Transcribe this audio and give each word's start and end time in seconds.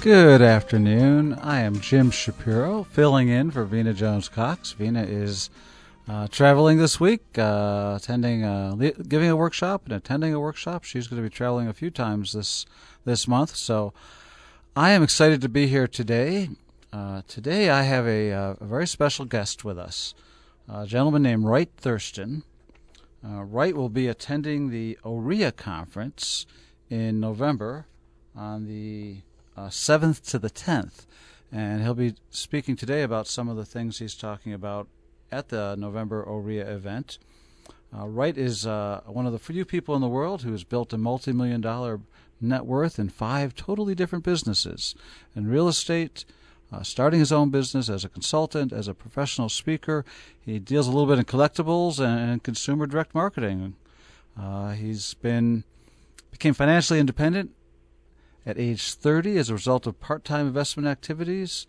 Good 0.00 0.42
afternoon. 0.42 1.34
I 1.34 1.58
am 1.62 1.80
Jim 1.80 2.12
Shapiro, 2.12 2.84
filling 2.84 3.28
in 3.28 3.50
for 3.50 3.64
Vena 3.64 3.92
Jones 3.92 4.28
Cox. 4.28 4.70
Vena 4.70 5.02
is 5.02 5.50
uh, 6.08 6.28
traveling 6.28 6.78
this 6.78 7.00
week, 7.00 7.36
uh, 7.36 7.98
attending, 8.00 8.44
uh, 8.44 8.76
giving 9.08 9.28
a 9.28 9.34
workshop 9.34 9.82
and 9.86 9.94
attending 9.94 10.32
a 10.32 10.38
workshop. 10.38 10.84
She's 10.84 11.08
going 11.08 11.20
to 11.20 11.28
be 11.28 11.34
traveling 11.34 11.66
a 11.66 11.72
few 11.72 11.90
times 11.90 12.32
this 12.32 12.64
this 13.04 13.26
month, 13.26 13.56
so 13.56 13.92
I 14.76 14.90
am 14.90 15.02
excited 15.02 15.40
to 15.40 15.48
be 15.48 15.66
here 15.66 15.88
today. 15.88 16.50
Uh, 16.92 17.22
today, 17.26 17.68
I 17.68 17.82
have 17.82 18.06
a, 18.06 18.32
uh, 18.32 18.54
a, 18.60 18.64
very 18.64 18.86
special 18.86 19.24
guest 19.24 19.64
with 19.64 19.80
us, 19.80 20.14
a 20.68 20.86
gentleman 20.86 21.24
named 21.24 21.44
Wright 21.44 21.70
Thurston. 21.76 22.44
Uh, 23.26 23.42
Wright 23.42 23.74
will 23.74 23.88
be 23.88 24.06
attending 24.06 24.70
the 24.70 24.96
OREA 25.02 25.50
conference 25.50 26.46
in 26.88 27.18
November 27.18 27.86
on 28.36 28.68
the 28.68 29.22
7th 29.66 30.22
to 30.30 30.38
the 30.38 30.50
10th. 30.50 31.06
And 31.50 31.82
he'll 31.82 31.94
be 31.94 32.14
speaking 32.30 32.76
today 32.76 33.02
about 33.02 33.26
some 33.26 33.48
of 33.48 33.56
the 33.56 33.64
things 33.64 33.98
he's 33.98 34.14
talking 34.14 34.52
about 34.52 34.86
at 35.32 35.48
the 35.48 35.76
November 35.76 36.24
OREA 36.24 36.66
event. 36.68 37.18
Uh, 37.96 38.06
Wright 38.06 38.36
is 38.36 38.66
uh, 38.66 39.00
one 39.06 39.26
of 39.26 39.32
the 39.32 39.38
few 39.38 39.64
people 39.64 39.94
in 39.94 40.02
the 40.02 40.08
world 40.08 40.42
who 40.42 40.52
has 40.52 40.64
built 40.64 40.92
a 40.92 40.98
multi 40.98 41.32
million 41.32 41.60
dollar 41.60 42.00
net 42.40 42.66
worth 42.66 42.98
in 42.98 43.08
five 43.08 43.54
totally 43.54 43.94
different 43.94 44.24
businesses 44.24 44.94
in 45.34 45.48
real 45.48 45.68
estate, 45.68 46.24
uh, 46.70 46.82
starting 46.82 47.18
his 47.18 47.32
own 47.32 47.50
business 47.50 47.88
as 47.88 48.04
a 48.04 48.08
consultant, 48.08 48.72
as 48.72 48.88
a 48.88 48.94
professional 48.94 49.48
speaker. 49.48 50.04
He 50.38 50.58
deals 50.58 50.86
a 50.86 50.90
little 50.90 51.06
bit 51.06 51.18
in 51.18 51.24
collectibles 51.24 51.98
and, 51.98 52.30
and 52.30 52.42
consumer 52.42 52.86
direct 52.86 53.14
marketing. 53.14 53.74
Uh, 54.38 54.72
he's 54.72 55.14
been 55.14 55.64
became 56.30 56.54
financially 56.54 57.00
independent 57.00 57.52
at 58.48 58.58
age 58.58 58.94
30 58.94 59.36
as 59.36 59.50
a 59.50 59.54
result 59.54 59.86
of 59.86 60.00
part 60.00 60.24
time 60.24 60.46
investment 60.46 60.88
activities. 60.88 61.66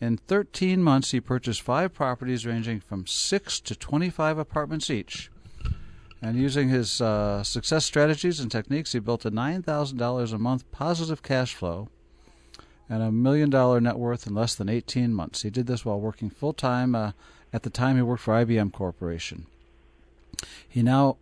In 0.00 0.18
13 0.18 0.82
months, 0.82 1.12
he 1.12 1.20
purchased 1.20 1.62
five 1.62 1.94
properties 1.94 2.44
ranging 2.44 2.80
from 2.80 3.06
6 3.06 3.60
to 3.60 3.76
25 3.76 4.36
apartments 4.36 4.90
each. 4.90 5.30
And 6.20 6.36
using 6.36 6.68
his 6.68 7.00
uh, 7.00 7.44
success 7.44 7.84
strategies 7.84 8.40
and 8.40 8.50
techniques, 8.50 8.92
he 8.92 8.98
built 8.98 9.24
a 9.24 9.30
$9,000 9.30 10.32
a 10.32 10.38
month 10.38 10.70
positive 10.72 11.22
cash 11.22 11.54
flow 11.54 11.88
and 12.88 13.02
a 13.02 13.12
million 13.12 13.48
dollar 13.48 13.80
net 13.80 13.96
worth 13.96 14.26
in 14.26 14.34
less 14.34 14.54
than 14.54 14.68
18 14.68 15.14
months. 15.14 15.42
He 15.42 15.50
did 15.50 15.66
this 15.66 15.84
while 15.84 16.00
working 16.00 16.30
full 16.30 16.52
time. 16.52 16.94
Uh, 16.94 17.12
at 17.52 17.62
the 17.62 17.70
time, 17.70 17.96
he 17.96 18.02
worked 18.02 18.22
for 18.22 18.34
IBM 18.34 18.72
Corporation. 18.72 19.46
He 20.68 20.82
now 20.82 21.16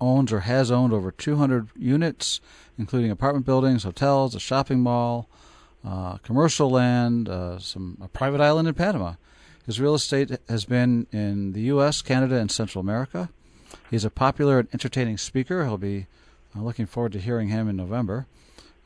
owns 0.00 0.32
or 0.32 0.40
has 0.40 0.70
owned 0.70 0.92
over 0.92 1.10
200 1.10 1.68
units, 1.76 2.40
including 2.78 3.10
apartment 3.10 3.46
buildings, 3.46 3.84
hotels, 3.84 4.34
a 4.34 4.40
shopping 4.40 4.80
mall, 4.80 5.28
uh, 5.84 6.16
commercial 6.18 6.70
land, 6.70 7.28
uh, 7.28 7.58
some 7.58 7.98
a 8.00 8.08
private 8.08 8.40
island 8.40 8.68
in 8.68 8.74
Panama. 8.74 9.14
His 9.66 9.80
real 9.80 9.94
estate 9.94 10.30
has 10.48 10.64
been 10.64 11.06
in 11.12 11.52
the 11.52 11.62
U.S., 11.62 12.02
Canada, 12.02 12.36
and 12.36 12.50
Central 12.50 12.80
America. 12.80 13.30
He's 13.90 14.04
a 14.04 14.10
popular 14.10 14.58
and 14.58 14.68
entertaining 14.72 15.18
speaker. 15.18 15.64
He'll 15.64 15.78
be 15.78 16.06
uh, 16.56 16.60
looking 16.60 16.86
forward 16.86 17.12
to 17.12 17.20
hearing 17.20 17.48
him 17.48 17.68
in 17.68 17.76
November. 17.76 18.26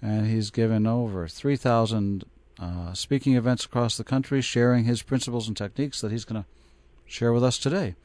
And 0.01 0.27
he's 0.27 0.51
given 0.51 0.87
over 0.87 1.27
3,000 1.27 2.25
uh, 2.61 2.93
speaking 2.93 3.35
events 3.35 3.65
across 3.65 3.97
the 3.97 4.05
country, 4.05 4.41
sharing 4.41 4.85
his 4.85 5.03
principles 5.03 5.49
and 5.49 5.57
techniques 5.57 6.01
that 6.01 6.13
he's 6.13 6.25
going 6.25 6.43
to 6.43 6.49
share 7.07 7.33
with 7.33 7.43
us 7.43 7.59
today. 7.59 7.97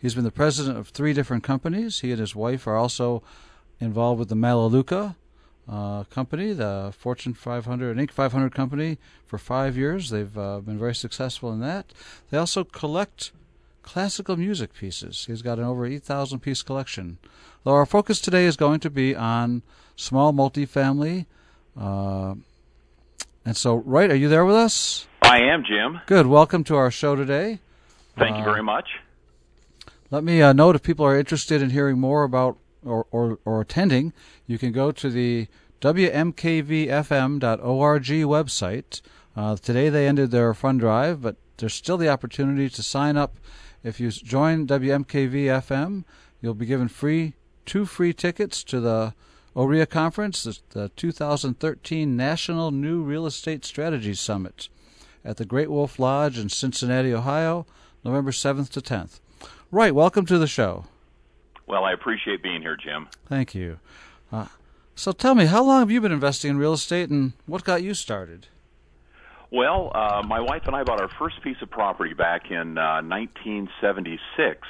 He's 0.00 0.14
been 0.14 0.24
the 0.24 0.30
president 0.30 0.78
of 0.78 0.88
three 0.88 1.12
different 1.12 1.44
companies. 1.44 2.00
He 2.00 2.10
and 2.10 2.20
his 2.20 2.34
wife 2.34 2.66
are 2.66 2.76
also 2.76 3.22
involved 3.80 4.18
with 4.18 4.30
the 4.30 4.34
Melaleuca 4.34 5.16
uh, 5.68 6.04
company, 6.04 6.52
the 6.52 6.92
Fortune 6.96 7.34
500 7.34 7.96
and 7.96 8.08
Inc. 8.08 8.12
500 8.12 8.54
company, 8.54 8.98
for 9.26 9.36
five 9.38 9.76
years. 9.76 10.10
They've 10.10 10.36
uh, 10.36 10.60
been 10.60 10.78
very 10.78 10.94
successful 10.94 11.52
in 11.52 11.60
that. 11.60 11.92
They 12.30 12.38
also 12.38 12.64
collect 12.64 13.32
classical 13.82 14.36
music 14.36 14.72
pieces. 14.72 15.26
He's 15.26 15.42
got 15.42 15.58
an 15.58 15.64
over 15.64 15.84
8,000 15.84 16.40
piece 16.40 16.62
collection. 16.62 17.18
Though 17.64 17.74
our 17.74 17.86
focus 17.86 18.20
today 18.20 18.46
is 18.46 18.56
going 18.56 18.80
to 18.80 18.90
be 18.90 19.14
on 19.14 19.62
small 19.96 20.32
multifamily. 20.32 21.26
Uh, 21.78 22.36
and 23.44 23.56
so, 23.56 23.76
Wright, 23.76 24.10
are 24.10 24.16
you 24.16 24.28
there 24.28 24.46
with 24.46 24.56
us? 24.56 25.06
I 25.22 25.40
am, 25.42 25.62
Jim. 25.64 26.00
Good. 26.06 26.26
Welcome 26.26 26.64
to 26.64 26.76
our 26.76 26.90
show 26.90 27.14
today. 27.14 27.60
Thank 28.18 28.36
you 28.36 28.42
uh, 28.42 28.44
very 28.44 28.62
much. 28.62 28.88
Let 30.12 30.24
me 30.24 30.42
uh, 30.42 30.52
note 30.52 30.74
if 30.74 30.82
people 30.82 31.06
are 31.06 31.16
interested 31.16 31.62
in 31.62 31.70
hearing 31.70 32.00
more 32.00 32.24
about 32.24 32.58
or, 32.84 33.06
or, 33.12 33.38
or 33.44 33.60
attending, 33.60 34.12
you 34.44 34.58
can 34.58 34.72
go 34.72 34.90
to 34.90 35.08
the 35.08 35.46
WMKVFM.org 35.80 37.40
website. 38.04 39.02
Uh, 39.36 39.54
today 39.54 39.88
they 39.88 40.08
ended 40.08 40.32
their 40.32 40.52
fund 40.52 40.80
drive, 40.80 41.22
but 41.22 41.36
there's 41.58 41.74
still 41.74 41.96
the 41.96 42.08
opportunity 42.08 42.68
to 42.68 42.82
sign 42.82 43.16
up. 43.16 43.36
If 43.84 44.00
you 44.00 44.10
join 44.10 44.66
WMKVFM, 44.66 46.02
you'll 46.40 46.54
be 46.54 46.66
given 46.66 46.88
free 46.88 47.34
two 47.64 47.86
free 47.86 48.12
tickets 48.12 48.64
to 48.64 48.80
the 48.80 49.14
OREA 49.54 49.88
conference, 49.88 50.42
the, 50.42 50.58
the 50.70 50.88
2013 50.96 52.16
National 52.16 52.72
New 52.72 53.02
Real 53.02 53.26
Estate 53.26 53.64
Strategy 53.64 54.14
Summit 54.14 54.68
at 55.24 55.36
the 55.36 55.44
Great 55.44 55.70
Wolf 55.70 56.00
Lodge 56.00 56.36
in 56.36 56.48
Cincinnati, 56.48 57.14
Ohio, 57.14 57.64
November 58.04 58.32
7th 58.32 58.70
to 58.70 58.80
10th. 58.80 59.20
Wright. 59.70 59.94
Welcome 59.94 60.26
to 60.26 60.38
the 60.38 60.46
show. 60.48 60.84
Well, 61.66 61.84
I 61.84 61.92
appreciate 61.92 62.42
being 62.42 62.60
here, 62.60 62.76
Jim. 62.76 63.08
Thank 63.26 63.54
you. 63.54 63.78
Uh, 64.32 64.46
so 64.96 65.12
tell 65.12 65.34
me, 65.34 65.46
how 65.46 65.62
long 65.62 65.80
have 65.80 65.90
you 65.90 66.00
been 66.00 66.10
investing 66.12 66.50
in 66.50 66.58
real 66.58 66.72
estate 66.72 67.08
and 67.08 67.32
what 67.46 67.62
got 67.62 67.82
you 67.82 67.94
started? 67.94 68.48
Well, 69.52 69.92
uh, 69.94 70.22
my 70.26 70.40
wife 70.40 70.62
and 70.66 70.74
I 70.74 70.82
bought 70.82 71.00
our 71.00 71.10
first 71.18 71.40
piece 71.42 71.56
of 71.62 71.70
property 71.70 72.14
back 72.14 72.50
in 72.50 72.78
uh, 72.78 73.02
1976. 73.02 74.66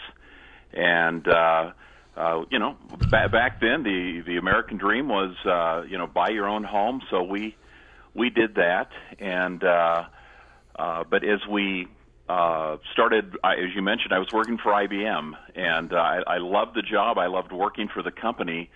And, 0.73 1.27
uh, 1.27 1.73
uh, 2.17 2.45
you 2.51 2.59
know, 2.59 2.77
ba- 3.11 3.29
back 3.31 3.61
then 3.61 3.83
the, 3.83 4.23
the 4.27 4.37
American 4.37 4.77
dream 4.77 5.09
was, 5.09 5.35
uh, 5.47 5.83
you 5.89 5.97
know, 5.99 6.07
buy 6.07 6.29
your 6.29 6.47
own 6.49 6.65
home. 6.65 7.01
So 7.11 7.23
we, 7.23 7.57
we 8.15 8.29
did 8.31 8.55
that. 8.57 8.91
And, 9.19 9.65
uh, 9.65 10.05
uh, 10.77 11.05
but 11.11 11.25
as 11.25 11.41
we 11.51 11.89
uh, 12.31 12.77
started, 12.93 13.37
as 13.43 13.75
you 13.75 13.83
mentioned, 13.83 14.13
I 14.13 14.21
was 14.21 14.29
working 14.33 14.57
for 14.57 14.71
IBM, 14.71 15.33
and 15.57 15.93
uh, 15.93 15.97
I, 15.97 16.23
I 16.29 16.39
loved 16.39 16.77
the 16.77 16.83
job. 16.83 17.19
I 17.19 17.27
loved 17.27 17.51
working 17.51 17.89
for 17.93 18.05
the 18.05 18.13
company. 18.13 18.71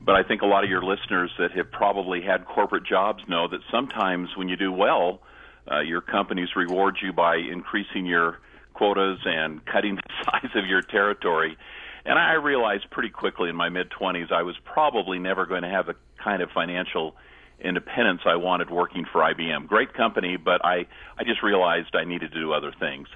But 0.00 0.14
I 0.14 0.22
think 0.22 0.42
a 0.42 0.46
lot 0.46 0.62
of 0.62 0.70
your 0.70 0.82
listeners 0.82 1.32
that 1.38 1.50
have 1.52 1.72
probably 1.72 2.22
had 2.22 2.44
corporate 2.44 2.84
jobs 2.86 3.24
know 3.28 3.48
that 3.48 3.58
sometimes 3.72 4.28
when 4.36 4.48
you 4.48 4.56
do 4.56 4.70
well, 4.70 5.20
uh, 5.68 5.80
your 5.80 6.00
companies 6.00 6.50
reward 6.54 6.98
you 7.02 7.12
by 7.12 7.36
increasing 7.36 8.06
your 8.06 8.38
quotas 8.72 9.18
and 9.24 9.64
cutting 9.66 9.96
the 9.96 10.02
size 10.24 10.50
of 10.54 10.66
your 10.66 10.82
territory. 10.82 11.56
And 12.04 12.18
I 12.18 12.34
realized 12.34 12.88
pretty 12.90 13.10
quickly 13.10 13.48
in 13.48 13.56
my 13.56 13.68
mid 13.68 13.90
20s 13.90 14.30
I 14.30 14.42
was 14.42 14.54
probably 14.64 15.18
never 15.18 15.44
going 15.44 15.62
to 15.62 15.68
have 15.68 15.86
the 15.86 15.96
kind 16.22 16.40
of 16.40 16.50
financial 16.50 17.16
independence 17.62 18.22
I 18.24 18.36
wanted 18.36 18.70
working 18.70 19.04
for 19.10 19.20
IBM. 19.20 19.66
Great 19.66 19.94
company, 19.94 20.36
but 20.36 20.64
I, 20.64 20.86
I 21.18 21.24
just 21.24 21.42
realized 21.42 21.94
I 21.94 22.04
needed 22.04 22.32
to 22.32 22.40
do 22.40 22.52
other 22.52 22.72
things. 22.78 23.08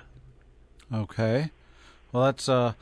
Okay. 0.93 1.50
Well, 2.12 2.25
that's 2.25 2.48
uh, 2.48 2.75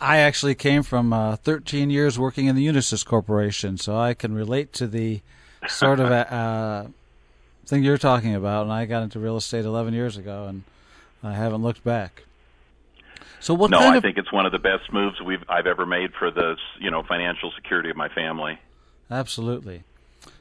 I 0.00 0.18
actually 0.18 0.54
came 0.54 0.82
from 0.82 1.12
uh, 1.12 1.36
13 1.36 1.90
years 1.90 2.18
working 2.18 2.46
in 2.46 2.56
the 2.56 2.66
Unisys 2.66 3.04
Corporation, 3.04 3.76
so 3.76 3.96
I 3.96 4.14
can 4.14 4.34
relate 4.34 4.72
to 4.74 4.86
the 4.86 5.20
sort 5.68 6.00
of 6.00 6.10
uh, 6.10 6.86
thing 7.66 7.84
you're 7.84 7.98
talking 7.98 8.34
about, 8.34 8.64
and 8.64 8.72
I 8.72 8.86
got 8.86 9.02
into 9.02 9.18
real 9.18 9.36
estate 9.36 9.64
11 9.64 9.94
years 9.94 10.16
ago, 10.16 10.46
and 10.46 10.64
I 11.22 11.34
haven't 11.34 11.62
looked 11.62 11.84
back. 11.84 12.24
So 13.40 13.54
what 13.54 13.70
no, 13.70 13.78
I 13.78 13.96
of 13.96 14.02
think 14.02 14.18
it's 14.18 14.32
one 14.32 14.44
of 14.44 14.52
the 14.52 14.58
best 14.58 14.92
moves 14.92 15.20
we've 15.22 15.42
I've 15.48 15.66
ever 15.66 15.86
made 15.86 16.12
for 16.18 16.30
the 16.30 16.56
you 16.78 16.90
know 16.90 17.02
financial 17.02 17.50
security 17.56 17.88
of 17.88 17.96
my 17.96 18.08
family. 18.10 18.58
Absolutely. 19.10 19.82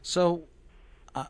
So, 0.01 0.35
uh, 0.35 0.48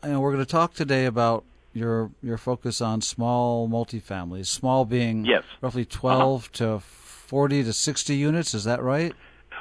you 0.03 0.09
know, 0.12 0.19
we're 0.21 0.31
going 0.33 0.45
to 0.45 0.51
talk 0.51 0.74
today 0.74 1.06
about 1.06 1.44
your 1.74 2.12
your 2.24 2.38
focus 2.38 2.81
on 2.81 3.01
small 3.01 3.68
multifamilies. 3.69 4.47
Small 4.47 4.86
being 4.86 5.25
Yes. 5.25 5.44
roughly 5.62 5.86
12 5.86 6.51
to 6.53 6.80
40 6.80 7.63
to 7.63 7.74
60 7.74 8.15
units. 8.15 8.53
Is 8.53 8.63
that 8.63 8.81
right? 8.81 9.13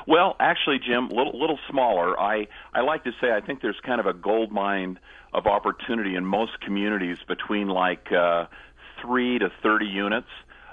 Well, 0.07 0.37
actually, 0.41 0.79
Jim, 0.79 1.09
little 1.09 1.39
little 1.39 1.59
smaller. 1.71 2.19
I 2.19 2.49
I 2.73 2.81
like 2.81 3.05
to 3.05 3.13
say 3.21 3.33
I 3.33 3.41
think 3.41 3.61
there's 3.61 3.81
kind 3.85 4.01
of 4.01 4.07
a 4.07 4.15
gold 4.15 4.51
mine 4.53 4.99
of 5.35 5.47
opportunity 5.47 6.15
in 6.15 6.25
most 6.25 6.61
communities 6.61 7.19
between 7.27 7.69
like 7.69 8.11
uh, 8.13 8.47
three 9.03 9.39
to 9.39 9.51
thirty 9.63 9.87
units. 9.87 10.29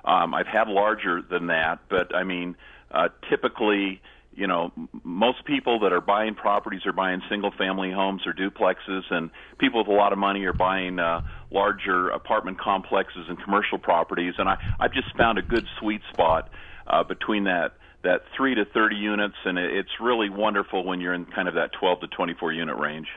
Um, 0.06 0.34
I've 0.34 0.48
had 0.48 0.68
larger 0.70 1.22
than 1.22 1.48
that, 1.48 1.80
but 1.90 2.16
I 2.16 2.24
mean, 2.24 2.56
uh, 2.92 3.10
typically, 3.30 4.02
you 4.36 4.48
know, 4.48 4.72
most 5.04 5.46
people 5.46 5.80
that 5.80 5.94
are 5.94 6.02
buying 6.02 6.36
properties 6.36 6.86
are 6.86 6.92
buying 6.92 7.22
single 7.30 7.52
family 7.52 7.92
homes 7.92 8.24
or 8.26 8.34
duplexes, 8.34 9.04
and 9.10 9.32
people 9.60 9.80
with 9.80 9.88
a 9.88 9.94
lot 9.94 10.12
of 10.12 10.20
money 10.20 10.44
are 10.44 10.54
buying 10.54 11.00
uh, 11.00 11.22
larger 11.52 12.10
apartment 12.10 12.60
complexes 12.60 13.26
and 13.30 13.42
commercial 13.42 13.78
properties. 13.78 14.34
And 14.38 14.50
I 14.50 14.58
I've 14.80 14.94
just 14.94 15.16
found 15.18 15.38
a 15.38 15.42
good 15.42 15.66
sweet 15.80 16.02
spot 16.12 16.50
uh, 16.88 17.04
between 17.04 17.46
that 17.46 17.74
that 18.04 18.24
three 18.36 18.56
to 18.56 18.66
thirty 18.66 18.98
units, 18.98 19.36
and 19.46 19.58
it, 19.58 19.74
it's 19.74 20.02
really 20.02 20.30
wonderful 20.30 20.84
when 20.84 21.00
you're 21.00 21.14
in 21.14 21.26
kind 21.26 21.48
of 21.48 21.54
that 21.56 21.72
twelve 21.72 22.02
to 22.02 22.08
twenty 22.08 22.34
four 22.34 22.52
unit 22.52 22.78
range. 22.78 23.08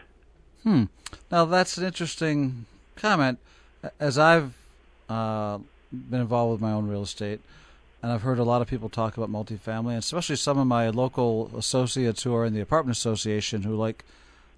Hmm. 0.63 0.85
Now 1.31 1.45
that's 1.45 1.77
an 1.79 1.85
interesting 1.85 2.67
comment. 2.97 3.39
As 3.99 4.19
I've 4.19 4.55
uh, 5.09 5.59
been 5.93 6.21
involved 6.21 6.53
with 6.53 6.61
my 6.61 6.73
own 6.73 6.89
real 6.89 7.03
estate, 7.03 7.41
and 8.03 8.13
I've 8.13 8.23
heard 8.23 8.39
a 8.39 8.45
lot 8.45 8.63
of 8.63 8.69
people 8.69 8.89
talk 8.89 9.17
about 9.17 9.31
multifamily, 9.31 9.91
and 9.91 9.99
especially 9.99 10.37
some 10.37 10.59
of 10.59 10.67
my 10.67 10.89
local 10.91 11.51
associates 11.57 12.23
who 12.23 12.35
are 12.35 12.45
in 12.45 12.55
the 12.55 12.61
apartment 12.61 12.97
association 12.97 13.63
who 13.63 13.75
like 13.75 14.05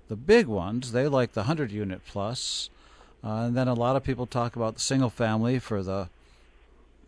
the 0.08 0.16
big 0.16 0.46
ones. 0.46 0.92
They 0.92 1.08
like 1.08 1.32
the 1.32 1.44
hundred 1.44 1.70
unit 1.70 2.02
plus, 2.06 2.68
uh, 3.24 3.44
and 3.44 3.56
then 3.56 3.68
a 3.68 3.74
lot 3.74 3.96
of 3.96 4.04
people 4.04 4.26
talk 4.26 4.56
about 4.56 4.74
the 4.74 4.80
single 4.80 5.10
family 5.10 5.58
for 5.58 5.82
the 5.82 6.08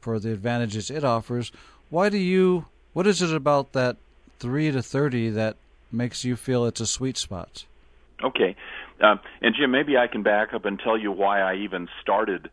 for 0.00 0.18
the 0.18 0.32
advantages 0.32 0.90
it 0.90 1.04
offers. 1.04 1.52
Why 1.90 2.08
do 2.08 2.18
you? 2.18 2.66
What 2.94 3.06
is 3.06 3.20
it 3.20 3.34
about 3.34 3.72
that 3.72 3.96
three 4.38 4.70
to 4.70 4.82
thirty 4.82 5.28
that 5.30 5.56
makes 5.90 6.24
you 6.24 6.36
feel 6.36 6.64
it's 6.64 6.80
a 6.80 6.86
sweet 6.86 7.18
spot? 7.18 7.64
Okay. 8.22 8.56
Um, 9.00 9.20
and 9.40 9.54
Jim, 9.54 9.70
maybe 9.72 9.96
I 9.96 10.06
can 10.06 10.22
back 10.22 10.54
up 10.54 10.64
and 10.64 10.78
tell 10.78 10.96
you 10.96 11.10
why 11.10 11.40
I 11.40 11.56
even 11.56 11.88
started 12.00 12.50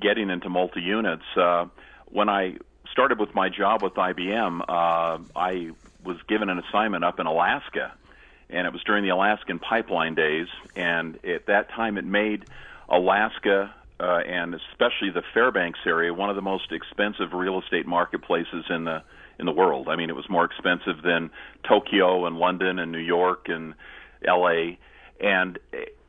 getting 0.00 0.30
into 0.30 0.48
multi 0.48 0.80
units. 0.80 1.24
Uh, 1.36 1.66
when 2.06 2.28
I 2.28 2.56
started 2.92 3.18
with 3.18 3.34
my 3.34 3.48
job 3.48 3.82
with 3.82 3.94
IBM, 3.94 4.60
uh, 4.60 5.18
I 5.34 5.70
was 6.04 6.16
given 6.28 6.48
an 6.48 6.58
assignment 6.58 7.04
up 7.04 7.18
in 7.18 7.26
Alaska, 7.26 7.92
and 8.48 8.66
it 8.66 8.72
was 8.72 8.82
during 8.84 9.02
the 9.02 9.10
Alaskan 9.10 9.58
pipeline 9.58 10.14
days. 10.14 10.46
And 10.76 11.18
at 11.24 11.46
that 11.46 11.70
time, 11.70 11.98
it 11.98 12.04
made 12.04 12.44
Alaska 12.88 13.74
uh, 14.02 14.18
and 14.26 14.54
especially 14.54 15.10
the 15.10 15.22
Fairbanks 15.32 15.78
area 15.86 16.12
one 16.12 16.28
of 16.28 16.34
the 16.34 16.42
most 16.42 16.72
expensive 16.72 17.32
real 17.32 17.60
estate 17.60 17.86
marketplaces 17.86 18.64
in 18.68 18.84
the 18.84 19.02
in 19.38 19.46
the 19.46 19.52
world. 19.52 19.88
I 19.88 19.96
mean, 19.96 20.10
it 20.10 20.16
was 20.16 20.28
more 20.28 20.44
expensive 20.44 21.02
than 21.02 21.30
Tokyo 21.66 22.26
and 22.26 22.36
London 22.36 22.78
and 22.78 22.90
New 22.92 22.98
York 22.98 23.48
and 23.48 23.74
L.A. 24.26 24.78
And 25.20 25.58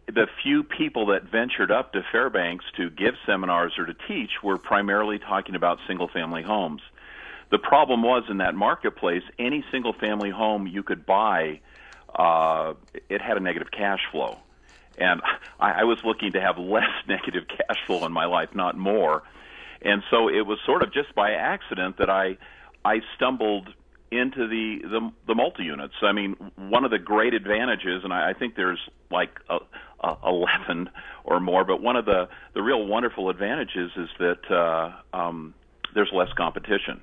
the 0.08 0.28
few 0.44 0.64
people 0.64 1.08
that 1.08 1.24
ventured 1.24 1.72
up 1.72 1.94
to 1.94 2.04
Fairbanks 2.12 2.66
to 2.78 2.90
give 2.90 3.16
seminars 3.26 3.74
or 3.78 3.86
to 3.86 3.96
teach 4.08 4.32
were 4.44 4.58
primarily 4.58 5.20
talking 5.20 5.56
about 5.56 5.80
single 5.88 6.08
family 6.08 6.44
homes. 6.44 6.82
The 7.52 7.60
problem 7.60 8.04
was 8.04 8.24
in 8.30 8.38
that 8.38 8.56
marketplace, 8.56 9.24
any 9.38 9.64
single 9.72 9.94
family 9.94 10.30
home 10.30 10.68
you 10.68 10.84
could 10.84 11.06
buy, 11.06 11.62
uh, 12.14 12.74
it 13.10 13.22
had 13.22 13.38
a 13.38 13.40
negative 13.40 13.70
cash 13.72 14.02
flow. 14.12 14.38
And 14.98 15.22
I, 15.60 15.82
I 15.82 15.84
was 15.84 16.00
looking 16.04 16.34
to 16.34 16.42
have 16.42 16.58
less 16.58 16.90
negative 17.08 17.48
cash 17.48 17.78
flow 17.86 18.06
in 18.06 18.12
my 18.12 18.26
life, 18.26 18.50
not 18.54 18.78
more. 18.78 19.24
And 19.82 20.04
so 20.10 20.30
it 20.30 20.46
was 20.46 20.60
sort 20.66 20.84
of 20.84 20.94
just 20.94 21.14
by 21.16 21.32
accident 21.32 21.98
that 21.98 22.10
I 22.10 22.38
I 22.86 23.02
stumbled 23.16 23.74
into 24.18 24.48
the 24.48 24.80
the, 24.88 25.12
the 25.28 25.36
multi 25.36 25.64
units. 25.64 25.96
I 26.02 26.12
mean, 26.12 26.36
one 26.58 26.86
of 26.86 26.92
the 26.92 27.00
great 27.00 27.34
advantages, 27.34 28.04
and 28.04 28.14
I, 28.14 28.32
I 28.32 28.34
think 28.34 28.56
there's 28.56 28.80
like 29.12 29.40
a, 29.50 29.60
a, 30.02 30.18
eleven 30.26 30.90
or 31.24 31.40
more, 31.40 31.64
but 31.64 31.82
one 31.82 31.96
of 31.96 32.06
the 32.06 32.30
the 32.54 32.62
real 32.62 32.86
wonderful 32.86 33.30
advantages 33.30 33.92
is 33.96 34.10
that 34.20 34.52
uh, 34.52 35.18
um, 35.18 35.54
there's 35.94 36.12
less 36.14 36.32
competition. 36.34 37.02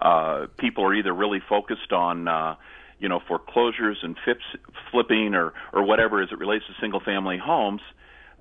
Uh, 0.00 0.46
people 0.58 0.84
are 0.84 0.94
either 0.94 1.12
really 1.12 1.40
focused 1.48 1.92
on 1.92 2.28
uh, 2.28 2.54
you 2.98 3.08
know 3.08 3.20
foreclosures 3.26 3.98
and 4.02 4.16
fips, 4.24 4.44
flipping 4.90 5.34
or 5.34 5.52
or 5.72 5.82
whatever 5.82 6.22
as 6.22 6.30
it 6.32 6.38
relates 6.38 6.66
to 6.66 6.72
single 6.80 7.00
family 7.00 7.38
homes 7.38 7.80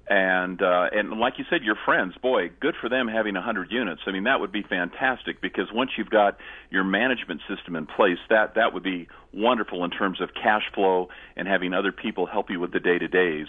and 0.07 0.61
uh, 0.61 0.85
and 0.91 1.19
like 1.19 1.33
you 1.37 1.45
said, 1.49 1.63
your 1.63 1.77
friends, 1.83 2.13
boy, 2.21 2.51
good 2.59 2.75
for 2.79 2.89
them 2.89 3.07
having 3.07 3.35
a 3.35 3.41
hundred 3.41 3.71
units. 3.71 4.01
I 4.05 4.11
mean, 4.11 4.25
that 4.25 4.39
would 4.39 4.51
be 4.51 4.61
fantastic 4.61 5.41
because 5.41 5.65
once 5.73 5.91
you've 5.97 6.11
got 6.11 6.37
your 6.69 6.83
management 6.83 7.41
system 7.49 7.75
in 7.75 7.87
place, 7.87 8.19
that 8.29 8.53
that 8.55 8.73
would 8.73 8.83
be 8.83 9.07
wonderful 9.33 9.83
in 9.83 9.89
terms 9.89 10.21
of 10.21 10.29
cash 10.33 10.61
flow 10.75 11.09
and 11.35 11.47
having 11.47 11.73
other 11.73 11.91
people 11.91 12.27
help 12.27 12.51
you 12.51 12.59
with 12.59 12.71
the 12.71 12.79
day 12.79 12.99
to 12.99 13.07
days. 13.07 13.47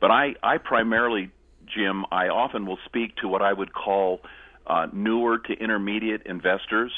But 0.00 0.10
I 0.10 0.34
I 0.42 0.56
primarily, 0.56 1.30
Jim, 1.66 2.06
I 2.10 2.28
often 2.28 2.64
will 2.64 2.78
speak 2.86 3.16
to 3.16 3.28
what 3.28 3.42
I 3.42 3.52
would 3.52 3.74
call 3.74 4.20
uh, 4.66 4.86
newer 4.92 5.38
to 5.38 5.52
intermediate 5.52 6.22
investors 6.24 6.92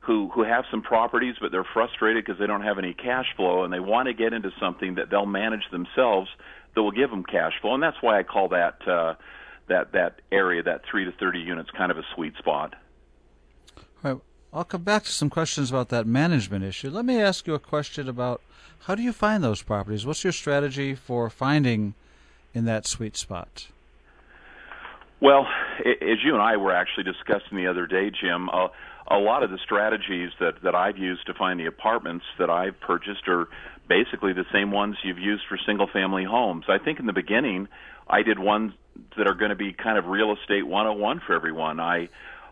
who 0.00 0.30
who 0.34 0.42
have 0.42 0.64
some 0.70 0.82
properties 0.82 1.34
but 1.40 1.50
they're 1.50 1.66
frustrated 1.72 2.24
because 2.24 2.38
they 2.38 2.46
don't 2.46 2.62
have 2.62 2.78
any 2.78 2.92
cash 2.92 3.26
flow 3.36 3.64
and 3.64 3.72
they 3.72 3.80
want 3.80 4.06
to 4.06 4.12
get 4.12 4.32
into 4.34 4.50
something 4.60 4.96
that 4.96 5.10
they'll 5.10 5.24
manage 5.24 5.62
themselves 5.70 6.28
that 6.74 6.82
will 6.82 6.90
give 6.92 7.10
them 7.10 7.24
cash 7.24 7.52
flow, 7.60 7.74
and 7.74 7.82
that's 7.82 7.96
why 8.00 8.18
I 8.18 8.22
call 8.22 8.48
that 8.48 8.86
uh, 8.86 9.14
that 9.68 9.92
that 9.92 10.20
area, 10.32 10.62
that 10.62 10.82
three 10.90 11.04
to 11.04 11.12
thirty 11.12 11.40
units, 11.40 11.70
kind 11.70 11.90
of 11.90 11.98
a 11.98 12.04
sweet 12.14 12.36
spot. 12.36 12.74
All 13.76 14.12
right. 14.12 14.20
I'll 14.52 14.64
come 14.64 14.82
back 14.82 15.02
to 15.04 15.10
some 15.10 15.30
questions 15.30 15.70
about 15.70 15.88
that 15.88 16.06
management 16.06 16.64
issue. 16.64 16.88
Let 16.88 17.04
me 17.04 17.20
ask 17.20 17.46
you 17.48 17.54
a 17.54 17.58
question 17.58 18.08
about 18.08 18.40
how 18.86 18.94
do 18.94 19.02
you 19.02 19.12
find 19.12 19.42
those 19.42 19.62
properties? 19.62 20.06
What's 20.06 20.22
your 20.22 20.32
strategy 20.32 20.94
for 20.94 21.28
finding 21.28 21.94
in 22.52 22.64
that 22.66 22.86
sweet 22.86 23.16
spot? 23.16 23.66
Well, 25.20 25.48
as 25.80 26.22
you 26.22 26.34
and 26.34 26.42
I 26.42 26.56
were 26.56 26.72
actually 26.72 27.04
discussing 27.04 27.56
the 27.56 27.66
other 27.66 27.86
day, 27.86 28.10
Jim, 28.10 28.48
uh, 28.50 28.68
a 29.08 29.16
lot 29.16 29.42
of 29.42 29.50
the 29.50 29.58
strategies 29.58 30.30
that 30.38 30.62
that 30.62 30.74
I've 30.74 30.98
used 30.98 31.26
to 31.26 31.34
find 31.34 31.58
the 31.58 31.66
apartments 31.66 32.24
that 32.38 32.50
I've 32.50 32.78
purchased 32.80 33.26
are 33.26 33.48
basically 33.88 34.32
the 34.32 34.44
same 34.52 34.70
ones 34.70 34.96
you've 35.04 35.18
used 35.18 35.42
for 35.48 35.58
single 35.66 35.88
family 35.92 36.24
homes. 36.24 36.64
I 36.68 36.78
think 36.78 36.98
in 36.98 37.06
the 37.06 37.12
beginning 37.12 37.68
I 38.08 38.22
did 38.22 38.38
ones 38.38 38.72
that 39.16 39.26
are 39.26 39.34
going 39.34 39.50
to 39.50 39.56
be 39.56 39.72
kind 39.72 39.98
of 39.98 40.06
real 40.06 40.32
estate 40.32 40.66
101 40.66 41.20
for 41.26 41.34
everyone. 41.34 41.80
I 41.80 42.08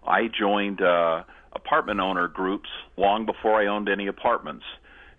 I 0.06 0.28
joined 0.28 0.82
uh 0.82 1.24
apartment 1.54 2.00
owner 2.00 2.28
groups 2.28 2.68
long 2.96 3.26
before 3.26 3.60
I 3.60 3.66
owned 3.66 3.88
any 3.88 4.06
apartments. 4.06 4.64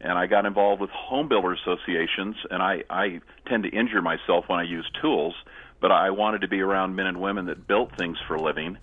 And 0.01 0.17
I 0.17 0.25
got 0.25 0.45
involved 0.45 0.81
with 0.81 0.89
home 0.89 1.29
builder 1.29 1.53
associations 1.53 2.35
and 2.49 2.61
I 2.61 2.83
I 2.89 3.21
tend 3.47 3.63
to 3.63 3.69
injure 3.69 4.01
myself 4.01 4.45
when 4.47 4.59
I 4.59 4.63
use 4.63 4.89
tools, 5.01 5.35
but 5.81 5.91
I 5.91 6.09
wanted 6.09 6.41
to 6.41 6.47
be 6.47 6.61
around 6.61 6.95
men 6.95 7.05
and 7.07 7.21
women 7.21 7.45
that 7.45 7.67
built 7.67 7.95
things 7.97 8.17
for 8.27 8.35
a 8.35 8.41
living. 8.41 8.77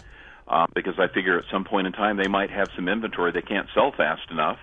Uh, 0.49 0.67
because 0.75 0.95
I 0.99 1.07
figure 1.07 1.39
at 1.39 1.45
some 1.53 1.65
point 1.65 1.87
in 1.87 1.93
time 1.93 2.17
they 2.17 2.27
might 2.27 2.51
have 2.51 2.71
some 2.75 2.89
inventory 2.89 3.31
they 3.31 3.41
can't 3.41 3.69
sell 3.73 3.93
fast 3.97 4.33
enough. 4.33 4.59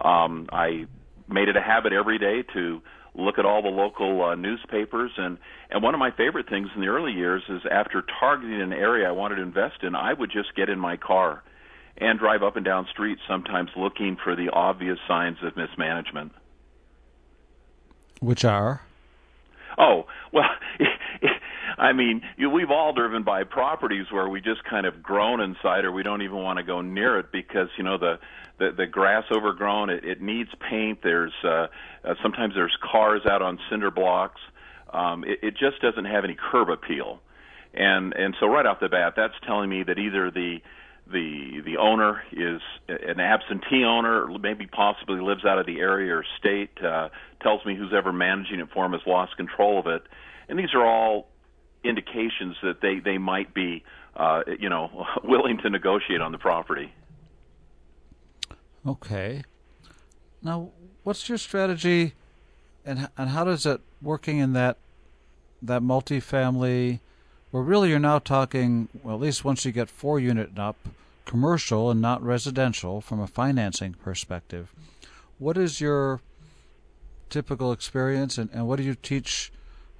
Um, 0.00 0.48
I 0.52 0.86
made 1.28 1.48
it 1.48 1.56
a 1.56 1.60
habit 1.60 1.92
every 1.92 2.18
day 2.18 2.42
to 2.54 2.80
look 3.14 3.38
at 3.38 3.44
all 3.44 3.62
the 3.62 3.68
local 3.68 4.22
uh, 4.22 4.34
newspapers. 4.34 5.10
And 5.16 5.38
and 5.70 5.82
one 5.82 5.94
of 5.94 5.98
my 5.98 6.10
favorite 6.10 6.48
things 6.48 6.68
in 6.74 6.80
the 6.80 6.88
early 6.88 7.12
years 7.12 7.42
is 7.48 7.62
after 7.70 8.04
targeting 8.20 8.60
an 8.60 8.72
area 8.72 9.08
I 9.08 9.12
wanted 9.12 9.36
to 9.36 9.42
invest 9.42 9.82
in 9.82 9.94
I 9.94 10.12
would 10.12 10.30
just 10.30 10.54
get 10.54 10.68
in 10.68 10.78
my 10.78 10.96
car 10.96 11.42
and 11.98 12.18
drive 12.18 12.42
up 12.42 12.56
and 12.56 12.64
down 12.64 12.86
streets 12.92 13.22
sometimes 13.26 13.70
looking 13.76 14.16
for 14.22 14.36
the 14.36 14.50
obvious 14.52 14.98
signs 15.08 15.38
of 15.42 15.56
mismanagement. 15.56 16.32
Which 18.20 18.44
are? 18.44 18.82
Oh 19.78 20.06
well 20.32 20.50
I 21.78 21.92
mean, 21.92 22.22
you, 22.36 22.48
we've 22.48 22.70
all 22.70 22.92
driven 22.92 23.22
by 23.22 23.44
properties 23.44 24.06
where 24.10 24.28
we 24.28 24.40
just 24.40 24.64
kind 24.64 24.86
of 24.86 25.02
groan 25.02 25.40
inside, 25.40 25.84
or 25.84 25.92
we 25.92 26.02
don't 26.02 26.22
even 26.22 26.38
want 26.38 26.58
to 26.58 26.62
go 26.62 26.80
near 26.80 27.18
it 27.18 27.30
because 27.32 27.68
you 27.76 27.84
know 27.84 27.98
the 27.98 28.18
the, 28.58 28.70
the 28.76 28.86
grass 28.86 29.24
overgrown. 29.30 29.90
It, 29.90 30.04
it 30.04 30.22
needs 30.22 30.50
paint. 30.70 31.00
There's 31.02 31.34
uh, 31.44 31.66
uh, 32.04 32.14
sometimes 32.22 32.54
there's 32.54 32.76
cars 32.80 33.22
out 33.28 33.42
on 33.42 33.58
cinder 33.70 33.90
blocks. 33.90 34.40
Um, 34.92 35.24
it, 35.24 35.40
it 35.42 35.50
just 35.56 35.82
doesn't 35.82 36.06
have 36.06 36.24
any 36.24 36.36
curb 36.50 36.70
appeal, 36.70 37.20
and 37.74 38.14
and 38.14 38.34
so 38.40 38.46
right 38.46 38.64
off 38.64 38.80
the 38.80 38.88
bat, 38.88 39.14
that's 39.16 39.34
telling 39.46 39.68
me 39.68 39.82
that 39.82 39.98
either 39.98 40.30
the 40.30 40.58
the 41.06 41.60
the 41.64 41.76
owner 41.76 42.22
is 42.32 42.60
an 42.88 43.20
absentee 43.20 43.84
owner, 43.84 44.26
maybe 44.40 44.66
possibly 44.66 45.20
lives 45.20 45.44
out 45.44 45.58
of 45.58 45.66
the 45.66 45.78
area 45.78 46.14
or 46.14 46.24
state. 46.38 46.70
Uh, 46.82 47.10
tells 47.42 47.64
me 47.66 47.76
who's 47.76 47.92
ever 47.94 48.12
managing 48.12 48.60
it 48.60 48.68
for 48.72 48.86
him 48.86 48.92
has 48.92 49.02
lost 49.06 49.36
control 49.36 49.78
of 49.78 49.86
it, 49.86 50.02
and 50.48 50.58
these 50.58 50.72
are 50.74 50.84
all 50.84 51.28
indications 51.88 52.56
that 52.62 52.80
they 52.80 52.98
they 52.98 53.18
might 53.18 53.54
be 53.54 53.84
uh, 54.16 54.42
you 54.58 54.68
know 54.68 55.06
willing 55.24 55.58
to 55.58 55.70
negotiate 55.70 56.20
on 56.20 56.32
the 56.32 56.38
property. 56.38 56.92
Okay. 58.86 59.42
Now, 60.42 60.70
what's 61.02 61.28
your 61.28 61.38
strategy, 61.38 62.12
and 62.84 63.08
and 63.16 63.30
how 63.30 63.44
does 63.44 63.66
it 63.66 63.80
working 64.00 64.38
in 64.38 64.52
that 64.52 64.78
that 65.62 65.82
multifamily? 65.82 67.00
Where 67.52 67.62
really 67.62 67.90
you're 67.90 68.00
now 68.00 68.18
talking, 68.18 68.88
well, 69.02 69.14
at 69.14 69.20
least 69.20 69.44
once 69.44 69.64
you 69.64 69.72
get 69.72 69.88
four 69.88 70.18
unit 70.18 70.50
and 70.50 70.58
up, 70.58 70.76
commercial 71.24 71.90
and 71.90 72.00
not 72.00 72.22
residential 72.22 73.00
from 73.00 73.20
a 73.20 73.26
financing 73.26 73.94
perspective. 73.94 74.72
What 75.38 75.56
is 75.56 75.80
your 75.80 76.20
typical 77.28 77.72
experience, 77.72 78.38
and, 78.38 78.48
and 78.52 78.66
what 78.66 78.76
do 78.76 78.82
you 78.82 78.94
teach 78.94 79.52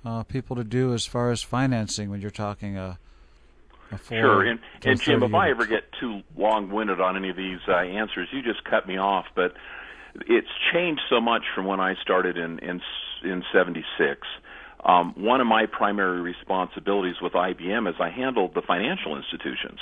uh, 0.05 0.23
people 0.25 0.57
to 0.57 0.65
do 0.65 0.95
as 0.95 1.07
far 1.07 1.31
as 1.31 1.43
financing 1.43 2.11
when 2.11 2.21
you're 2.21 2.31
talking 2.31 2.77
a, 2.77 2.99
a 3.91 3.99
four? 3.99 4.19
Sure, 4.19 4.43
and, 4.43 4.61
and 4.85 5.01
Jim, 5.01 5.23
if? 5.23 5.35
I 5.35 5.51
ever 5.51 5.67
get 5.67 5.85
too 6.01 6.23
long-winded 6.37 7.01
on 7.01 7.17
any 7.17 7.31
of 7.31 7.37
these 7.37 7.61
uh, 7.69 7.77
answers, 7.77 8.29
you 8.33 8.43
just 8.43 8.65
cut 8.65 8.87
me 8.87 8.99
off. 8.99 9.27
But 9.35 9.55
it's 10.27 10.49
changed 10.73 11.03
so 11.11 11.21
much 11.21 11.43
from 11.55 11.67
when 11.67 11.81
I 11.81 11.95
started 12.03 12.37
in 12.37 12.59
in 12.61 12.81
in 13.25 13.43
'76. 13.53 14.21
Um, 14.85 15.15
one 15.17 15.41
of 15.41 15.47
my 15.47 15.67
primary 15.67 16.21
responsibilities 16.21 17.17
with 17.21 17.33
IBM 17.33 17.89
is 17.89 17.97
I 17.99 18.11
handled 18.11 18.55
the 18.55 18.63
financial 18.63 19.17
institutions. 19.17 19.81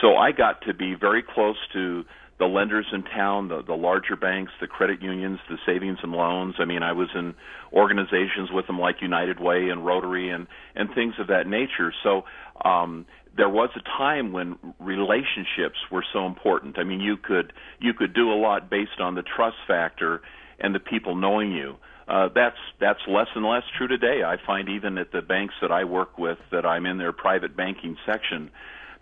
So 0.00 0.16
I 0.16 0.32
got 0.32 0.62
to 0.62 0.74
be 0.74 0.94
very 0.94 1.22
close 1.22 1.56
to 1.72 2.04
the 2.38 2.46
lenders 2.46 2.86
in 2.92 3.04
town, 3.04 3.48
the, 3.48 3.62
the 3.62 3.74
larger 3.74 4.16
banks, 4.16 4.50
the 4.60 4.66
credit 4.66 5.00
unions, 5.00 5.38
the 5.48 5.58
savings 5.64 5.98
and 6.02 6.12
loans. 6.12 6.56
I 6.58 6.64
mean, 6.64 6.82
I 6.82 6.92
was 6.92 7.08
in 7.14 7.34
organizations 7.72 8.50
with 8.50 8.66
them 8.66 8.80
like 8.80 8.96
United 9.00 9.38
Way 9.38 9.68
and 9.68 9.86
Rotary 9.86 10.30
and, 10.30 10.46
and 10.74 10.88
things 10.94 11.14
of 11.20 11.28
that 11.28 11.46
nature. 11.46 11.92
So, 12.02 12.24
um, 12.64 13.06
there 13.36 13.48
was 13.48 13.70
a 13.76 13.80
time 13.96 14.32
when 14.32 14.58
relationships 14.78 15.78
were 15.90 16.04
so 16.12 16.26
important. 16.26 16.78
I 16.78 16.84
mean, 16.84 17.00
you 17.00 17.16
could, 17.16 17.52
you 17.80 17.94
could 17.94 18.12
do 18.12 18.30
a 18.30 18.36
lot 18.36 18.68
based 18.68 19.00
on 19.00 19.14
the 19.14 19.22
trust 19.22 19.56
factor 19.66 20.20
and 20.58 20.74
the 20.74 20.80
people 20.80 21.14
knowing 21.14 21.52
you. 21.52 21.76
Uh, 22.08 22.28
that's 22.34 22.56
that's 22.80 22.98
less 23.08 23.28
and 23.34 23.44
less 23.44 23.62
true 23.78 23.88
today. 23.88 24.22
I 24.24 24.36
find 24.44 24.68
even 24.68 24.98
at 24.98 25.12
the 25.12 25.22
banks 25.22 25.54
that 25.62 25.70
I 25.70 25.84
work 25.84 26.18
with, 26.18 26.38
that 26.50 26.66
I'm 26.66 26.84
in 26.84 26.98
their 26.98 27.12
private 27.12 27.56
banking 27.56 27.96
section, 28.04 28.50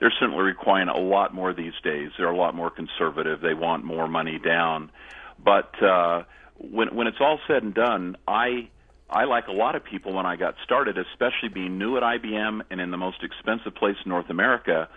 they're 0.00 0.12
certainly 0.18 0.42
requiring 0.42 0.88
a 0.88 0.98
lot 0.98 1.34
more 1.34 1.52
these 1.52 1.74
days. 1.84 2.10
They're 2.16 2.30
a 2.30 2.36
lot 2.36 2.54
more 2.54 2.70
conservative. 2.70 3.40
They 3.40 3.54
want 3.54 3.84
more 3.84 4.08
money 4.08 4.38
down. 4.38 4.90
But 5.42 5.80
uh, 5.82 6.24
when 6.58 6.94
when 6.94 7.06
it's 7.06 7.18
all 7.20 7.38
said 7.46 7.62
and 7.62 7.74
done, 7.74 8.16
I 8.26 8.68
I 9.08 9.24
like 9.24 9.48
a 9.48 9.52
lot 9.52 9.76
of 9.76 9.84
people 9.84 10.14
when 10.14 10.26
I 10.26 10.36
got 10.36 10.54
started, 10.64 10.96
especially 10.96 11.48
being 11.52 11.78
new 11.78 11.96
at 11.96 12.02
IBM 12.02 12.62
and 12.70 12.80
in 12.80 12.90
the 12.90 12.96
most 12.96 13.22
expensive 13.22 13.74
place 13.74 13.96
in 14.04 14.08
North 14.08 14.30
America. 14.30 14.88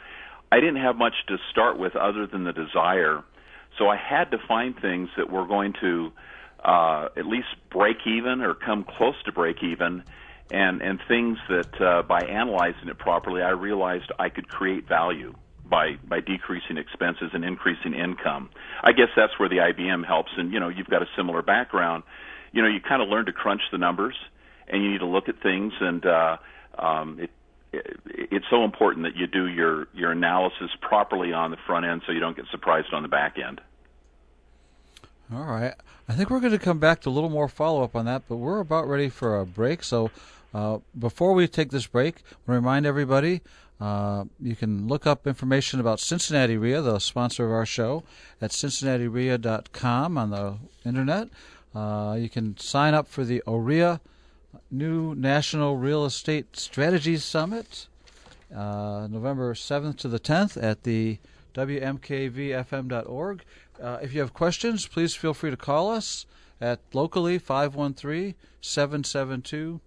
I 0.51 0.59
didn't 0.59 0.81
have 0.81 0.95
much 0.95 1.15
to 1.27 1.37
start 1.51 1.79
with 1.79 1.95
other 1.95 2.27
than 2.27 2.43
the 2.43 2.53
desire. 2.53 3.23
So 3.77 3.89
I 3.89 3.97
had 3.97 4.31
to 4.31 4.37
find 4.47 4.79
things 4.79 5.09
that 5.17 5.31
were 5.31 5.47
going 5.47 5.73
to 5.81 6.11
uh, 6.63 7.09
at 7.17 7.25
least 7.25 7.47
break 7.71 7.97
even 8.05 8.41
or 8.41 8.53
come 8.53 8.85
close 8.97 9.15
to 9.25 9.31
break 9.31 9.63
even 9.63 10.03
and 10.53 10.81
and 10.81 10.99
things 11.07 11.37
that 11.49 11.81
uh, 11.81 12.03
by 12.03 12.21
analyzing 12.21 12.87
it 12.87 12.97
properly, 12.99 13.41
I 13.41 13.49
realized 13.49 14.11
I 14.19 14.29
could 14.29 14.47
create 14.47 14.87
value 14.87 15.33
by 15.65 15.95
by 16.07 16.19
decreasing 16.19 16.77
expenses 16.77 17.31
and 17.33 17.43
increasing 17.43 17.93
income. 17.93 18.49
I 18.83 18.91
guess 18.91 19.09
that's 19.15 19.37
where 19.39 19.49
the 19.49 19.57
IBM 19.57 20.05
helps. 20.05 20.31
And 20.37 20.53
you 20.53 20.59
know, 20.59 20.69
you've 20.69 20.87
got 20.87 21.01
a 21.01 21.07
similar 21.17 21.41
background. 21.41 22.03
You 22.51 22.61
know, 22.61 22.67
you 22.67 22.79
kind 22.79 23.01
of 23.01 23.09
learn 23.09 23.25
to 23.25 23.33
crunch 23.33 23.61
the 23.71 23.79
numbers, 23.79 24.15
and 24.67 24.83
you 24.83 24.91
need 24.91 24.99
to 24.99 25.07
look 25.07 25.27
at 25.27 25.41
things. 25.41 25.73
And 25.81 26.05
uh, 26.05 26.37
um, 26.77 27.19
it, 27.19 27.31
it 27.71 27.99
it's 28.05 28.45
so 28.51 28.63
important 28.63 29.05
that 29.05 29.15
you 29.15 29.25
do 29.25 29.47
your 29.47 29.87
your 29.95 30.11
analysis 30.11 30.69
properly 30.81 31.33
on 31.33 31.49
the 31.49 31.57
front 31.65 31.87
end, 31.87 32.03
so 32.05 32.11
you 32.11 32.19
don't 32.19 32.35
get 32.35 32.45
surprised 32.51 32.93
on 32.93 33.01
the 33.01 33.09
back 33.09 33.37
end. 33.43 33.59
All 35.33 35.45
right. 35.45 35.73
I 36.07 36.13
think 36.13 36.29
we're 36.29 36.41
going 36.41 36.51
to 36.51 36.59
come 36.59 36.79
back 36.79 37.01
to 37.01 37.09
a 37.09 37.11
little 37.11 37.29
more 37.29 37.47
follow 37.47 37.81
up 37.83 37.95
on 37.95 38.05
that, 38.05 38.23
but 38.27 38.35
we're 38.35 38.59
about 38.59 38.87
ready 38.87 39.09
for 39.09 39.39
a 39.39 39.45
break. 39.45 39.81
So 39.83 40.11
uh, 40.53 40.79
before 40.97 41.33
we 41.33 41.47
take 41.47 41.71
this 41.71 41.87
break, 41.87 42.17
I 42.17 42.19
want 42.19 42.45
to 42.47 42.51
remind 42.53 42.85
everybody 42.85 43.41
uh, 43.79 44.25
you 44.39 44.55
can 44.55 44.87
look 44.87 45.07
up 45.07 45.25
information 45.25 45.79
about 45.79 45.99
Cincinnati 45.99 46.57
REIA, 46.57 46.81
the 46.81 46.99
sponsor 46.99 47.45
of 47.45 47.51
our 47.51 47.65
show, 47.65 48.03
at 48.41 48.51
cincinnatireia.com 48.51 50.17
on 50.17 50.29
the 50.29 50.57
internet. 50.85 51.29
Uh, 51.73 52.15
you 52.19 52.29
can 52.29 52.55
sign 52.57 52.93
up 52.93 53.07
for 53.07 53.25
the 53.25 53.41
OREA 53.47 53.99
New 54.69 55.15
National 55.15 55.75
Real 55.77 56.05
Estate 56.05 56.55
Strategies 56.55 57.23
Summit, 57.23 57.87
uh, 58.55 59.07
November 59.09 59.53
7th 59.53 59.97
to 59.97 60.07
the 60.07 60.19
10th 60.19 60.61
at 60.61 60.83
the 60.83 61.17
WMKVFM.org. 61.55 63.43
Uh, 63.81 63.99
if 64.01 64.13
you 64.13 64.19
have 64.21 64.33
questions, 64.33 64.87
please 64.87 65.15
feel 65.15 65.33
free 65.33 65.49
to 65.49 65.57
call 65.57 65.89
us 65.89 66.25
at 66.61 66.79
locally 66.93 67.39
513 67.39 68.35
772 68.61 69.81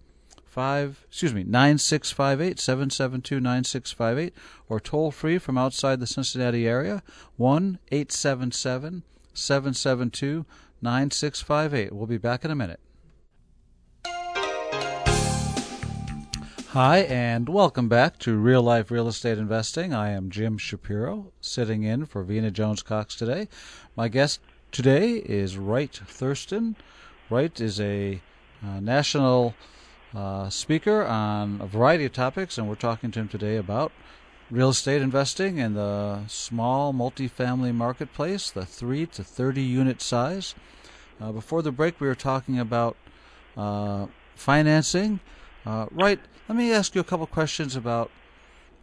five 0.57 1.05
excuse 1.07 1.35
me 1.35 1.43
nine 1.43 1.77
six 1.77 2.09
five 2.09 2.41
eight 2.41 2.59
seven 2.59 2.89
seven 2.89 3.21
two 3.21 3.39
nine 3.39 3.63
six 3.63 3.91
five 3.91 4.17
eight 4.17 4.33
or 4.67 4.79
toll 4.79 5.11
free 5.11 5.37
from 5.37 5.55
outside 5.55 5.99
the 5.99 6.07
Cincinnati 6.07 6.67
area 6.67 7.03
one 7.35 7.77
eight 7.91 8.11
seven 8.11 8.51
seven 8.51 9.03
seven 9.35 9.71
seven 9.71 10.09
two 10.09 10.47
nine 10.81 11.11
six 11.11 11.43
five 11.43 11.75
eight. 11.75 11.93
We'll 11.93 12.07
be 12.07 12.17
back 12.17 12.43
in 12.43 12.49
a 12.49 12.55
minute. 12.55 12.79
Hi, 16.69 17.05
and 17.07 17.47
welcome 17.47 17.87
back 17.87 18.17
to 18.21 18.35
Real 18.35 18.63
Life 18.63 18.89
Real 18.89 19.07
Estate 19.07 19.37
Investing. 19.37 19.93
I 19.93 20.09
am 20.09 20.31
Jim 20.31 20.57
Shapiro, 20.57 21.33
sitting 21.39 21.83
in 21.83 22.07
for 22.07 22.23
Vena 22.23 22.49
Jones 22.49 22.81
Cox 22.81 23.15
today. 23.15 23.47
My 23.95 24.07
guest 24.07 24.39
today 24.71 25.17
is 25.17 25.55
Wright 25.55 25.93
Thurston. 25.93 26.75
Wright 27.29 27.61
is 27.61 27.79
a 27.79 28.19
uh, 28.65 28.79
national 28.79 29.53
uh, 30.15 30.49
speaker 30.49 31.03
on 31.03 31.59
a 31.61 31.67
variety 31.67 32.05
of 32.05 32.13
topics, 32.13 32.57
and 32.57 32.67
we're 32.67 32.75
talking 32.75 33.11
to 33.11 33.19
him 33.19 33.27
today 33.27 33.57
about 33.57 33.91
real 34.49 34.69
estate 34.69 35.01
investing 35.01 35.57
in 35.57 35.73
the 35.73 36.25
small 36.27 36.93
multifamily 36.93 37.73
marketplace, 37.73 38.49
the 38.49 38.65
3 38.65 39.05
to 39.07 39.23
30 39.23 39.61
unit 39.61 40.01
size. 40.01 40.55
Uh, 41.19 41.31
before 41.31 41.61
the 41.61 41.71
break, 41.71 41.99
we 41.99 42.07
were 42.07 42.15
talking 42.15 42.59
about 42.59 42.95
uh, 43.57 44.05
financing. 44.35 45.19
Uh, 45.65 45.87
Wright, 45.91 46.19
let 46.47 46.57
me 46.57 46.71
ask 46.71 46.95
you 46.95 47.01
a 47.01 47.05
couple 47.05 47.27
questions 47.27 47.75
about. 47.75 48.11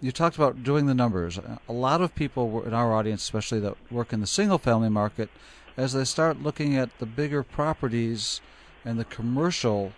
You 0.00 0.12
talked 0.12 0.36
about 0.36 0.62
doing 0.62 0.84
the 0.84 0.94
numbers. 0.94 1.38
A 1.66 1.72
lot 1.72 2.02
of 2.02 2.14
people 2.14 2.62
in 2.64 2.74
our 2.74 2.92
audience, 2.92 3.22
especially 3.22 3.60
that 3.60 3.76
work 3.90 4.12
in 4.12 4.20
the 4.20 4.26
single 4.26 4.58
family 4.58 4.90
market, 4.90 5.30
as 5.78 5.94
they 5.94 6.04
start 6.04 6.42
looking 6.42 6.76
at 6.76 6.98
the 6.98 7.06
bigger 7.06 7.42
properties 7.42 8.42
and 8.84 8.98
the 8.98 9.06
commercial 9.06 9.92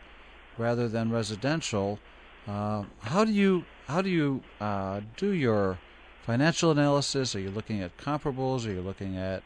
rather 0.58 0.88
than 0.88 1.10
residential, 1.10 1.98
uh, 2.46 2.84
how 3.00 3.24
do 3.24 3.32
you 3.32 3.64
how 3.86 4.02
do 4.02 4.08
you 4.08 4.42
uh, 4.60 5.00
do 5.16 5.30
your 5.30 5.78
financial 6.22 6.70
analysis? 6.70 7.34
Are 7.36 7.40
you 7.40 7.50
looking 7.50 7.80
at 7.80 7.96
comparables? 7.96 8.66
Are 8.66 8.72
you 8.72 8.82
looking 8.82 9.16
at 9.16 9.42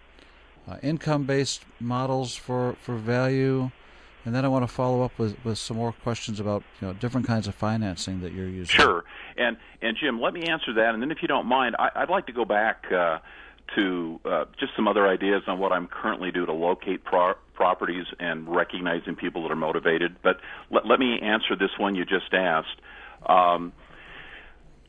uh, 0.67 0.77
income 0.83 1.25
based 1.25 1.63
models 1.79 2.35
for, 2.35 2.77
for 2.81 2.97
value? 2.97 3.71
And 4.25 4.35
then 4.35 4.45
I 4.45 4.49
want 4.49 4.69
to 4.69 4.73
follow 4.73 5.03
up 5.03 5.19
with, 5.19 5.43
with 5.45 5.57
some 5.57 5.79
more 5.79 5.93
questions 5.93 6.41
about 6.41 6.63
you 6.81 6.89
know 6.89 6.95
different 6.95 7.27
kinds 7.27 7.49
of 7.49 7.55
financing 7.55 8.21
that 8.21 8.33
you're 8.33 8.49
using. 8.49 8.79
Sure, 8.79 9.05
and 9.39 9.57
and 9.81 9.97
Jim, 9.97 10.21
let 10.21 10.35
me 10.35 10.43
answer 10.43 10.75
that, 10.75 10.93
and 10.93 11.03
then 11.03 11.11
if 11.11 11.23
you 11.23 11.29
don't 11.29 11.47
mind, 11.47 11.75
I, 11.79 12.01
would 12.01 12.11
like 12.11 12.27
to 12.27 12.33
go 12.33 12.45
back 12.45 12.85
uh, 12.93 13.21
to 13.77 14.21
uh, 14.27 14.45
just 14.59 14.77
some 14.77 14.87
other 14.87 15.09
ideas 15.09 15.43
on 15.47 15.59
what 15.59 15.73
I'm 15.73 15.87
currently 15.87 16.31
doing 16.31 16.47
to 16.47 16.53
locate 16.53 17.03
pro- 17.03 17.35
properties 17.61 18.07
and 18.19 18.49
recognizing 18.49 19.15
people 19.17 19.43
that 19.43 19.53
are 19.53 19.63
motivated. 19.71 20.17
But 20.23 20.37
let, 20.71 20.87
let 20.87 20.99
me 20.99 21.19
answer 21.23 21.57
this 21.59 21.69
one 21.79 21.95
you 21.95 22.07
just 22.07 22.33
asked. 22.33 22.81
Um, 23.29 23.75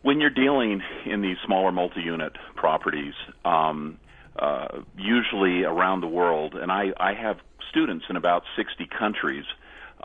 when 0.03 0.21
you're 0.21 0.29
dealing 0.29 0.81
in 1.05 1.21
these 1.21 1.35
smaller 1.45 1.73
multi-unit 1.73 2.31
properties, 2.55 3.13
um, 3.43 3.99
uh, 4.39 4.69
usually 4.97 5.65
around 5.65 5.99
the 5.99 6.07
world, 6.07 6.55
and 6.55 6.71
I, 6.71 6.93
I 6.97 7.13
have 7.13 7.35
students 7.69 8.05
in 8.09 8.15
about 8.15 8.43
60 8.55 8.87
countries. 8.97 9.43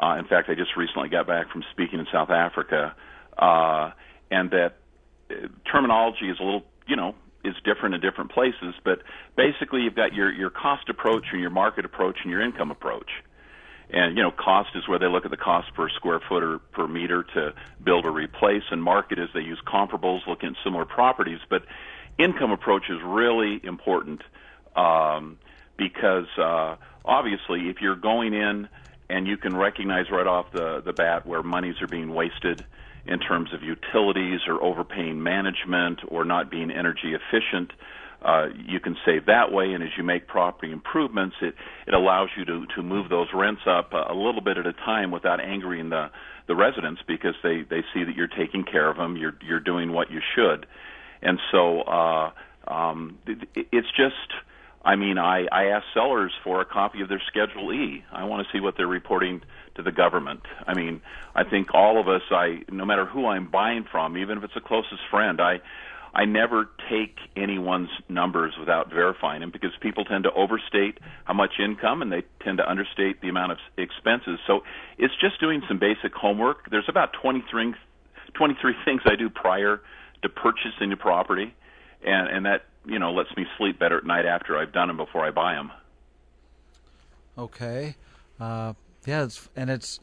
Uh, 0.02 0.16
in 0.18 0.26
fact, 0.26 0.50
I 0.50 0.56
just 0.56 0.76
recently 0.76 1.08
got 1.08 1.28
back 1.28 1.52
from 1.52 1.62
speaking 1.70 2.00
in 2.00 2.06
South 2.12 2.30
Africa, 2.30 2.96
uh, 3.38 3.92
and 4.32 4.50
that 4.50 4.75
uh, 5.30 5.35
terminology 5.70 6.28
is 6.28 6.37
a 6.40 6.42
little, 6.42 6.64
you 6.88 6.96
know, 6.96 7.14
is 7.47 7.55
different 7.65 7.95
in 7.95 8.00
different 8.00 8.33
places. 8.33 8.75
But 8.85 9.03
basically, 9.37 9.83
you've 9.83 9.95
got 9.95 10.15
your 10.15 10.33
your 10.33 10.50
cost 10.50 10.88
approach 10.88 11.25
and 11.33 11.41
your 11.41 11.50
market 11.50 11.85
approach 11.85 12.19
and 12.23 12.31
your 12.31 12.43
income 12.43 12.71
approach. 12.71 13.11
And 13.91 14.17
you 14.17 14.23
know, 14.23 14.33
cost 14.33 14.71
is 14.75 14.88
where 14.88 14.99
they 14.99 15.07
look 15.07 15.25
at 15.25 15.31
the 15.31 15.37
cost 15.37 15.69
per 15.75 15.88
square 15.91 16.21
foot 16.29 16.43
or 16.43 16.59
per 16.59 16.88
meter 16.88 17.25
to 17.35 17.55
build 17.85 18.05
or 18.05 18.11
replace, 18.11 18.65
and 18.71 18.83
market 18.83 19.19
is 19.19 19.29
they 19.33 19.41
use 19.41 19.61
comparables, 19.67 20.26
looking 20.26 20.50
at 20.50 20.55
similar 20.65 20.85
properties. 20.85 21.38
But 21.49 21.62
income 22.19 22.50
approach 22.50 22.85
is 22.91 22.99
really 23.05 23.61
important 23.62 24.23
um, 24.75 25.38
because 25.79 26.26
uh, 26.37 26.76
obviously, 27.05 27.69
if 27.69 27.76
you're 27.81 27.97
going 27.97 28.35
in 28.35 28.69
and 29.09 29.26
you 29.29 29.37
can 29.37 29.57
recognize 29.57 30.07
right 30.11 30.26
off 30.26 30.47
the 30.53 30.83
the 30.85 30.93
bat 30.93 31.26
where 31.26 31.43
monies 31.43 31.76
are 31.81 31.87
being 31.87 32.12
wasted 32.12 32.65
in 33.09 33.19
terms 33.19 33.53
of 33.55 33.63
utilities 33.63 34.41
or 34.47 34.63
overpaying 34.63 35.23
management 35.23 36.01
or 36.09 36.25
not 36.25 36.51
being 36.51 36.71
energy 36.71 37.15
efficient. 37.15 37.73
Uh, 38.23 38.47
you 38.67 38.81
can 38.81 38.97
save 39.05 39.27
that 39.27 39.53
way, 39.53 39.73
and 39.73 39.85
as 39.85 39.91
you 39.97 40.03
make 40.03 40.27
property 40.27 40.73
improvements, 40.73 41.37
it 41.43 41.55
it 41.87 41.95
allows 41.95 42.29
you 42.37 42.45
to 42.45 42.67
to 42.75 42.83
move 42.83 43.09
those 43.09 43.29
rents 43.35 43.63
up 43.67 43.93
a, 43.93 44.15
little 44.15 44.41
bit 44.41 44.57
at 44.57 44.67
a 44.67 44.73
time 44.73 45.11
without 45.11 45.39
angering 45.39 45.91
the 45.91 46.11
the 46.49 46.57
residents 46.57 47.01
because 47.07 47.35
they 47.43 47.63
they 47.69 47.83
see 47.93 48.05
that 48.05 48.17
you're 48.17 48.27
taking 48.27 48.65
care 48.65 48.89
of 48.89 48.97
them, 48.97 49.17
you're 49.17 49.37
you're 49.47 49.61
doing 49.61 49.93
what 49.93 50.11
you 50.11 50.21
should, 50.35 50.67
and 51.23 51.39
so 51.53 51.83
uh, 51.83 52.31
um, 52.67 53.19
it, 53.27 53.69
it's 53.71 53.89
just. 53.97 54.33
I 54.87 54.95
mean, 54.95 55.19
I, 55.19 55.47
I 55.50 55.64
ask 55.66 55.85
sellers 55.93 56.33
for 56.45 56.61
a 56.61 56.64
copy 56.64 57.00
of 57.00 57.09
their 57.09 57.21
Schedule 57.26 57.73
E. 57.73 58.05
I 58.12 58.23
want 58.23 58.47
to 58.47 58.52
see 58.52 58.61
what 58.61 58.76
they're 58.76 58.87
reporting 58.87 59.43
to 59.75 59.83
the 59.83 59.90
government. 59.90 60.43
I 60.64 60.75
mean, 60.75 61.02
I 61.35 61.43
think 61.43 61.75
all 61.75 62.00
of 62.00 62.07
us, 62.07 62.23
I 62.31 62.61
no 62.71 62.85
matter 62.85 63.05
who 63.05 63.26
I'm 63.26 63.50
buying 63.50 63.85
from, 63.90 64.16
even 64.16 64.38
if 64.38 64.45
it's 64.45 64.55
a 64.55 64.61
closest 64.61 65.02
friend, 65.11 65.40
I 65.40 65.61
I 66.14 66.25
never 66.25 66.71
take 66.88 67.19
anyone's 67.35 67.90
numbers 68.09 68.55
without 68.61 68.88
verifying 68.88 69.40
them 69.40 69.50
because 69.50 69.73
people 69.81 70.05
tend 70.05 70.23
to 70.23 70.33
overstate 70.33 70.99
how 71.25 71.35
much 71.35 71.59
income 71.59 72.00
and 72.00 72.12
they 72.12 72.23
tend 72.45 72.59
to 72.59 72.71
understate 72.71 73.21
the 73.21 73.28
amount 73.28 73.52
of 73.52 73.59
expenses. 73.76 74.38
So 74.47 74.61
it's 74.99 75.14
just 75.21 75.40
doing 75.40 75.62
some 75.66 75.81
basic 75.81 76.14
homework. 76.14 76.71
There's 76.71 76.88
about 76.88 77.12
23, 77.21 77.75
23 78.35 78.75
things 78.85 79.02
I 79.05 79.16
do 79.16 79.28
prior 79.28 79.83
to 80.23 80.28
purchasing 80.28 80.90
the 80.90 80.97
property, 80.97 81.52
and 82.05 82.28
and 82.28 82.47
that 82.47 82.66
you 82.87 82.99
know 82.99 83.12
lets 83.12 83.35
me 83.37 83.47
sleep 83.59 83.78
better 83.78 83.99
at 83.99 84.05
night 84.05 84.26
after 84.26 84.57
I've 84.57 84.73
done 84.73 84.88
them 84.88 84.97
before 84.97 85.25
I 85.25 85.31
buy 85.31 85.55
them. 85.55 85.73
Okay, 87.38 87.97
uh, 88.40 88.73
yeah, 89.07 89.25
it's, 89.25 89.49
and 89.55 89.71
it's 89.71 90.00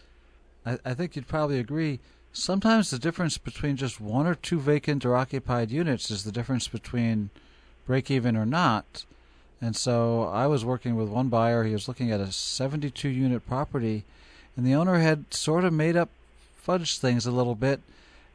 I, 0.66 0.78
I 0.86 0.94
think 0.94 1.16
you'd 1.16 1.28
probably 1.28 1.60
agree 1.60 2.00
sometimes 2.34 2.90
the 2.90 3.00
difference 3.00 3.38
between 3.38 3.78
just 3.78 4.02
one 4.02 4.28
or 4.28 4.36
two 4.36 4.60
vacant 4.60 5.06
or 5.06 5.16
occupied 5.16 5.72
units 5.72 6.12
is 6.12 6.24
the 6.24 6.32
difference 6.32 6.68
between 6.68 7.30
break 7.86 8.12
even 8.12 8.36
or 8.36 8.46
not. 8.46 9.06
And 9.62 9.76
so 9.76 10.24
I 10.24 10.48
was 10.48 10.66
working 10.66 10.96
with 10.96 11.08
one 11.08 11.30
buyer, 11.30 11.64
he 11.64 11.72
was 11.72 11.88
looking 11.88 12.12
at 12.12 12.20
a 12.20 12.32
72 12.32 13.08
unit 13.08 13.48
property, 13.48 14.04
and 14.58 14.66
the 14.66 14.74
owner 14.74 15.00
had 15.00 15.34
sort 15.34 15.64
of 15.64 15.72
made 15.72 15.96
up 15.96 16.10
fudged 16.66 16.98
things 16.98 17.26
a 17.26 17.32
little 17.32 17.56
bit, 17.56 17.82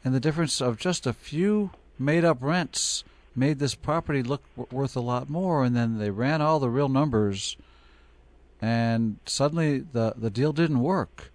and 0.05 0.15
the 0.15 0.21
difference 0.21 0.63
of 0.63 0.79
just 0.79 1.07
a 1.07 1.13
few 1.13 1.71
made 1.99 2.25
up 2.25 2.39
rents 2.41 3.05
made 3.39 3.59
this 3.59 3.75
property 3.75 4.23
look 4.23 4.43
worth 4.71 4.97
a 4.97 5.01
lot 5.01 5.31
more 5.31 5.65
and 5.65 5.75
then 5.77 5.99
they 5.99 6.11
ran 6.11 6.43
all 6.43 6.59
the 6.59 6.69
real 6.69 6.89
numbers 6.89 7.57
and 8.61 9.19
suddenly 9.25 9.79
the 9.79 10.15
the 10.17 10.31
deal 10.31 10.53
didn't 10.53 10.81
work. 10.81 11.33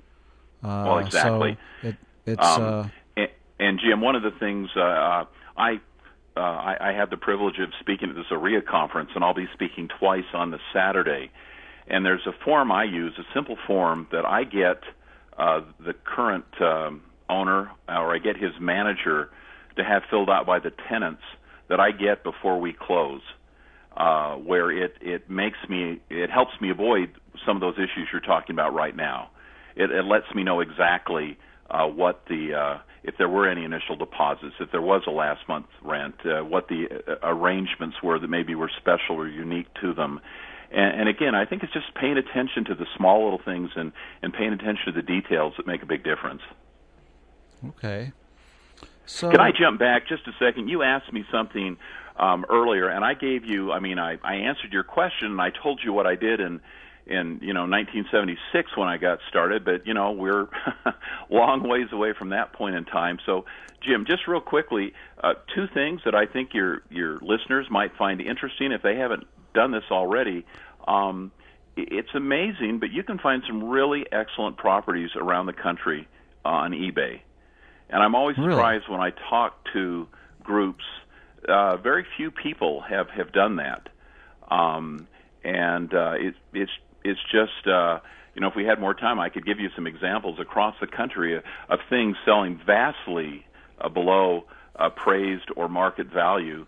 Uh, 0.63 0.83
well, 0.85 0.99
exactly. 0.99 1.57
So 1.81 1.87
it 1.89 1.95
it's 2.25 2.45
um, 2.45 2.63
uh, 2.63 2.87
and, 3.17 3.29
and, 3.59 3.79
Jim, 3.79 4.01
one 4.01 4.15
of 4.15 4.23
the 4.23 4.31
things 4.31 4.69
uh, 4.75 4.81
uh, 4.81 5.25
I, 5.57 5.79
uh, 6.35 6.39
I 6.39 6.89
I 6.89 6.93
had 6.93 7.09
the 7.09 7.17
privilege 7.17 7.59
of 7.59 7.69
speaking 7.79 8.09
at 8.09 8.15
this 8.15 8.25
OREA 8.31 8.65
conference, 8.65 9.11
and 9.15 9.23
I'll 9.23 9.33
be 9.33 9.47
speaking 9.53 9.89
twice 9.99 10.25
on 10.33 10.51
the 10.51 10.59
Saturday. 10.73 11.31
And 11.87 12.05
there's 12.05 12.25
a 12.25 12.31
form 12.45 12.71
I 12.71 12.85
use, 12.85 13.13
a 13.17 13.25
simple 13.33 13.57
form 13.67 14.07
that 14.11 14.25
I 14.25 14.45
get 14.45 14.83
uh, 15.37 15.61
the 15.79 15.93
current 15.93 16.45
um, 16.61 17.01
owner 17.29 17.71
or 17.89 18.15
I 18.15 18.19
get 18.19 18.37
his 18.37 18.51
manager 18.59 19.29
to 19.75 19.83
have 19.83 20.03
filled 20.09 20.29
out 20.29 20.45
by 20.45 20.59
the 20.59 20.71
tenants 20.87 21.23
that 21.73 21.79
I 21.79 21.89
get 21.89 22.23
before 22.23 22.59
we 22.59 22.71
close. 22.71 23.21
Uh, 23.97 24.35
where 24.35 24.71
it 24.71 24.95
it 25.01 25.29
makes 25.29 25.57
me 25.69 25.99
it 26.09 26.29
helps 26.29 26.53
me 26.59 26.71
avoid 26.71 27.09
some 27.45 27.57
of 27.57 27.61
those 27.61 27.75
issues 27.75 28.07
you're 28.11 28.21
talking 28.21 28.55
about 28.55 28.73
right 28.73 28.95
now. 28.95 29.29
It, 29.75 29.91
it 29.91 30.05
lets 30.05 30.25
me 30.33 30.43
know 30.43 30.61
exactly 30.61 31.37
uh, 31.69 31.85
what 31.85 32.25
the 32.27 32.53
uh, 32.55 32.77
if 33.03 33.17
there 33.17 33.29
were 33.29 33.47
any 33.47 33.63
initial 33.63 33.95
deposits, 33.95 34.55
if 34.59 34.71
there 34.71 34.81
was 34.81 35.03
a 35.07 35.11
last 35.11 35.47
month 35.47 35.67
rent, 35.83 36.15
uh, 36.25 36.43
what 36.43 36.67
the 36.69 36.87
uh, 36.89 37.15
arrangements 37.23 37.97
were 38.03 38.17
that 38.19 38.29
maybe 38.29 38.55
were 38.55 38.71
special 38.77 39.15
or 39.15 39.27
unique 39.27 39.67
to 39.81 39.93
them. 39.93 40.19
And, 40.71 41.01
and 41.01 41.09
again, 41.09 41.35
I 41.35 41.45
think 41.45 41.61
it's 41.61 41.73
just 41.73 41.93
paying 41.93 42.17
attention 42.17 42.65
to 42.65 42.75
the 42.75 42.87
small 42.97 43.23
little 43.23 43.41
things 43.43 43.71
and, 43.75 43.91
and 44.23 44.33
paying 44.33 44.53
attention 44.53 44.85
to 44.87 44.91
the 44.91 45.03
details 45.03 45.53
that 45.57 45.67
make 45.67 45.83
a 45.83 45.87
big 45.87 46.03
difference. 46.03 46.41
Okay. 47.69 48.11
So 49.05 49.29
can 49.29 49.41
I 49.41 49.51
jump 49.51 49.79
back 49.79 50.07
just 50.07 50.27
a 50.27 50.31
second? 50.39 50.69
You 50.69 50.83
asked 50.83 51.11
me 51.11 51.25
something 51.31 51.77
um, 52.17 52.45
earlier, 52.49 52.87
and 52.87 53.03
I 53.03 53.13
gave 53.13 53.45
you. 53.45 53.71
I 53.71 53.79
mean, 53.79 53.99
I, 53.99 54.17
I 54.23 54.35
answered 54.35 54.71
your 54.71 54.83
question, 54.83 55.31
and 55.31 55.41
I 55.41 55.49
told 55.49 55.81
you 55.83 55.93
what 55.93 56.07
I 56.07 56.15
did 56.15 56.39
in 56.39 56.61
in 57.05 57.39
you 57.41 57.53
know 57.53 57.65
1976 57.67 58.77
when 58.77 58.87
I 58.87 58.97
got 58.97 59.19
started, 59.27 59.65
but 59.65 59.85
you 59.85 59.93
know 59.93 60.11
we're 60.11 60.47
long 61.29 61.67
ways 61.67 61.87
away 61.91 62.13
from 62.17 62.29
that 62.29 62.53
point 62.53 62.75
in 62.75 62.85
time. 62.85 63.19
So, 63.25 63.45
Jim, 63.81 64.05
just 64.07 64.27
real 64.27 64.41
quickly, 64.41 64.93
uh, 65.21 65.33
two 65.53 65.67
things 65.73 66.01
that 66.05 66.15
I 66.15 66.25
think 66.25 66.53
your 66.53 66.83
your 66.89 67.17
listeners 67.19 67.67
might 67.69 67.95
find 67.97 68.21
interesting 68.21 68.71
if 68.71 68.81
they 68.81 68.95
haven't 68.95 69.27
done 69.53 69.71
this 69.71 69.83
already. 69.91 70.45
Um, 70.87 71.31
it's 71.75 72.13
amazing, 72.13 72.79
but 72.79 72.91
you 72.91 73.03
can 73.03 73.17
find 73.17 73.43
some 73.47 73.63
really 73.63 74.05
excellent 74.11 74.57
properties 74.57 75.09
around 75.15 75.47
the 75.47 75.53
country 75.53 76.07
on 76.45 76.71
eBay, 76.71 77.21
and 77.89 78.01
I'm 78.01 78.15
always 78.15 78.37
really? 78.37 78.51
surprised 78.51 78.89
when 78.89 78.99
I 78.99 79.11
talk 79.29 79.55
to 79.73 80.07
groups. 80.43 80.83
Uh, 81.47 81.77
very 81.77 82.05
few 82.17 82.31
people 82.31 82.81
have 82.81 83.09
have 83.09 83.31
done 83.31 83.57
that. 83.57 83.89
Um, 84.49 85.07
and 85.43 85.93
uh, 85.93 86.13
it, 86.17 86.35
it's 86.53 86.71
it's 87.03 87.19
just 87.31 87.67
uh, 87.67 87.99
you 88.35 88.41
know 88.41 88.47
if 88.47 88.55
we 88.55 88.65
had 88.65 88.79
more 88.79 88.93
time, 88.93 89.19
I 89.19 89.29
could 89.29 89.45
give 89.45 89.59
you 89.59 89.69
some 89.75 89.87
examples 89.87 90.39
across 90.39 90.75
the 90.79 90.87
country 90.87 91.37
of, 91.37 91.43
of 91.69 91.79
things 91.89 92.15
selling 92.25 92.59
vastly 92.65 93.45
uh, 93.79 93.89
below 93.89 94.45
appraised 94.75 95.49
or 95.55 95.69
market 95.69 96.07
value 96.07 96.65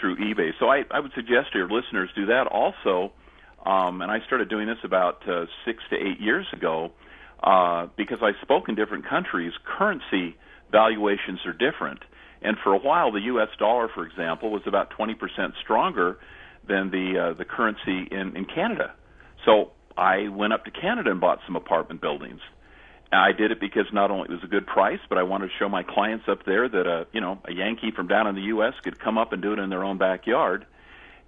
through 0.00 0.16
eBay. 0.16 0.50
So 0.58 0.68
I, 0.68 0.84
I 0.90 1.00
would 1.00 1.12
suggest 1.14 1.52
to 1.52 1.58
your 1.58 1.68
listeners 1.68 2.10
do 2.14 2.26
that 2.26 2.46
also. 2.46 3.12
Um, 3.64 4.02
and 4.02 4.10
I 4.10 4.20
started 4.26 4.48
doing 4.48 4.66
this 4.66 4.78
about 4.82 5.28
uh, 5.28 5.46
six 5.64 5.82
to 5.90 5.96
eight 5.96 6.20
years 6.20 6.46
ago 6.52 6.90
uh, 7.42 7.86
because 7.96 8.18
I 8.22 8.32
spoke 8.42 8.68
in 8.68 8.74
different 8.74 9.08
countries. 9.08 9.52
Currency 9.64 10.36
valuations 10.72 11.40
are 11.46 11.52
different. 11.52 12.00
And 12.40 12.56
for 12.64 12.74
a 12.74 12.78
while, 12.78 13.12
the 13.12 13.20
U.S. 13.20 13.48
dollar, 13.58 13.88
for 13.94 14.04
example, 14.04 14.50
was 14.50 14.62
about 14.66 14.90
20% 14.98 15.14
stronger 15.62 16.18
than 16.66 16.90
the 16.90 17.18
uh, 17.18 17.38
the 17.38 17.44
currency 17.44 18.08
in, 18.10 18.36
in 18.36 18.44
Canada. 18.44 18.94
So 19.44 19.72
I 19.96 20.28
went 20.28 20.52
up 20.52 20.64
to 20.64 20.70
Canada 20.70 21.10
and 21.10 21.20
bought 21.20 21.40
some 21.46 21.56
apartment 21.56 22.00
buildings. 22.00 22.40
I 23.12 23.32
did 23.32 23.50
it 23.50 23.60
because 23.60 23.84
not 23.92 24.10
only 24.10 24.24
it 24.24 24.30
was 24.30 24.42
a 24.42 24.48
good 24.48 24.66
price, 24.66 25.00
but 25.08 25.18
I 25.18 25.22
wanted 25.22 25.48
to 25.48 25.52
show 25.58 25.68
my 25.68 25.82
clients 25.82 26.24
up 26.28 26.46
there 26.46 26.68
that 26.68 26.86
a 26.86 27.06
you 27.12 27.20
know 27.20 27.38
a 27.44 27.52
Yankee 27.52 27.90
from 27.94 28.08
down 28.08 28.26
in 28.26 28.34
the 28.34 28.42
U.S. 28.42 28.72
could 28.82 28.98
come 28.98 29.18
up 29.18 29.32
and 29.32 29.42
do 29.42 29.52
it 29.52 29.58
in 29.58 29.68
their 29.68 29.84
own 29.84 29.98
backyard, 29.98 30.66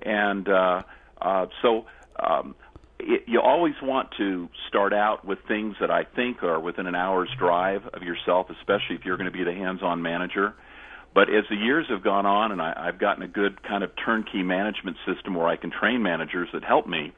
and 0.02 0.48
uh, 0.48 0.82
uh, 1.20 1.46
so 1.60 1.84
um, 2.18 2.54
it, 2.98 3.24
you 3.26 3.40
always 3.40 3.74
want 3.82 4.10
to 4.18 4.48
start 4.68 4.92
out 4.92 5.24
with 5.24 5.38
things 5.46 5.76
that 5.80 5.90
I 5.90 6.04
think 6.04 6.42
are 6.42 6.60
within 6.60 6.86
an 6.86 6.94
hour's 6.94 7.30
drive 7.38 7.82
of 7.92 8.02
yourself, 8.02 8.48
especially 8.50 8.96
if 8.96 9.04
you're 9.04 9.16
going 9.16 9.30
to 9.30 9.36
be 9.36 9.44
the 9.44 9.52
hands-on 9.52 10.02
manager. 10.02 10.54
But 11.14 11.28
as 11.28 11.44
the 11.48 11.56
years 11.56 11.86
have 11.90 12.02
gone 12.02 12.26
on, 12.26 12.50
and 12.52 12.60
I, 12.60 12.74
I've 12.76 12.98
gotten 12.98 13.22
a 13.22 13.28
good 13.28 13.62
kind 13.62 13.84
of 13.84 13.90
turnkey 14.04 14.42
management 14.42 14.96
system 15.06 15.34
where 15.34 15.46
I 15.46 15.56
can 15.56 15.70
train 15.70 16.02
managers 16.02 16.48
that 16.52 16.64
help 16.64 16.86
me 16.86 17.12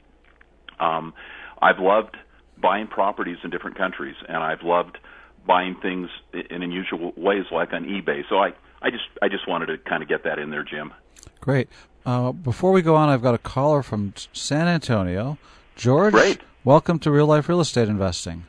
um, 0.79 1.15
I've 1.61 1.79
loved 1.79 2.17
buying 2.61 2.87
properties 2.87 3.39
in 3.45 3.51
different 3.51 3.77
countries, 3.77 4.17
and 4.29 4.39
I've 4.39 4.63
loved 4.63 4.99
buying 5.47 5.77
things 5.81 6.09
in 6.33 6.63
unusual 6.63 7.13
ways, 7.17 7.45
like 7.51 7.73
on 7.73 7.85
eBay. 7.85 8.23
So 8.29 8.37
I, 8.37 8.53
I 8.83 8.91
just, 8.91 9.05
I 9.23 9.29
just 9.29 9.49
wanted 9.49 9.67
to 9.67 9.79
kind 9.79 10.03
of 10.03 10.09
get 10.09 10.25
that 10.25 10.39
in 10.39 10.51
there, 10.51 10.65
Jim. 10.65 10.93
Great. 11.41 11.69
Uh, 12.05 12.33
before 12.33 12.73
we 12.73 12.83
go 12.83 12.95
on, 12.95 13.09
I've 13.09 13.23
got 13.23 13.35
a 13.35 13.39
caller 13.39 13.83
from 13.83 14.15
San 14.33 14.69
Antonio, 14.69 15.39
George. 15.77 16.15
Great. 16.15 16.41
Welcome 16.65 16.99
to 17.01 17.11
Real 17.11 17.27
Life 17.27 17.49
Real 17.49 17.61
Estate 17.61 17.89
Investing. 17.89 18.45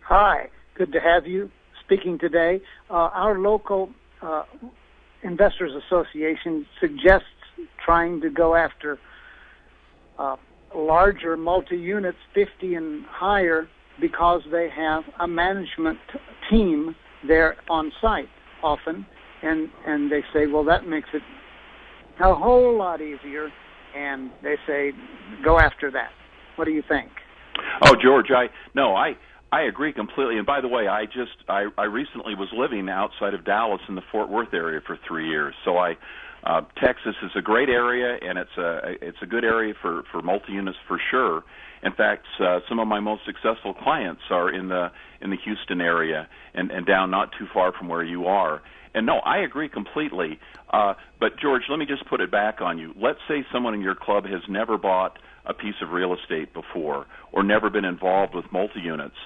Hi. 0.00 0.48
Good 0.74 0.92
to 0.92 1.00
have 1.00 1.26
you 1.26 1.50
speaking 1.84 2.18
today. 2.18 2.60
Uh, 2.90 2.94
our 2.94 3.38
local 3.38 3.90
uh, 4.22 4.44
Investors 5.22 5.72
Association 5.86 6.66
suggests 6.80 7.28
trying 7.84 8.20
to 8.22 8.30
go 8.30 8.54
after 8.54 8.98
uh, 10.18 10.36
larger 10.74 11.36
multi-units, 11.36 12.18
50 12.34 12.74
and 12.74 13.04
higher, 13.06 13.68
because 14.00 14.42
they 14.50 14.68
have 14.68 15.04
a 15.20 15.28
management 15.28 15.98
team 16.50 16.94
there 17.26 17.56
on 17.68 17.92
site 18.00 18.28
often, 18.62 19.06
and 19.42 19.68
and 19.86 20.10
they 20.10 20.22
say, 20.32 20.46
well, 20.46 20.64
that 20.64 20.86
makes 20.86 21.08
it 21.12 21.22
a 22.20 22.34
whole 22.34 22.76
lot 22.76 23.00
easier, 23.00 23.50
and 23.96 24.30
they 24.42 24.56
say, 24.66 24.92
go 25.44 25.58
after 25.58 25.90
that. 25.90 26.10
What 26.56 26.66
do 26.66 26.72
you 26.72 26.82
think? 26.86 27.08
Oh, 27.86 27.94
George, 28.02 28.30
I 28.30 28.48
no, 28.74 28.94
I 28.94 29.16
I 29.52 29.62
agree 29.62 29.92
completely. 29.92 30.36
And 30.36 30.46
by 30.46 30.60
the 30.60 30.68
way, 30.68 30.88
I 30.88 31.06
just 31.06 31.36
I 31.48 31.66
I 31.78 31.84
recently 31.84 32.34
was 32.34 32.48
living 32.54 32.88
outside 32.88 33.34
of 33.34 33.44
Dallas 33.44 33.80
in 33.88 33.94
the 33.94 34.02
Fort 34.12 34.28
Worth 34.28 34.52
area 34.52 34.80
for 34.86 34.98
three 35.08 35.28
years, 35.28 35.54
so 35.64 35.78
I 35.78 35.96
Uh, 36.46 36.62
Texas 36.78 37.16
is 37.22 37.32
a 37.34 37.42
great 37.42 37.68
area, 37.68 38.18
and 38.22 38.38
it's 38.38 38.56
a 38.56 38.94
it's 39.08 39.22
a 39.22 39.26
good 39.26 39.44
area 39.44 39.74
for 39.82 40.04
for 40.10 40.22
multi 40.22 40.52
units 40.52 40.78
for 40.86 40.98
sure. 41.10 41.42
In 41.86 41.92
fact, 41.92 42.26
uh, 42.40 42.58
some 42.68 42.80
of 42.80 42.88
my 42.88 42.98
most 42.98 43.22
successful 43.24 43.72
clients 43.72 44.22
are 44.30 44.52
in 44.52 44.66
the 44.68 44.90
in 45.20 45.30
the 45.30 45.36
Houston 45.36 45.80
area 45.80 46.28
and 46.52 46.72
and 46.72 46.84
down 46.84 47.12
not 47.12 47.30
too 47.38 47.46
far 47.54 47.72
from 47.72 47.86
where 47.86 48.02
you 48.02 48.26
are. 48.26 48.60
And 48.92 49.06
no, 49.06 49.18
I 49.18 49.38
agree 49.38 49.68
completely. 49.68 50.40
Uh, 50.70 50.94
but 51.20 51.38
George, 51.38 51.62
let 51.68 51.78
me 51.78 51.86
just 51.86 52.04
put 52.06 52.20
it 52.20 52.28
back 52.28 52.60
on 52.60 52.78
you. 52.78 52.92
Let's 53.00 53.20
say 53.28 53.46
someone 53.52 53.72
in 53.72 53.82
your 53.82 53.94
club 53.94 54.24
has 54.26 54.40
never 54.48 54.76
bought 54.76 55.20
a 55.44 55.54
piece 55.54 55.76
of 55.80 55.90
real 55.90 56.12
estate 56.12 56.52
before 56.52 57.06
or 57.30 57.44
never 57.44 57.70
been 57.70 57.84
involved 57.84 58.34
with 58.34 58.50
multi 58.50 58.80
units. 58.80 59.16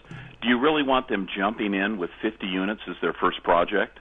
Do 0.42 0.48
you 0.48 0.58
really 0.58 0.82
want 0.82 1.08
them 1.08 1.28
jumping 1.34 1.72
in 1.72 1.96
with 1.96 2.10
50 2.20 2.46
units 2.46 2.82
as 2.90 2.96
their 3.00 3.14
first 3.14 3.42
project? 3.42 4.00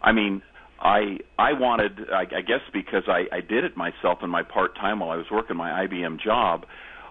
I 0.00 0.12
mean, 0.12 0.40
I 0.80 1.18
I 1.38 1.52
wanted 1.52 2.08
I, 2.10 2.22
I 2.22 2.40
guess 2.40 2.62
because 2.72 3.04
I, 3.08 3.26
I 3.30 3.42
did 3.42 3.64
it 3.64 3.76
myself 3.76 4.22
in 4.22 4.30
my 4.30 4.42
part 4.42 4.74
time 4.74 5.00
while 5.00 5.10
I 5.10 5.16
was 5.16 5.26
working 5.30 5.56
my 5.56 5.86
IBM 5.86 6.18
job. 6.18 6.64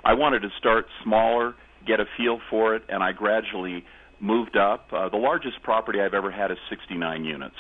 I 0.04 0.14
wanted 0.14 0.42
to 0.42 0.50
start 0.60 0.86
smaller, 1.04 1.56
get 1.88 2.00
a 2.00 2.06
feel 2.18 2.40
for 2.50 2.76
it, 2.76 2.84
and 2.90 3.04
I 3.04 3.12
gradually 3.12 3.84
moved 4.20 4.58
up. 4.58 4.88
Uh, 4.92 5.10
the 5.10 5.18
largest 5.18 5.62
property 5.64 6.00
I've 6.02 6.14
ever 6.14 6.32
had 6.32 6.52
is 6.52 6.58
69 6.70 7.26
units. 7.26 7.56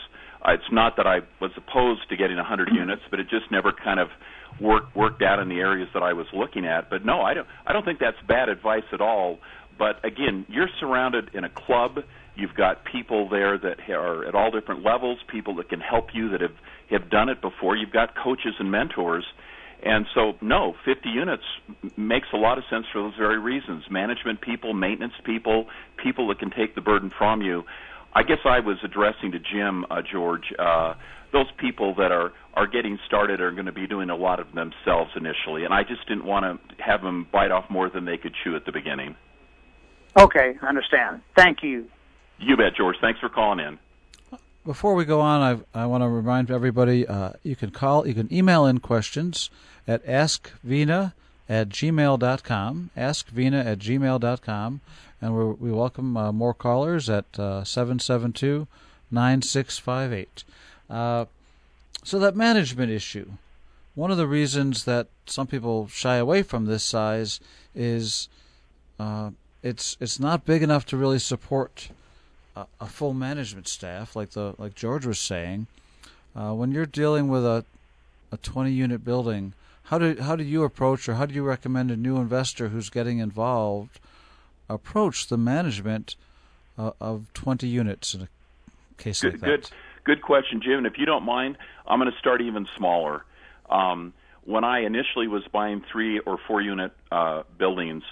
Uh, 0.45 0.53
it's 0.53 0.71
not 0.71 0.97
that 0.97 1.07
I 1.07 1.19
was 1.39 1.51
opposed 1.55 2.09
to 2.09 2.17
getting 2.17 2.37
100 2.37 2.69
units, 2.73 3.01
but 3.09 3.19
it 3.19 3.29
just 3.29 3.51
never 3.51 3.71
kind 3.71 3.99
of 3.99 4.09
worked 4.61 4.95
worked 4.95 5.23
out 5.23 5.39
in 5.39 5.49
the 5.49 5.59
areas 5.59 5.89
that 5.93 6.03
I 6.03 6.13
was 6.13 6.27
looking 6.33 6.65
at. 6.65 6.89
But 6.89 7.05
no, 7.05 7.21
I 7.21 7.33
don't 7.33 7.47
I 7.65 7.73
don't 7.73 7.85
think 7.85 7.99
that's 7.99 8.17
bad 8.27 8.49
advice 8.49 8.83
at 8.91 9.01
all. 9.01 9.39
But 9.79 10.03
again, 10.05 10.45
you're 10.49 10.69
surrounded 10.79 11.31
in 11.33 11.43
a 11.43 11.49
club 11.49 11.99
You've 12.35 12.55
got 12.55 12.83
people 12.91 13.29
there 13.29 13.59
that 13.59 13.77
are 13.89 14.25
at 14.25 14.33
all 14.33 14.49
different 14.49 14.83
levels, 14.83 15.19
people 15.31 15.55
that 15.55 15.69
can 15.69 15.79
help 15.79 16.07
you 16.13 16.29
that 16.29 16.41
have 16.41 16.55
have 16.89 17.09
done 17.09 17.29
it 17.29 17.41
before. 17.41 17.75
You've 17.75 17.91
got 17.91 18.15
coaches 18.15 18.55
and 18.59 18.71
mentors. 18.71 19.25
And 19.85 20.05
so, 20.15 20.33
no, 20.41 20.75
50 20.85 21.09
units 21.09 21.43
makes 21.97 22.27
a 22.33 22.37
lot 22.37 22.57
of 22.57 22.63
sense 22.69 22.85
for 22.91 23.01
those 23.01 23.15
very 23.17 23.37
reasons. 23.37 23.83
Management 23.91 24.39
people, 24.39 24.73
maintenance 24.73 25.13
people, 25.25 25.67
people 26.01 26.27
that 26.29 26.39
can 26.39 26.51
take 26.51 26.73
the 26.73 26.81
burden 26.81 27.11
from 27.17 27.41
you. 27.41 27.63
I 28.13 28.23
guess 28.23 28.37
I 28.45 28.61
was 28.61 28.77
addressing 28.83 29.31
to 29.33 29.39
Jim, 29.39 29.85
uh, 29.91 30.01
George, 30.09 30.53
uh, 30.57 30.93
those 31.33 31.47
people 31.57 31.95
that 31.95 32.11
are, 32.11 32.31
are 32.53 32.67
getting 32.67 32.97
started 33.07 33.41
are 33.41 33.51
going 33.51 33.65
to 33.65 33.73
be 33.73 33.87
doing 33.87 34.09
a 34.09 34.15
lot 34.15 34.39
of 34.39 34.47
themselves 34.53 35.11
initially. 35.17 35.65
And 35.65 35.73
I 35.73 35.83
just 35.83 36.07
didn't 36.07 36.25
want 36.25 36.45
to 36.45 36.83
have 36.83 37.01
them 37.01 37.27
bite 37.33 37.51
off 37.51 37.65
more 37.69 37.89
than 37.89 38.05
they 38.05 38.17
could 38.17 38.33
chew 38.43 38.55
at 38.55 38.65
the 38.65 38.71
beginning. 38.71 39.15
Okay, 40.17 40.53
I 40.61 40.67
understand. 40.67 41.21
Thank 41.35 41.63
you. 41.63 41.87
You 42.39 42.55
bet, 42.55 42.75
George. 42.77 42.95
Thanks 43.01 43.19
for 43.19 43.29
calling 43.29 43.59
in. 43.59 43.79
Before 44.65 44.95
we 44.95 45.03
go 45.03 45.19
on, 45.19 45.65
I, 45.75 45.81
I 45.81 45.85
want 45.87 46.03
to 46.03 46.07
remind 46.07 46.49
everybody 46.49 47.05
uh, 47.05 47.33
you 47.43 47.53
can 47.53 47.71
call, 47.71 48.07
you 48.07 48.13
can 48.13 48.33
email 48.33 48.65
in 48.65 48.79
questions 48.79 49.49
at 49.85 50.05
askvena 50.05 51.11
at 51.49 51.67
gmail.com, 51.67 52.89
askvena 52.95 53.65
at 53.65 53.79
gmail.com, 53.79 54.81
and 55.21 55.37
we 55.37 55.43
we 55.43 55.71
welcome 55.73 56.15
uh, 56.15 56.31
more 56.31 56.53
callers 56.53 57.09
at 57.09 57.25
uh, 57.37 57.65
772 57.65 58.65
9658. 59.11 60.45
Uh, 60.89 61.25
so, 62.05 62.17
that 62.19 62.37
management 62.37 62.89
issue, 62.89 63.31
one 63.95 64.11
of 64.11 64.17
the 64.17 64.27
reasons 64.27 64.85
that 64.85 65.07
some 65.25 65.47
people 65.47 65.89
shy 65.89 66.15
away 66.15 66.41
from 66.41 66.67
this 66.67 66.85
size 66.85 67.41
is 67.75 68.29
uh, 68.97 69.31
it's 69.61 69.97
it's 69.99 70.21
not 70.21 70.45
big 70.45 70.63
enough 70.63 70.85
to 70.85 70.95
really 70.95 71.19
support 71.19 71.89
a, 72.55 72.65
a 72.79 72.85
full 72.87 73.13
management 73.13 73.67
staff, 73.67 74.15
like 74.15 74.31
the 74.31 74.55
like 74.57 74.75
George 74.75 75.05
was 75.05 75.19
saying, 75.19 75.67
uh, 76.35 76.53
when 76.53 76.71
you're 76.71 76.85
dealing 76.85 77.27
with 77.27 77.45
a 77.45 77.65
a 78.31 78.37
20 78.37 78.71
unit 78.71 79.05
building, 79.05 79.53
how 79.83 79.97
do 79.97 80.15
how 80.21 80.35
do 80.35 80.43
you 80.43 80.63
approach 80.63 81.07
or 81.07 81.15
how 81.15 81.25
do 81.25 81.33
you 81.33 81.43
recommend 81.43 81.91
a 81.91 81.97
new 81.97 82.17
investor 82.17 82.69
who's 82.69 82.89
getting 82.89 83.19
involved 83.19 83.99
approach 84.69 85.27
the 85.27 85.37
management 85.37 86.15
uh, 86.77 86.91
of 86.99 87.25
20 87.33 87.67
units 87.67 88.13
in 88.13 88.21
a 88.23 88.27
case 88.97 89.21
good, 89.21 89.33
like 89.33 89.41
that? 89.41 89.47
Good, 89.47 89.69
good 90.03 90.21
question, 90.21 90.61
Jim. 90.61 90.79
And 90.79 90.87
if 90.87 90.97
you 90.97 91.05
don't 91.05 91.23
mind, 91.23 91.57
I'm 91.87 91.99
going 91.99 92.11
to 92.11 92.17
start 92.17 92.41
even 92.41 92.67
smaller. 92.77 93.23
Um, 93.69 94.13
when 94.45 94.63
I 94.63 94.79
initially 94.79 95.27
was 95.27 95.43
buying 95.51 95.83
three 95.91 96.19
or 96.19 96.37
four 96.47 96.61
unit 96.61 96.91
uh, 97.11 97.43
buildings, 97.57 98.03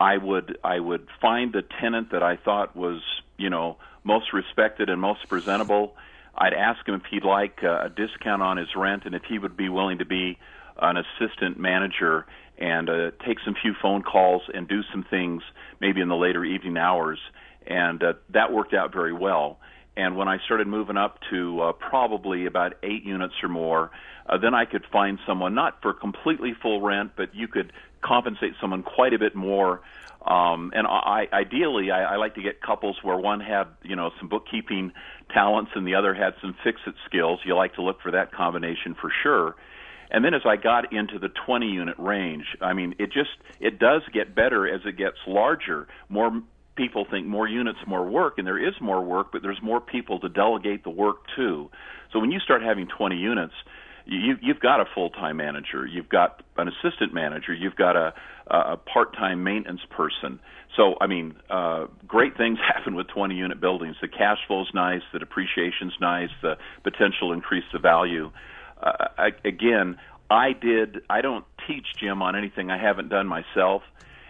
I 0.00 0.16
would 0.16 0.58
I 0.64 0.80
would 0.80 1.06
find 1.20 1.52
the 1.52 1.62
tenant 1.62 2.10
that 2.12 2.22
I 2.22 2.36
thought 2.36 2.74
was 2.74 3.02
you 3.36 3.50
know 3.50 3.76
most 4.02 4.32
respected 4.32 4.88
and 4.88 5.00
most 5.00 5.28
presentable. 5.28 5.96
I'd 6.36 6.54
ask 6.54 6.86
him 6.86 6.94
if 6.94 7.02
he'd 7.10 7.24
like 7.24 7.62
a 7.62 7.90
discount 7.94 8.42
on 8.42 8.56
his 8.56 8.68
rent 8.76 9.04
and 9.04 9.14
if 9.14 9.22
he 9.28 9.38
would 9.38 9.56
be 9.56 9.68
willing 9.68 9.98
to 9.98 10.04
be 10.04 10.38
an 10.80 10.96
assistant 10.96 11.58
manager 11.58 12.26
and 12.58 12.88
uh, 12.90 13.10
take 13.24 13.38
some 13.44 13.54
few 13.60 13.74
phone 13.80 14.02
calls 14.02 14.42
and 14.52 14.68
do 14.68 14.82
some 14.92 15.04
things 15.08 15.42
maybe 15.80 16.00
in 16.00 16.08
the 16.08 16.16
later 16.16 16.44
evening 16.44 16.76
hours. 16.76 17.18
And 17.66 18.02
uh, 18.02 18.14
that 18.30 18.52
worked 18.52 18.74
out 18.74 18.92
very 18.92 19.12
well. 19.12 19.58
And 19.96 20.16
when 20.16 20.26
I 20.26 20.38
started 20.44 20.66
moving 20.66 20.96
up 20.96 21.18
to 21.30 21.60
uh, 21.60 21.72
probably 21.72 22.46
about 22.46 22.74
eight 22.82 23.04
units 23.04 23.34
or 23.42 23.48
more, 23.48 23.90
uh, 24.28 24.38
then 24.38 24.54
I 24.54 24.64
could 24.64 24.84
find 24.92 25.18
someone 25.26 25.54
not 25.54 25.80
for 25.82 25.92
completely 25.92 26.52
full 26.60 26.80
rent, 26.80 27.12
but 27.16 27.34
you 27.34 27.46
could 27.46 27.72
compensate 28.00 28.54
someone 28.60 28.82
quite 28.82 29.14
a 29.14 29.18
bit 29.18 29.34
more 29.34 29.80
um, 30.26 30.72
and 30.74 30.86
I, 30.86 31.26
ideally, 31.32 31.90
I, 31.90 32.14
I 32.14 32.16
like 32.16 32.34
to 32.36 32.42
get 32.42 32.62
couples 32.62 32.96
where 33.02 33.16
one 33.16 33.40
had, 33.40 33.64
you 33.82 33.94
know, 33.94 34.10
some 34.18 34.28
bookkeeping 34.28 34.92
talents 35.32 35.72
and 35.74 35.86
the 35.86 35.94
other 35.94 36.14
had 36.14 36.34
some 36.40 36.54
fix-it 36.64 36.94
skills. 37.06 37.40
You 37.44 37.54
like 37.54 37.74
to 37.74 37.82
look 37.82 38.00
for 38.00 38.10
that 38.12 38.32
combination 38.32 38.94
for 38.98 39.12
sure. 39.22 39.54
And 40.10 40.24
then 40.24 40.32
as 40.32 40.42
I 40.46 40.56
got 40.56 40.92
into 40.92 41.18
the 41.18 41.28
20 41.28 41.66
unit 41.66 41.96
range, 41.98 42.46
I 42.60 42.72
mean, 42.72 42.94
it 42.98 43.12
just 43.12 43.30
it 43.60 43.78
does 43.78 44.02
get 44.12 44.34
better 44.34 44.66
as 44.72 44.80
it 44.86 44.96
gets 44.96 45.16
larger. 45.26 45.88
More 46.08 46.42
people 46.76 47.06
think 47.10 47.26
more 47.26 47.48
units, 47.48 47.78
more 47.86 48.08
work, 48.08 48.38
and 48.38 48.46
there 48.46 48.58
is 48.58 48.74
more 48.80 49.02
work, 49.02 49.28
but 49.32 49.42
there's 49.42 49.60
more 49.62 49.80
people 49.80 50.20
to 50.20 50.28
delegate 50.28 50.84
the 50.84 50.90
work 50.90 51.26
to. 51.36 51.70
So 52.12 52.18
when 52.18 52.30
you 52.30 52.40
start 52.40 52.62
having 52.62 52.86
20 52.86 53.16
units, 53.16 53.54
you, 54.06 54.36
you've 54.42 54.60
got 54.60 54.80
a 54.80 54.84
full-time 54.94 55.36
manager, 55.36 55.86
you've 55.86 56.08
got 56.08 56.42
an 56.56 56.68
assistant 56.68 57.14
manager, 57.14 57.54
you've 57.54 57.76
got 57.76 57.96
a, 57.96 58.14
a 58.46 58.76
part-time 58.76 59.42
maintenance 59.44 59.80
person. 59.90 60.40
So, 60.76 60.94
I 61.00 61.06
mean, 61.06 61.34
uh, 61.48 61.86
great 62.06 62.36
things 62.36 62.58
happen 62.74 62.94
with 62.94 63.08
20 63.08 63.34
unit 63.34 63.60
buildings. 63.60 63.96
The 64.00 64.08
cash 64.08 64.38
flow's 64.46 64.70
nice, 64.74 65.02
the 65.12 65.18
depreciation's 65.18 65.94
nice, 66.00 66.30
the 66.42 66.56
potential 66.82 67.32
increase 67.32 67.64
the 67.72 67.78
value. 67.78 68.30
Uh, 68.82 69.08
I, 69.16 69.30
again, 69.44 69.96
I 70.30 70.52
did. 70.52 71.02
I 71.08 71.20
don't 71.20 71.44
teach 71.66 71.86
Jim 71.98 72.22
on 72.22 72.36
anything 72.36 72.70
I 72.70 72.78
haven't 72.78 73.08
done 73.08 73.26
myself, 73.26 73.82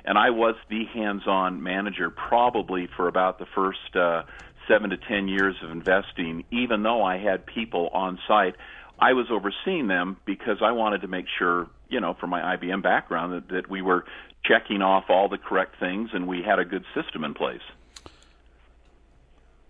and 0.04 0.18
I 0.18 0.30
was 0.30 0.54
the 0.68 0.84
hands-on 0.92 1.62
manager 1.62 2.10
probably 2.10 2.88
for 2.96 3.08
about 3.08 3.38
the 3.38 3.46
first 3.54 3.96
uh, 3.96 4.22
seven 4.68 4.90
to 4.90 4.96
ten 4.96 5.28
years 5.28 5.56
of 5.62 5.70
investing. 5.70 6.44
Even 6.50 6.82
though 6.82 7.02
I 7.02 7.18
had 7.18 7.46
people 7.46 7.88
on 7.92 8.18
site, 8.28 8.54
I 8.98 9.12
was 9.12 9.26
overseeing 9.30 9.88
them 9.88 10.16
because 10.24 10.58
I 10.62 10.72
wanted 10.72 11.02
to 11.02 11.08
make 11.08 11.26
sure, 11.38 11.68
you 11.88 12.00
know, 12.00 12.14
from 12.14 12.30
my 12.30 12.56
IBM 12.56 12.82
background, 12.82 13.32
that, 13.32 13.48
that 13.54 13.70
we 13.70 13.82
were 13.82 14.04
checking 14.44 14.82
off 14.82 15.04
all 15.08 15.28
the 15.28 15.38
correct 15.38 15.76
things 15.80 16.10
and 16.12 16.26
we 16.26 16.42
had 16.42 16.58
a 16.58 16.64
good 16.64 16.84
system 16.94 17.24
in 17.24 17.34
place. 17.34 17.62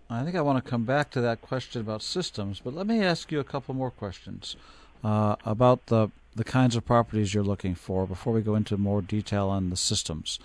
I 0.09 0.23
think 0.23 0.35
I 0.35 0.41
want 0.41 0.63
to 0.63 0.69
come 0.69 0.83
back 0.83 1.09
to 1.11 1.21
that 1.21 1.41
question 1.41 1.81
about 1.81 2.03
systems, 2.03 2.61
but 2.63 2.73
let 2.73 2.85
me 2.85 3.01
ask 3.01 3.31
you 3.31 3.39
a 3.39 3.43
couple 3.43 3.73
more 3.73 3.89
questions 3.89 4.55
uh, 5.03 5.35
about 5.45 5.87
the 5.87 6.11
the 6.35 6.43
kinds 6.43 6.75
of 6.75 6.85
properties 6.85 7.33
you're 7.33 7.43
looking 7.43 7.73
for 7.73 8.05
before 8.05 8.33
we 8.33 8.41
go 8.41 8.55
into 8.55 8.75
more 8.75 9.01
detail 9.01 9.47
on 9.47 9.69
the 9.69 9.77
systems. 9.77 10.37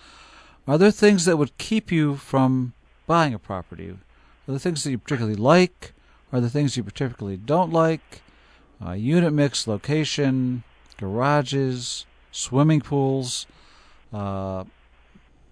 Are 0.65 0.77
there 0.77 0.89
things 0.89 1.25
that 1.25 1.35
would 1.35 1.57
keep 1.57 1.91
you 1.91 2.15
from 2.15 2.71
buying 3.07 3.33
a 3.33 3.39
property? 3.39 3.89
Are 3.89 3.97
there 4.47 4.57
things 4.57 4.85
that 4.85 4.91
you 4.91 4.97
particularly 4.97 5.35
like? 5.35 5.91
Are 6.31 6.39
there 6.39 6.49
things 6.49 6.77
you 6.77 6.83
particularly 6.83 7.35
don't 7.35 7.73
like? 7.73 8.21
Uh, 8.85 8.91
unit 8.93 9.33
mix, 9.33 9.67
location, 9.67 10.63
garages, 10.97 12.05
swimming 12.31 12.81
pools. 12.81 13.45
Uh, 14.13 14.63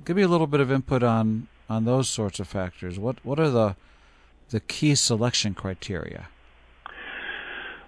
give 0.05 0.15
me 0.15 0.23
a 0.23 0.27
little 0.27 0.47
bit 0.47 0.59
of 0.59 0.71
input 0.71 1.03
on 1.03 1.47
on 1.69 1.85
those 1.85 2.09
sorts 2.09 2.39
of 2.39 2.47
factors. 2.47 2.97
What 2.97 3.23
what 3.23 3.39
are 3.39 3.49
the 3.49 3.75
the 4.49 4.59
key 4.59 4.95
selection 4.95 5.53
criteria? 5.53 6.27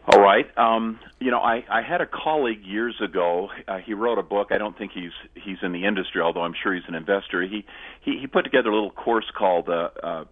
All 0.08 0.20
right. 0.20 0.46
Um, 0.58 1.00
you 1.20 1.30
know, 1.30 1.40
I, 1.40 1.64
I 1.70 1.84
had 1.84 2.02
a 2.02 2.08
colleague 2.08 2.66
years 2.66 2.96
ago. 3.04 3.50
Uh, 3.68 3.78
he 3.78 3.94
wrote 3.94 4.18
a 4.18 4.24
book. 4.24 4.48
I 4.52 4.58
don't 4.58 4.76
think 4.76 4.92
he's 4.94 5.12
he's 5.36 5.58
in 5.62 5.74
the 5.74 5.86
industry, 5.86 6.22
although 6.22 6.42
I'm 6.42 6.56
sure 6.62 6.74
he's 6.74 6.84
an 6.88 6.96
investor. 6.96 7.44
He 7.44 7.66
he, 8.02 8.18
he 8.20 8.28
put 8.28 8.44
together 8.44 8.70
a 8.70 8.74
little 8.74 8.92
course 8.92 9.32
called 9.38 9.70
uh, 9.70 9.90
uh, 10.02 10.26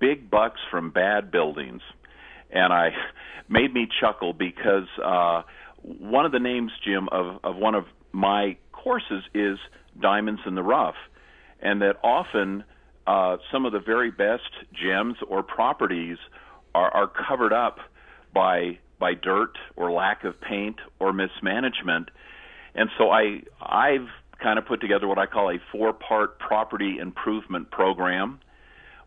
"Big 0.00 0.28
Bucks 0.28 0.60
from 0.70 0.90
Bad 0.90 1.30
Buildings," 1.30 1.82
and 2.52 2.72
I 2.72 2.90
made 3.48 3.72
me 3.72 3.88
chuckle 4.00 4.32
because 4.32 4.88
uh, 5.02 5.42
one 5.82 6.26
of 6.26 6.32
the 6.32 6.38
names, 6.38 6.70
Jim, 6.84 7.08
of, 7.10 7.40
of 7.42 7.56
one 7.56 7.74
of 7.74 7.84
my 8.12 8.56
courses 8.72 9.24
is 9.34 9.58
Diamonds 10.00 10.40
in 10.46 10.54
the 10.54 10.62
Rough, 10.62 10.94
and 11.60 11.82
that 11.82 11.96
often 12.02 12.64
uh, 13.06 13.36
some 13.50 13.66
of 13.66 13.72
the 13.72 13.80
very 13.80 14.10
best 14.10 14.50
gems 14.72 15.16
or 15.28 15.42
properties 15.42 16.18
are, 16.74 16.90
are 16.90 17.10
covered 17.28 17.52
up 17.52 17.78
by 18.34 18.78
by 18.98 19.14
dirt 19.14 19.58
or 19.74 19.90
lack 19.90 20.22
of 20.22 20.40
paint 20.40 20.76
or 21.00 21.12
mismanagement. 21.12 22.08
And 22.74 22.88
so 22.96 23.10
I 23.10 23.42
I've 23.60 24.08
kind 24.40 24.58
of 24.58 24.66
put 24.66 24.80
together 24.80 25.08
what 25.08 25.18
I 25.18 25.26
call 25.26 25.50
a 25.50 25.58
four-part 25.70 26.38
property 26.38 26.98
improvement 27.00 27.70
program 27.70 28.40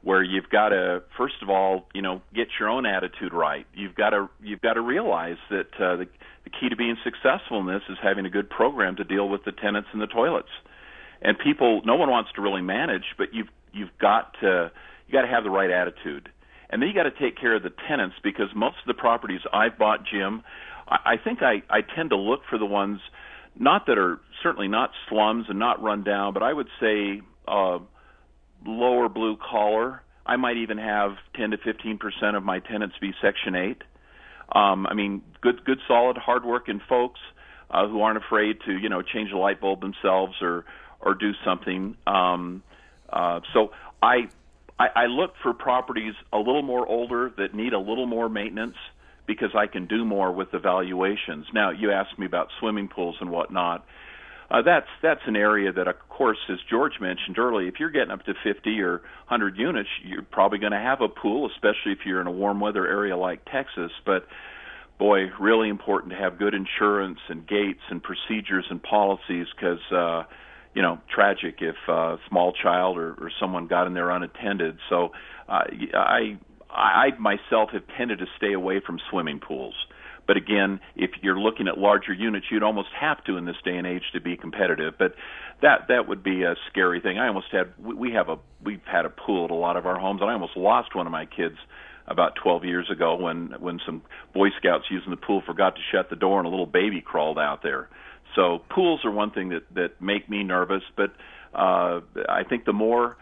where 0.06 0.22
you've 0.22 0.50
got 0.50 0.70
to 0.70 1.02
first 1.18 1.34
of 1.42 1.50
all, 1.50 1.88
you 1.96 2.02
know, 2.02 2.22
get 2.34 2.48
your 2.60 2.70
own 2.70 2.86
attitude 2.86 3.34
right. 3.34 3.66
You've 3.74 3.96
got 3.96 4.12
to 4.12 4.30
you've 4.42 4.62
got 4.62 4.74
to 4.74 4.82
realize 4.82 5.38
that 5.50 5.74
uh, 5.80 5.98
the, 5.98 6.06
the 6.44 6.52
key 6.52 6.70
to 6.70 6.76
being 6.76 6.96
successful 7.04 7.60
in 7.60 7.66
this 7.66 7.82
is 7.90 7.98
having 8.04 8.24
a 8.26 8.30
good 8.30 8.48
program 8.48 8.96
to 8.98 9.04
deal 9.04 9.28
with 9.28 9.44
the 9.46 9.52
tenants 9.52 9.90
and 9.92 10.02
the 10.02 10.08
toilets. 10.08 10.54
And 11.24 11.40
people, 11.40 11.82
no 11.86 11.96
one 11.96 12.12
wants 12.12 12.30
to 12.36 12.42
really 12.42 12.62
manage, 12.62 13.04
but 13.18 13.34
you've 13.34 13.48
you've 13.74 13.98
got 14.00 14.36
to 14.42 14.72
you 15.08 15.12
got 15.12 15.24
to 15.24 15.28
have 15.28 15.44
the 15.44 15.50
right 15.50 15.72
attitude. 15.72 16.30
And 16.70 16.82
then 16.82 16.90
you 16.90 16.94
got 16.94 17.10
to 17.10 17.20
take 17.20 17.40
care 17.40 17.56
of 17.56 17.64
the 17.64 17.72
tenants 17.88 18.16
because 18.24 18.48
most 18.56 18.78
of 18.84 18.88
the 18.88 18.94
properties 19.00 19.42
I've 19.52 19.78
bought, 19.80 20.02
Jim, 20.06 20.44
I, 20.88 21.14
I 21.14 21.16
think 21.18 21.40
I, 21.42 21.64
I 21.68 21.82
tend 21.82 22.12
to 22.12 22.16
look 22.16 22.42
for 22.48 22.60
the 22.60 22.66
ones 22.66 23.00
not 23.58 23.88
that 23.88 23.98
are 23.98 24.20
certainly 24.44 24.68
not 24.68 24.92
slums 25.10 25.46
and 25.50 25.58
not 25.58 25.82
run 25.82 26.04
down, 26.04 26.34
but 26.34 26.44
I 26.44 26.54
would 26.54 26.68
say 26.80 27.22
uh, 27.48 27.80
lower 28.66 29.10
blue 29.10 29.38
collar. 29.38 30.02
I 30.26 30.38
might 30.38 30.58
even 30.58 30.78
have 30.78 31.12
10 31.36 31.52
to 31.52 31.58
15 31.58 31.98
percent 31.98 32.36
of 32.36 32.44
my 32.44 32.60
tenants 32.60 32.96
be 33.00 33.14
Section 33.22 33.56
8. 33.56 33.82
Um, 34.54 34.88
I 34.88 34.94
mean, 34.94 35.22
good, 35.42 35.64
good, 35.66 35.80
solid, 35.88 36.18
hardworking 36.18 36.82
folks 36.88 37.20
uh, 37.70 37.88
who 37.88 38.02
aren't 38.02 38.18
afraid 38.24 38.58
to, 38.66 38.78
you 38.78 38.90
know, 38.90 39.02
change 39.02 39.32
a 39.32 39.38
light 39.38 39.60
bulb 39.62 39.82
themselves 39.82 40.36
or 40.42 40.66
or 41.02 41.14
do 41.14 41.32
something. 41.44 41.96
Um, 42.08 42.64
uh, 43.10 43.42
so 43.54 43.72
I, 44.02 44.30
I 44.80 44.88
I 44.96 45.06
look 45.06 45.34
for 45.42 45.54
properties 45.54 46.14
a 46.34 46.38
little 46.38 46.64
more 46.64 46.88
older 46.88 47.32
that 47.38 47.54
need 47.54 47.74
a 47.74 47.80
little 47.80 48.08
more 48.08 48.30
maintenance 48.30 48.78
because 49.28 49.50
I 49.56 49.68
can 49.68 49.88
do 49.88 50.06
more 50.06 50.32
with 50.32 50.52
the 50.52 50.60
valuations. 50.60 51.48
Now, 51.54 51.72
you 51.72 51.92
asked 51.92 52.18
me 52.20 52.26
about 52.26 52.50
swimming 52.60 52.88
pools 52.88 53.16
and 53.20 53.32
whatnot. 53.32 53.86
Uh, 54.50 54.62
that's 54.62 54.88
that's 55.02 55.22
an 55.26 55.36
area 55.36 55.72
that, 55.72 55.88
of 55.88 55.96
course, 56.10 56.38
as 56.50 56.58
George 56.70 56.94
mentioned 57.02 57.40
earlier, 57.40 57.68
if 57.68 57.76
you're 57.80 57.90
getting 57.90 58.12
up 58.12 58.24
to 58.26 58.34
50 58.44 58.80
or 58.82 58.98
100 59.28 59.58
units, 59.58 59.90
you're 60.04 60.22
probably 60.22 60.60
going 60.60 60.72
to 60.72 60.80
have 60.80 61.02
a 61.02 61.08
pool, 61.08 61.50
especially 61.52 61.92
if 61.92 62.00
you're 62.06 62.22
in 62.22 62.28
a 62.28 62.32
warm 62.32 62.60
weather 62.60 62.88
area 62.88 63.18
like 63.18 63.44
Texas. 63.46 63.92
But 64.06 64.28
boy, 65.00 65.32
really 65.40 65.70
important 65.70 66.14
to 66.14 66.18
have 66.18 66.38
good 66.38 66.54
insurance 66.54 67.20
and 67.28 67.48
gates 67.48 67.82
and 67.90 68.02
procedures 68.02 68.66
and 68.70 68.82
policies 68.82 69.48
because 69.56 69.80
uh, 69.92 70.24
you 70.76 70.82
know 70.82 71.00
tragic 71.14 71.56
if 71.62 71.76
uh, 71.90 72.14
a 72.14 72.18
small 72.30 72.54
child 72.54 72.98
or, 72.98 73.14
or 73.14 73.32
someone 73.40 73.68
got 73.68 73.88
in 73.88 73.94
there 73.96 74.12
unattended. 74.12 74.78
So 74.90 75.12
uh, 75.50 75.64
I 75.96 76.38
I 76.70 77.10
myself 77.20 77.72
have 77.72 77.84
tended 77.98 78.20
to 78.20 78.26
stay 78.38 78.54
away 78.54 78.80
from 78.86 79.00
swimming 79.10 79.40
pools. 79.40 79.76
But 80.28 80.38
again, 80.38 80.80
if 80.96 81.12
you're 81.22 81.40
looking 81.40 81.68
at 81.68 81.78
larger 81.78 82.14
units, 82.14 82.48
you'd 82.50 82.64
almost 82.64 82.90
have 83.00 83.24
to 83.26 83.38
in 83.38 83.46
this 83.46 83.56
day 83.64 83.78
and 83.78 83.86
age 83.86 84.04
to 84.14 84.22
be 84.22 84.38
competitive. 84.38 84.96
But 84.98 85.16
that 85.62 85.88
that 85.90 86.08
would 86.08 86.24
be 86.24 86.44
a 86.44 86.56
scary 86.70 87.00
thing. 87.00 87.18
I 87.18 87.28
almost 87.28 87.48
had 87.52 87.74
we 87.78 88.12
have 88.14 88.30
a 88.30 88.38
we've 88.64 88.82
had 88.86 89.06
a 89.06 89.10
pool 89.10 89.46
at 89.46 89.52
a 89.52 89.56
lot 89.56 89.78
of 89.78 89.86
our 89.86 90.00
homes, 90.00 90.22
and 90.22 90.30
I 90.30 90.34
almost 90.34 90.58
lost 90.58 90.96
one 90.96 91.06
of 91.06 91.12
my 91.12 91.26
kids 91.26 91.58
about 92.08 92.36
12 92.36 92.66
years 92.66 92.90
ago 92.92 93.16
when 93.16 93.54
when 93.60 93.80
some 93.86 94.02
Boy 94.34 94.50
Scouts 94.58 94.86
using 94.90 95.12
the 95.12 95.18
pool 95.18 95.42
forgot 95.46 95.76
to 95.76 95.82
shut 95.92 96.10
the 96.10 96.16
door 96.16 96.40
and 96.40 96.48
a 96.48 96.50
little 96.50 96.66
baby 96.66 97.02
crawled 97.02 97.40
out 97.40 97.64
there. 97.64 97.90
So 98.36 98.62
pools 98.70 99.06
are 99.06 99.12
one 99.12 99.32
thing 99.32 99.50
that 99.50 99.64
that 99.74 100.02
make 100.02 100.30
me 100.30 100.44
nervous, 100.44 100.84
but 100.96 101.12
uh, 101.54 102.02
I 102.28 102.44
think 102.48 102.66
the 102.66 102.74
more 102.74 103.18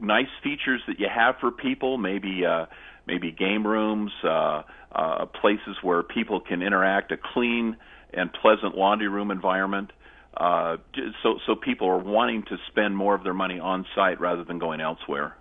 nice 0.00 0.28
features 0.42 0.82
that 0.86 1.00
you 1.00 1.08
have 1.12 1.36
for 1.40 1.50
people, 1.50 1.96
maybe 1.98 2.44
uh, 2.46 2.66
maybe 3.10 3.32
game 3.32 3.66
rooms, 3.66 4.12
uh, 4.22 4.62
uh, 4.92 5.26
places 5.26 5.76
where 5.82 6.02
people 6.04 6.38
can 6.38 6.62
interact, 6.62 7.10
a 7.10 7.16
clean 7.16 7.76
and 8.14 8.32
pleasant 8.32 8.76
laundry 8.76 9.08
room 9.08 9.32
environment. 9.32 9.90
Uh, 10.36 10.76
so, 11.24 11.38
so 11.44 11.56
people 11.56 11.88
are 11.88 11.98
wanting 11.98 12.44
to 12.44 12.56
spend 12.68 12.96
more 12.96 13.16
of 13.16 13.24
their 13.24 13.34
money 13.34 13.58
on 13.58 13.84
site 13.96 14.20
rather 14.20 14.44
than 14.44 14.60
going 14.60 14.80
elsewhere. 14.80 15.36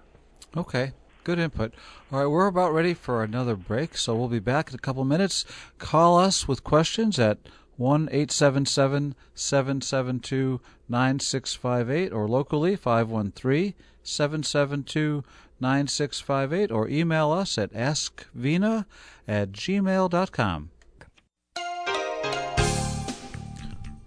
Okay, 0.58 0.94
good 1.24 1.38
input. 1.38 1.76
All 2.12 2.20
right, 2.20 2.28
we're 2.28 2.48
about 2.48 2.74
ready 2.74 2.96
for 2.96 3.24
another 3.24 3.56
break, 3.56 3.96
so 3.96 4.16
we'll 4.16 4.30
be 4.30 4.40
back 4.40 4.70
in 4.70 4.76
a 4.76 4.80
couple 4.80 5.06
minutes. 5.06 5.46
Call 5.78 6.18
us 6.18 6.48
with 6.48 6.64
questions 6.64 7.20
at 7.20 7.38
1 7.78 8.10
877 8.12 9.16
772 9.36 10.60
9658 10.90 12.12
or 12.12 12.28
locally 12.28 12.76
513 12.76 13.76
772 14.02 15.24
9658 15.62 16.72
or 16.72 16.88
email 16.88 17.32
us 17.32 17.58
at 17.58 17.72
askvena 17.74 18.86
at 19.28 19.52
gmail.com. 19.52 20.72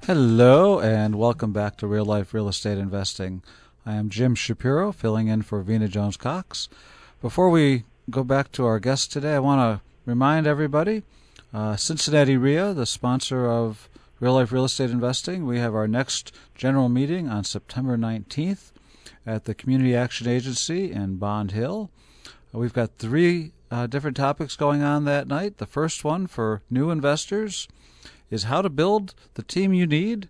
Hello, 0.07 0.81
and 0.81 1.15
welcome 1.15 1.53
back 1.53 1.77
to 1.77 1.87
Real 1.87 2.05
Life 2.05 2.35
Real 2.35 2.49
Estate 2.49 2.79
Investing. 2.79 3.43
I 3.87 3.95
am 3.95 4.09
Jim 4.09 4.35
Shapiro, 4.35 4.91
filling 4.91 5.29
in 5.29 5.43
for 5.43 5.63
Vena 5.63 5.87
Jones 5.87 6.17
Cox. 6.17 6.69
Before 7.21 7.51
we 7.51 7.85
go 8.11 8.25
back 8.25 8.51
to 8.53 8.65
our 8.67 8.81
guest 8.81 9.13
today, 9.13 9.37
I 9.37 9.39
want 9.39 9.61
to 9.61 9.85
remind 10.05 10.47
everybody 10.47 11.05
uh, 11.55 11.77
Cincinnati 11.77 12.37
REIA, 12.37 12.75
the 12.75 12.87
sponsor 12.87 13.49
of 13.49 13.89
Real 14.19 14.35
Life 14.35 14.53
Real 14.53 14.65
Estate 14.65 14.91
Investing, 14.91 15.47
we 15.47 15.59
have 15.59 15.75
our 15.75 15.87
next 15.87 16.35
general 16.55 16.89
meeting 16.89 17.29
on 17.29 17.45
September 17.45 17.97
19th 17.97 18.72
at 19.27 19.45
the 19.45 19.55
Community 19.55 19.95
Action 19.95 20.29
Agency 20.29 20.91
in 20.91 21.17
Bond 21.17 21.53
Hill. 21.53 21.91
Uh, 22.55 22.59
we've 22.59 22.73
got 22.73 22.99
three 22.99 23.53
uh, 23.71 23.87
different 23.87 24.17
topics 24.17 24.57
going 24.57 24.83
on 24.83 25.05
that 25.05 25.27
night. 25.27 25.59
The 25.59 25.67
first 25.67 26.05
one 26.05 26.27
for 26.27 26.63
new 26.69 26.91
investors 26.91 27.69
is 28.31 28.45
how 28.45 28.63
to 28.63 28.69
build 28.69 29.15
the 29.35 29.43
team 29.43 29.73
you 29.73 29.87
need, 29.87 30.29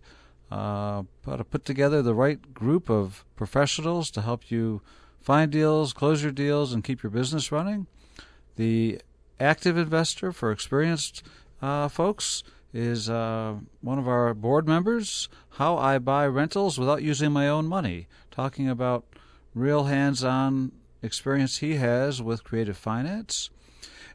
uh, 0.50 1.02
how 1.24 1.36
to 1.36 1.44
put 1.44 1.64
together 1.64 2.02
the 2.02 2.14
right 2.14 2.52
group 2.52 2.90
of 2.90 3.24
professionals 3.36 4.10
to 4.10 4.20
help 4.20 4.50
you 4.50 4.82
find 5.20 5.50
deals, 5.50 5.92
close 5.92 6.22
your 6.22 6.32
deals, 6.32 6.72
and 6.72 6.84
keep 6.84 7.02
your 7.02 7.10
business 7.10 7.50
running. 7.50 7.86
The 8.56 9.00
active 9.40 9.76
investor 9.76 10.32
for 10.32 10.52
experienced 10.52 11.22
uh, 11.60 11.88
folks 11.88 12.42
is 12.72 13.08
uh, 13.08 13.54
one 13.80 13.98
of 13.98 14.08
our 14.08 14.34
board 14.34 14.66
members, 14.66 15.28
How 15.50 15.76
I 15.76 15.98
Buy 15.98 16.26
Rentals 16.26 16.78
Without 16.78 17.02
Using 17.02 17.32
My 17.32 17.48
Own 17.48 17.66
Money, 17.66 18.08
talking 18.32 18.68
about 18.68 19.04
real 19.54 19.84
hands 19.84 20.24
on 20.24 20.72
experience 21.02 21.58
he 21.58 21.76
has 21.76 22.22
with 22.22 22.44
creative 22.44 22.76
finance. 22.76 23.50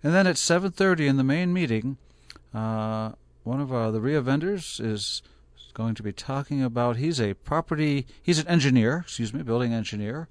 And 0.03 0.13
then 0.13 0.27
at 0.27 0.36
7.30 0.36 1.08
in 1.08 1.17
the 1.17 1.23
main 1.23 1.53
meeting, 1.53 1.97
uh, 2.53 3.12
one 3.43 3.62
of 3.62 3.71
uh, 3.73 3.91
the 3.91 4.01
REIA 4.01 4.21
vendors 4.21 4.80
is 4.80 5.21
going 5.73 5.95
to 5.95 6.03
be 6.03 6.12
talking 6.12 6.63
about, 6.63 6.97
he's 6.97 7.21
a 7.21 7.36
property, 7.36 8.08
he's 8.21 8.39
an 8.39 8.47
engineer, 8.47 9.03
excuse 9.06 9.34
me, 9.34 9.43
building 9.43 9.73
engineer, 9.73 10.27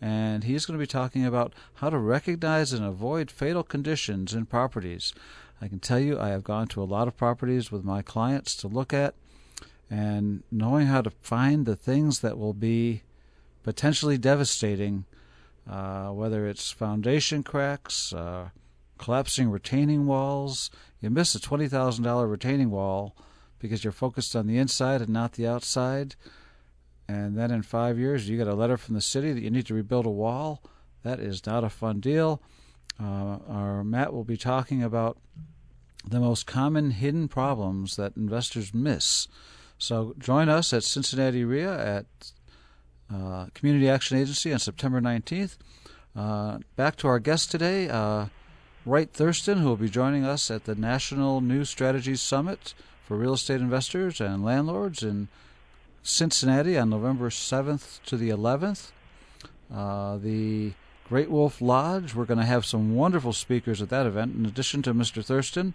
and 0.00 0.44
he's 0.44 0.66
going 0.66 0.78
to 0.78 0.82
be 0.82 0.86
talking 0.86 1.24
about 1.24 1.54
how 1.74 1.90
to 1.90 1.98
recognize 1.98 2.72
and 2.72 2.84
avoid 2.84 3.30
fatal 3.30 3.62
conditions 3.62 4.34
in 4.34 4.46
properties. 4.46 5.14
I 5.60 5.68
can 5.68 5.80
tell 5.80 5.98
you 5.98 6.18
I 6.18 6.28
have 6.28 6.44
gone 6.44 6.68
to 6.68 6.82
a 6.82 6.84
lot 6.84 7.08
of 7.08 7.16
properties 7.16 7.72
with 7.72 7.84
my 7.84 8.02
clients 8.02 8.56
to 8.56 8.68
look 8.68 8.92
at, 8.92 9.14
and 9.90 10.42
knowing 10.50 10.86
how 10.86 11.02
to 11.02 11.10
find 11.10 11.64
the 11.64 11.76
things 11.76 12.20
that 12.20 12.38
will 12.38 12.54
be 12.54 13.02
potentially 13.62 14.18
devastating, 14.18 15.04
uh, 15.68 16.08
whether 16.08 16.46
it's 16.46 16.70
foundation 16.70 17.42
cracks, 17.42 18.12
uh, 18.12 18.50
collapsing 18.98 19.50
retaining 19.50 20.06
walls. 20.06 20.70
You 21.00 21.10
miss 21.10 21.34
a 21.34 21.40
$20,000 21.40 22.30
retaining 22.30 22.70
wall 22.70 23.16
because 23.58 23.84
you're 23.84 23.92
focused 23.92 24.36
on 24.36 24.46
the 24.46 24.58
inside 24.58 25.00
and 25.00 25.10
not 25.10 25.32
the 25.32 25.46
outside. 25.46 26.14
And 27.08 27.38
then 27.38 27.50
in 27.50 27.62
five 27.62 27.98
years, 27.98 28.28
you 28.28 28.36
get 28.36 28.48
a 28.48 28.54
letter 28.54 28.76
from 28.76 28.94
the 28.94 29.00
city 29.00 29.32
that 29.32 29.42
you 29.42 29.50
need 29.50 29.66
to 29.66 29.74
rebuild 29.74 30.06
a 30.06 30.10
wall. 30.10 30.62
That 31.02 31.20
is 31.20 31.46
not 31.46 31.64
a 31.64 31.70
fun 31.70 32.00
deal. 32.00 32.42
Uh, 33.00 33.38
our 33.48 33.84
Matt 33.84 34.12
will 34.12 34.24
be 34.24 34.36
talking 34.36 34.82
about 34.82 35.18
the 36.06 36.20
most 36.20 36.46
common 36.46 36.90
hidden 36.90 37.28
problems 37.28 37.96
that 37.96 38.16
investors 38.16 38.74
miss. 38.74 39.28
So 39.78 40.14
join 40.18 40.48
us 40.48 40.72
at 40.72 40.82
Cincinnati 40.84 41.44
REIA 41.44 41.78
at 41.78 42.06
uh, 43.12 43.46
Community 43.54 43.88
Action 43.88 44.18
Agency 44.18 44.52
on 44.52 44.58
September 44.58 45.00
19th. 45.00 45.56
Uh, 46.16 46.58
back 46.76 46.96
to 46.96 47.08
our 47.08 47.18
guest 47.18 47.50
today, 47.50 47.88
uh, 47.88 48.26
Wright 48.84 49.10
Thurston, 49.12 49.58
who 49.58 49.68
will 49.68 49.76
be 49.76 49.88
joining 49.88 50.24
us 50.24 50.50
at 50.50 50.64
the 50.64 50.74
National 50.74 51.40
New 51.40 51.64
Strategies 51.64 52.20
Summit 52.20 52.74
for 53.04 53.16
Real 53.16 53.34
Estate 53.34 53.60
Investors 53.60 54.20
and 54.20 54.44
Landlords 54.44 55.02
in 55.02 55.28
Cincinnati 56.02 56.76
on 56.76 56.90
November 56.90 57.30
7th 57.30 58.02
to 58.04 58.16
the 58.16 58.30
11th. 58.30 58.90
Uh, 59.72 60.16
the 60.16 60.72
Great 61.08 61.30
Wolf 61.30 61.60
Lodge. 61.60 62.14
We're 62.14 62.24
going 62.24 62.38
to 62.38 62.44
have 62.44 62.66
some 62.66 62.94
wonderful 62.94 63.32
speakers 63.32 63.80
at 63.80 63.88
that 63.90 64.06
event. 64.06 64.34
In 64.34 64.44
addition 64.44 64.82
to 64.82 64.94
Mr. 64.94 65.24
Thurston, 65.24 65.74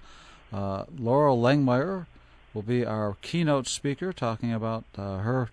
uh, 0.51 0.85
Loral 0.85 1.37
Langemeier 1.37 2.05
will 2.53 2.61
be 2.61 2.85
our 2.85 3.17
keynote 3.21 3.67
speaker, 3.67 4.13
talking 4.13 4.53
about 4.53 4.83
uh, 4.95 5.17
her 5.19 5.49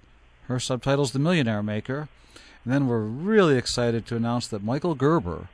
her 0.51 0.61
subtitles, 0.61 1.13
The 1.13 1.19
Millionaire 1.19 1.63
Maker. 1.63 2.09
And 2.65 2.75
then 2.75 2.87
we're 2.87 3.01
really 3.01 3.57
excited 3.57 4.05
to 4.07 4.17
announce 4.17 4.47
that 4.49 4.63
Michael 4.63 4.95
Gerber 4.95 5.49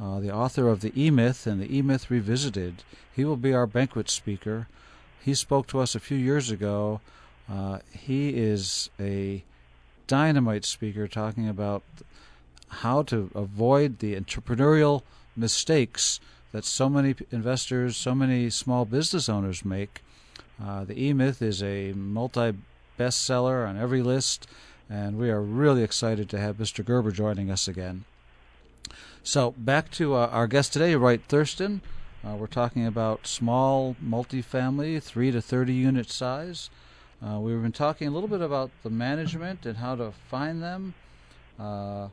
uh, 0.00 0.18
the 0.18 0.32
author 0.32 0.68
of 0.68 0.80
the 0.80 0.92
E 1.00 1.10
Myth 1.10 1.46
and 1.46 1.60
the 1.60 1.76
E 1.76 1.82
Myth 1.82 2.10
Revisited. 2.10 2.82
He 3.14 3.24
will 3.24 3.36
be 3.36 3.54
our 3.54 3.66
banquet 3.66 4.10
speaker. 4.10 4.66
He 5.22 5.34
spoke 5.34 5.66
to 5.68 5.80
us 5.80 5.94
a 5.94 6.00
few 6.00 6.16
years 6.16 6.50
ago. 6.50 7.00
Uh, 7.50 7.78
he 7.92 8.30
is 8.30 8.90
a 8.98 9.44
dynamite 10.06 10.64
speaker 10.64 11.06
talking 11.06 11.48
about 11.48 11.82
how 12.68 13.02
to 13.04 13.30
avoid 13.34 14.00
the 14.00 14.16
entrepreneurial 14.16 15.02
mistakes 15.36 16.18
that 16.52 16.64
so 16.64 16.88
many 16.88 17.14
investors, 17.30 17.96
so 17.96 18.14
many 18.14 18.50
small 18.50 18.84
business 18.84 19.28
owners 19.28 19.64
make. 19.64 20.02
Uh, 20.62 20.84
the 20.84 21.00
E 21.00 21.12
Myth 21.12 21.40
is 21.40 21.62
a 21.62 21.92
multi 21.92 22.54
bestseller 22.98 23.68
on 23.68 23.76
every 23.76 24.02
list, 24.02 24.46
and 24.88 25.18
we 25.18 25.30
are 25.30 25.40
really 25.40 25.82
excited 25.82 26.28
to 26.30 26.38
have 26.38 26.56
Mr. 26.56 26.84
Gerber 26.84 27.10
joining 27.10 27.50
us 27.50 27.68
again. 27.68 28.04
So, 29.22 29.52
back 29.52 29.90
to 29.92 30.14
uh, 30.14 30.28
our 30.28 30.46
guest 30.46 30.72
today, 30.72 30.94
Wright 30.96 31.22
Thurston. 31.26 31.80
Uh, 32.24 32.36
we're 32.36 32.46
talking 32.46 32.86
about 32.86 33.26
small 33.26 33.96
multifamily, 34.04 35.02
3 35.02 35.30
to 35.30 35.40
30 35.40 35.72
unit 35.72 36.10
size. 36.10 36.70
Uh, 37.22 37.38
we've 37.38 37.60
been 37.60 37.72
talking 37.72 38.08
a 38.08 38.10
little 38.10 38.28
bit 38.28 38.42
about 38.42 38.70
the 38.82 38.90
management 38.90 39.64
and 39.64 39.78
how 39.78 39.94
to 39.94 40.12
find 40.28 40.62
them. 40.62 40.94
Uh, 41.58 42.08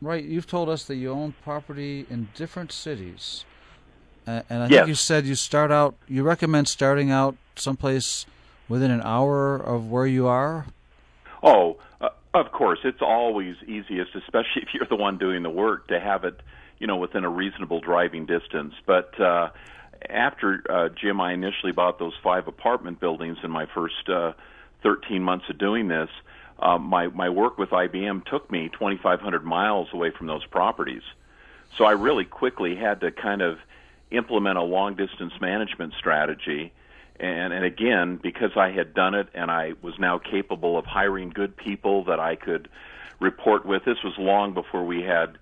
Wright, 0.00 0.24
you've 0.24 0.46
told 0.46 0.68
us 0.68 0.84
that 0.84 0.96
you 0.96 1.10
own 1.10 1.34
property 1.42 2.06
in 2.10 2.28
different 2.34 2.70
cities. 2.70 3.44
and 4.26 4.44
I 4.50 4.66
yes. 4.66 4.70
think 4.70 4.88
you 4.88 4.94
said 4.94 5.26
you 5.26 5.34
start 5.34 5.72
out, 5.72 5.96
you 6.06 6.22
recommend 6.22 6.68
starting 6.68 7.10
out 7.10 7.36
someplace 7.56 8.26
within 8.68 8.90
an 8.90 9.02
hour 9.02 9.56
of 9.56 9.90
where 9.90 10.06
you 10.06 10.26
are? 10.26 10.66
Oh, 11.42 11.78
uh, 12.00 12.08
of 12.34 12.52
course. 12.52 12.80
It's 12.84 13.02
always 13.02 13.56
easiest, 13.66 14.14
especially 14.14 14.62
if 14.62 14.68
you're 14.74 14.86
the 14.86 14.96
one 14.96 15.18
doing 15.18 15.42
the 15.42 15.50
work, 15.50 15.88
to 15.88 16.00
have 16.00 16.24
it, 16.24 16.40
you 16.78 16.86
know, 16.86 16.96
within 16.96 17.24
a 17.24 17.30
reasonable 17.30 17.80
driving 17.80 18.26
distance. 18.26 18.74
But 18.86 19.18
uh, 19.20 19.50
after 20.08 20.62
uh, 20.68 20.88
Jim, 20.90 21.20
I 21.20 21.32
initially 21.32 21.72
bought 21.72 21.98
those 21.98 22.14
five 22.22 22.48
apartment 22.48 23.00
buildings 23.00 23.38
in 23.42 23.50
my 23.50 23.66
first 23.66 24.08
uh, 24.08 24.32
13 24.82 25.22
months 25.22 25.46
of 25.48 25.58
doing 25.58 25.88
this. 25.88 26.10
Uh, 26.58 26.78
my 26.78 27.08
my 27.08 27.28
work 27.28 27.58
with 27.58 27.68
IBM 27.70 28.24
took 28.24 28.50
me 28.50 28.70
2,500 28.72 29.44
miles 29.44 29.88
away 29.92 30.10
from 30.10 30.26
those 30.26 30.44
properties, 30.46 31.02
so 31.76 31.84
I 31.84 31.92
really 31.92 32.24
quickly 32.24 32.74
had 32.76 33.00
to 33.02 33.10
kind 33.10 33.42
of 33.42 33.58
implement 34.10 34.56
a 34.56 34.62
long 34.62 34.94
distance 34.94 35.34
management 35.38 35.92
strategy. 35.98 36.72
And, 37.18 37.52
and 37.52 37.64
again, 37.64 38.18
because 38.22 38.50
I 38.56 38.70
had 38.70 38.94
done 38.94 39.14
it 39.14 39.28
and 39.34 39.50
I 39.50 39.72
was 39.82 39.94
now 39.98 40.18
capable 40.18 40.78
of 40.78 40.84
hiring 40.84 41.30
good 41.30 41.56
people 41.56 42.04
that 42.04 42.20
I 42.20 42.36
could 42.36 42.68
report 43.20 43.64
with, 43.64 43.84
this 43.84 43.98
was 44.04 44.14
long 44.18 44.54
before 44.54 44.84
we 44.84 45.02
had 45.02 45.38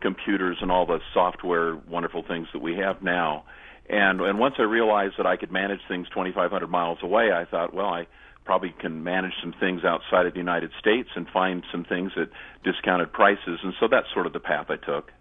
computers 0.00 0.58
and 0.60 0.70
all 0.70 0.86
the 0.86 1.00
software 1.12 1.76
wonderful 1.76 2.22
things 2.22 2.48
that 2.52 2.60
we 2.60 2.76
have 2.76 3.02
now. 3.02 3.44
And 3.90 4.20
and 4.20 4.38
once 4.38 4.56
I 4.58 4.62
realized 4.62 5.14
that 5.18 5.26
I 5.26 5.36
could 5.36 5.50
manage 5.50 5.80
things 5.88 6.08
2,500 6.10 6.66
miles 6.68 6.98
away, 7.02 7.32
I 7.32 7.44
thought, 7.44 7.72
well, 7.72 7.86
I 7.86 8.06
probably 8.44 8.74
can 8.78 9.02
manage 9.02 9.34
some 9.42 9.52
things 9.52 9.84
outside 9.84 10.26
of 10.26 10.32
the 10.32 10.38
United 10.38 10.70
States 10.78 11.10
and 11.14 11.28
find 11.28 11.64
some 11.70 11.84
things 11.84 12.12
at 12.16 12.28
discounted 12.64 13.12
prices. 13.12 13.60
And 13.62 13.74
so 13.78 13.88
that's 13.88 14.06
sort 14.12 14.26
of 14.26 14.32
the 14.32 14.40
path 14.40 14.66
I 14.70 14.76
took. 14.76 15.12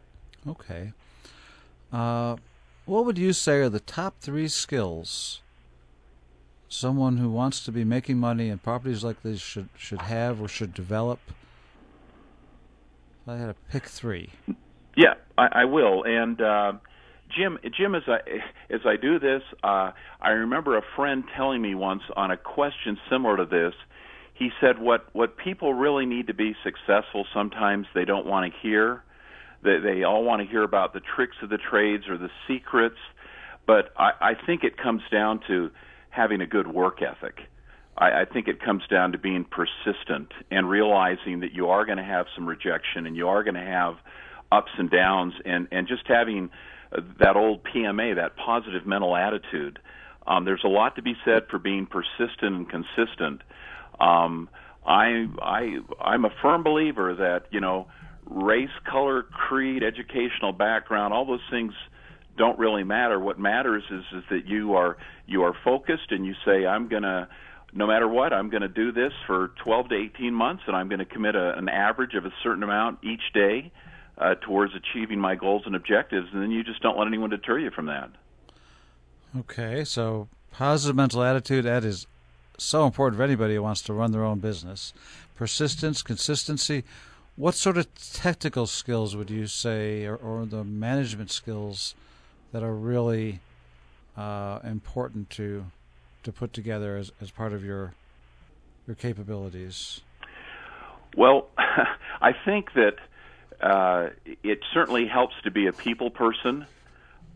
Okay. 0.48 0.93
Uh, 1.91 2.38
what 2.86 3.06
would 3.06 3.17
you 3.17 3.34
say 3.34 3.58
are 3.58 3.70
the 3.70 3.82
top 3.82 4.15
three 4.22 4.48
skills 4.48 5.41
someone 6.69 7.17
who 7.17 7.30
wants 7.30 7.63
to 7.65 7.71
be 7.71 7.84
making 7.84 8.17
money 8.17 8.49
in 8.49 8.58
properties 8.58 9.03
like 9.03 9.21
this 9.23 9.39
should 9.39 9.69
should 9.77 10.01
have 10.01 10.41
or 10.41 10.47
should 10.47 10.73
develop? 10.73 11.19
I 13.27 13.36
had 13.36 13.47
to 13.47 13.56
pick 13.69 13.86
three. 13.86 14.30
Yeah, 14.95 15.15
I, 15.38 15.47
I 15.51 15.65
will. 15.65 16.03
And 16.03 16.41
uh, 16.41 16.73
Jim, 17.36 17.60
Jim, 17.77 17.93
as 17.93 18.03
I 18.08 18.19
as 18.69 18.82
I 18.86 18.95
do 18.95 19.19
this, 19.19 19.43
uh, 19.63 19.91
I 20.21 20.30
remember 20.30 20.77
a 20.77 20.82
friend 20.95 21.23
telling 21.36 21.62
me 21.62 21.75
once 21.75 22.03
on 22.15 22.32
a 22.32 22.38
question 22.38 22.97
similar 23.10 23.38
to 23.38 23.45
this. 23.45 23.73
He 24.34 24.49
said, 24.62 24.80
"What 24.80 25.13
what 25.13 25.38
people 25.38 25.73
really 25.73 26.06
need 26.06 26.27
to 26.27 26.34
be 26.34 26.56
successful, 26.63 27.25
sometimes 27.34 27.88
they 27.93 28.06
don't 28.06 28.25
want 28.25 28.51
to 28.51 28.60
hear. 28.60 29.03
They 29.63 29.80
they 29.80 30.03
all 30.03 30.23
want 30.23 30.41
to 30.41 30.47
hear 30.47 30.63
about 30.63 30.93
the 30.93 31.01
tricks 31.01 31.36
of 31.41 31.49
the 31.49 31.58
trades 31.58 32.08
or 32.08 32.17
the 32.17 32.30
secrets, 32.47 32.97
but 33.65 33.91
I, 33.97 34.12
I 34.21 34.34
think 34.45 34.63
it 34.63 34.77
comes 34.77 35.01
down 35.12 35.41
to 35.47 35.69
having 36.17 36.41
a 36.41 36.47
good 36.47 36.67
work 36.67 37.01
ethic." 37.01 37.39
I, 37.97 38.21
I 38.21 38.25
think 38.25 38.47
it 38.47 38.62
comes 38.62 38.84
down 38.89 39.12
to 39.13 39.17
being 39.17 39.45
persistent 39.45 40.32
and 40.51 40.69
realizing 40.69 41.41
that 41.41 41.53
you 41.53 41.67
are 41.67 41.86
going 41.86 41.97
to 41.97 42.03
have 42.03 42.25
some 42.36 42.47
rejection 42.47 43.06
and 43.06 43.15
you 43.15 43.27
are 43.27 43.43
going 43.43 43.56
to 43.56 43.62
have 43.62 43.95
ups 44.51 44.71
and 44.77 44.89
downs 44.89 45.34
and 45.45 45.67
and 45.71 45.88
just 45.88 46.03
having 46.08 46.49
that 47.19 47.36
old 47.36 47.63
PMA, 47.63 48.15
that 48.15 48.38
positive 48.38 48.86
mental 48.86 49.15
attitude. 49.15 49.80
Um, 50.25 50.45
there's 50.45 50.63
a 50.63 50.69
lot 50.69 50.95
to 50.95 51.01
be 51.01 51.15
said 51.25 51.43
for 51.49 51.60
being 51.60 51.86
persistent 51.86 52.56
and 52.56 52.69
consistent. 52.69 53.41
Um, 53.99 54.49
I 54.86 55.27
I 55.41 55.77
I'm 56.01 56.25
a 56.25 56.30
firm 56.41 56.63
believer 56.63 57.15
that 57.15 57.45
you 57.51 57.60
know 57.60 57.88
race, 58.25 58.69
color, 58.89 59.23
creed, 59.23 59.84
educational 59.84 60.51
background, 60.53 61.13
all 61.13 61.25
those 61.25 61.39
things 61.49 61.73
don't 62.38 62.58
really 62.58 62.84
matter. 62.84 63.19
What 63.19 63.39
matters 63.39 63.84
is 63.89 64.04
is 64.13 64.23
that 64.30 64.45
you 64.47 64.76
are 64.76 64.97
you 65.26 65.43
are 65.43 65.54
focused 65.63 66.12
and 66.12 66.26
you 66.26 66.36
say 66.45 66.65
I'm 66.65 66.88
gonna 66.88 67.28
no 67.73 67.86
matter 67.86 68.08
what 68.08 68.34
I'm 68.34 68.50
going 68.50 68.62
to 68.62 68.69
do 68.69 68.91
this 68.91 69.12
for 69.26 69.52
12 69.63 69.89
to 69.89 69.95
18 69.95 70.34
months 70.34 70.63
and 70.67 70.76
I'm 70.76 70.88
going 70.88 71.00
to 71.00 71.06
commit 71.06 71.36
a, 71.36 71.58
an 71.58 71.67
average 71.67 72.13
of 72.15 72.26
a 72.26 72.32
certain 72.41 72.63
amount 72.63 73.00
each 73.04 73.34
day 73.34 73.71
uh, 74.17 74.36
towards 74.36 74.73
achieving 74.73 75.19
my 75.19 75.36
goals 75.36 75.63
and 75.65 75.76
objectives, 75.76 76.28
and 76.34 76.41
then 76.41 76.52
you 76.52 76.63
just 76.63 76.82
don't 76.82 76.97
let 76.97 77.08
anyone 77.08 77.30
deter 77.30 77.60
you 77.60 77.69
from 77.69 77.86
that. 77.86 78.10
Okay, 79.38 79.84
so 79.84 80.28
positive 80.52 80.95
mental 80.95 81.21
attitude 81.21 81.65
that 81.65 81.84
is 81.84 82.08
so 82.58 82.86
important 82.86 83.17
for 83.17 83.23
anybody 83.23 83.56
who 83.56 83.62
wants 83.62 83.82
to 83.84 83.93
run 83.93 84.12
their 84.12 84.23
own 84.23 84.39
business. 84.39 84.93
Persistence, 85.36 86.02
consistency. 86.02 86.84
What 87.36 87.54
sort 87.54 87.78
of 87.78 87.93
technical 88.12 88.65
skills 88.65 89.15
would 89.15 89.30
you 89.30 89.45
say, 89.45 90.06
or, 90.06 90.15
or 90.15 90.45
the 90.47 90.63
management 90.63 91.30
skills 91.30 91.93
that 92.58 92.63
are 92.63 92.74
really 92.74 93.39
uh, 94.17 94.58
important 94.63 95.30
to 95.30 95.63
to 96.24 96.32
put 96.32 96.54
together 96.54 96.98
as, 96.98 97.12
as 97.22 97.30
part 97.30 97.54
of 97.54 97.63
your 97.63 97.93
your 98.88 98.96
capabilities? 98.96 100.02
Well, 101.15 101.50
I 101.58 102.32
think 102.34 102.74
that 102.74 102.96
uh, 103.62 104.10
it 104.43 104.62
certainly 104.74 105.06
helps 105.06 105.36
to 105.43 105.52
be 105.52 105.67
a 105.67 105.72
people 105.72 106.10
person, 106.10 106.65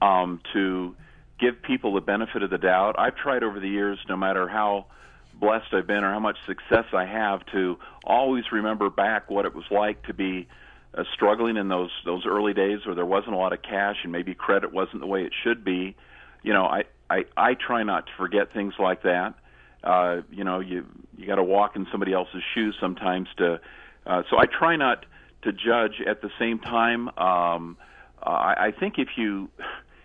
um, 0.02 0.42
to 0.54 0.96
give 1.40 1.62
people 1.62 1.94
the 1.94 2.02
benefit 2.02 2.42
of 2.42 2.50
the 2.50 2.58
doubt. 2.58 2.96
I've 2.98 3.16
tried 3.16 3.44
over 3.44 3.60
the 3.60 3.70
years, 3.70 4.00
no 4.10 4.18
matter 4.18 4.48
how 4.48 4.88
blessed 5.36 5.72
I've 5.72 5.86
been 5.86 6.04
or 6.04 6.12
how 6.12 6.20
much 6.20 6.38
success 6.48 6.86
I 6.94 7.06
have, 7.06 7.46
to 7.52 7.78
always 8.04 8.52
remember 8.52 8.90
back 8.90 9.30
what 9.30 9.46
it 9.46 9.54
was 9.54 9.66
like 9.70 10.02
to 10.08 10.16
be 10.16 10.48
uh, 10.98 11.04
struggling 11.14 11.58
in 11.58 11.68
those 11.68 11.92
those 12.06 12.26
early 12.26 12.54
days 12.54 12.80
where 12.86 12.96
there 12.96 13.06
wasn't 13.06 13.34
a 13.34 13.38
lot 13.38 13.54
of 13.54 13.62
cash 13.62 13.98
and 14.04 14.12
maybe 14.12 14.34
credit 14.34 14.74
wasn't 14.74 15.00
the 15.00 15.08
way 15.08 15.24
it 15.24 15.34
should 15.44 15.64
be. 15.64 15.96
You 16.44 16.54
know, 16.54 16.66
I 16.66 16.84
I, 17.10 17.26
I 17.36 17.54
try 17.56 17.84
not 17.84 18.06
to 18.08 18.12
forget 18.18 18.54
things 18.54 18.74
like 18.80 19.04
that. 19.04 19.36
Uh, 19.84 20.22
you 20.32 20.44
know, 20.44 20.60
you 20.60 20.86
you 21.18 21.28
got 21.28 21.36
to 21.36 21.44
walk 21.44 21.76
in 21.76 21.88
somebody 21.92 22.14
else's 22.14 22.44
shoes 22.54 22.76
sometimes 22.80 23.28
to. 23.38 23.60
Uh, 24.06 24.24
so 24.30 24.38
I 24.40 24.46
try 24.46 24.76
not 24.76 25.06
to 25.44 25.52
judge 25.52 26.02
at 26.08 26.22
the 26.22 26.30
same 26.40 26.60
time. 26.60 27.08
Um, 27.18 27.78
I, 28.22 28.56
I 28.68 28.72
think 28.78 28.96
if 28.98 29.10
you 29.18 29.50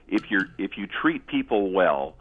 if 0.09 0.31
you 0.31 0.41
if 0.59 0.73
you 0.77 0.87
treat 0.87 1.27
people 1.27 1.71
well, 1.73 2.15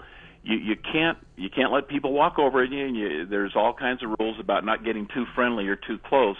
you 0.44 0.58
you 0.58 0.76
can't 0.76 1.18
you 1.36 1.50
can't 1.50 1.72
let 1.72 1.88
people 1.88 2.14
walk 2.14 2.40
over 2.40 2.64
you. 2.64 2.86
And 2.86 2.96
you 2.96 3.26
there's 3.26 3.56
all 3.56 3.74
kinds 3.74 4.04
of 4.04 4.10
rules 4.20 4.40
about 4.40 4.66
not 4.66 4.84
getting 4.84 5.08
too 5.14 5.26
friendly 5.34 5.68
or 5.68 5.76
too 5.76 5.98
close. 5.98 6.38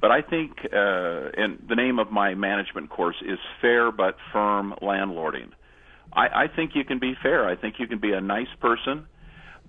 But 0.00 0.10
I 0.10 0.22
think, 0.22 0.52
uh, 0.64 1.30
and 1.36 1.58
the 1.68 1.74
name 1.76 1.98
of 1.98 2.10
my 2.10 2.34
management 2.34 2.90
course 2.90 3.16
is 3.22 3.38
Fair 3.60 3.90
but 3.90 4.16
Firm 4.32 4.74
Landlording. 4.82 5.50
I, 6.12 6.44
I 6.44 6.46
think 6.54 6.72
you 6.74 6.84
can 6.84 6.98
be 6.98 7.14
fair. 7.22 7.48
I 7.48 7.56
think 7.56 7.76
you 7.78 7.86
can 7.86 7.98
be 7.98 8.12
a 8.12 8.20
nice 8.20 8.52
person, 8.60 9.06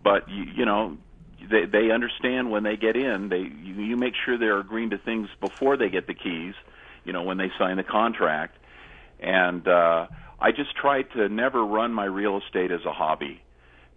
but 0.03 0.29
you, 0.29 0.43
you 0.55 0.65
know 0.65 0.97
they 1.49 1.65
they 1.65 1.91
understand 1.91 2.51
when 2.51 2.63
they 2.63 2.77
get 2.77 2.95
in. 2.95 3.29
They 3.29 3.39
you, 3.63 3.81
you 3.81 3.97
make 3.97 4.13
sure 4.25 4.37
they're 4.37 4.59
agreeing 4.59 4.91
to 4.91 4.97
things 4.97 5.27
before 5.41 5.77
they 5.77 5.89
get 5.89 6.07
the 6.07 6.13
keys. 6.13 6.53
You 7.03 7.13
know 7.13 7.23
when 7.23 7.37
they 7.37 7.49
sign 7.57 7.77
the 7.77 7.83
contract, 7.83 8.57
and 9.19 9.67
uh, 9.67 10.07
I 10.39 10.51
just 10.51 10.75
try 10.75 11.01
to 11.01 11.29
never 11.29 11.65
run 11.65 11.93
my 11.93 12.05
real 12.05 12.39
estate 12.45 12.71
as 12.71 12.81
a 12.85 12.93
hobby. 12.93 13.41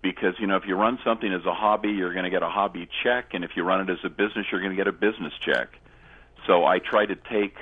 Because 0.03 0.35
you 0.39 0.47
know, 0.47 0.57
if 0.57 0.63
you 0.67 0.77
run 0.77 0.99
something 1.05 1.33
as 1.33 1.45
a 1.45 1.53
hobby, 1.55 1.89
you're 1.89 2.13
going 2.13 2.25
to 2.25 2.31
get 2.31 2.43
a 2.43 2.49
hobby 2.49 2.89
check, 3.03 3.31
and 3.33 3.45
if 3.45 3.51
you 3.57 3.65
run 3.65 3.81
it 3.81 3.91
as 3.93 3.99
a 4.05 4.09
business, 4.09 4.47
you're 4.51 4.61
going 4.61 4.71
to 4.71 4.77
get 4.77 4.87
a 4.87 4.93
business 4.93 5.33
check. 5.45 5.71
So 6.49 6.65
I 6.65 6.79
try 6.81 7.07
to 7.07 7.15
take 7.15 7.55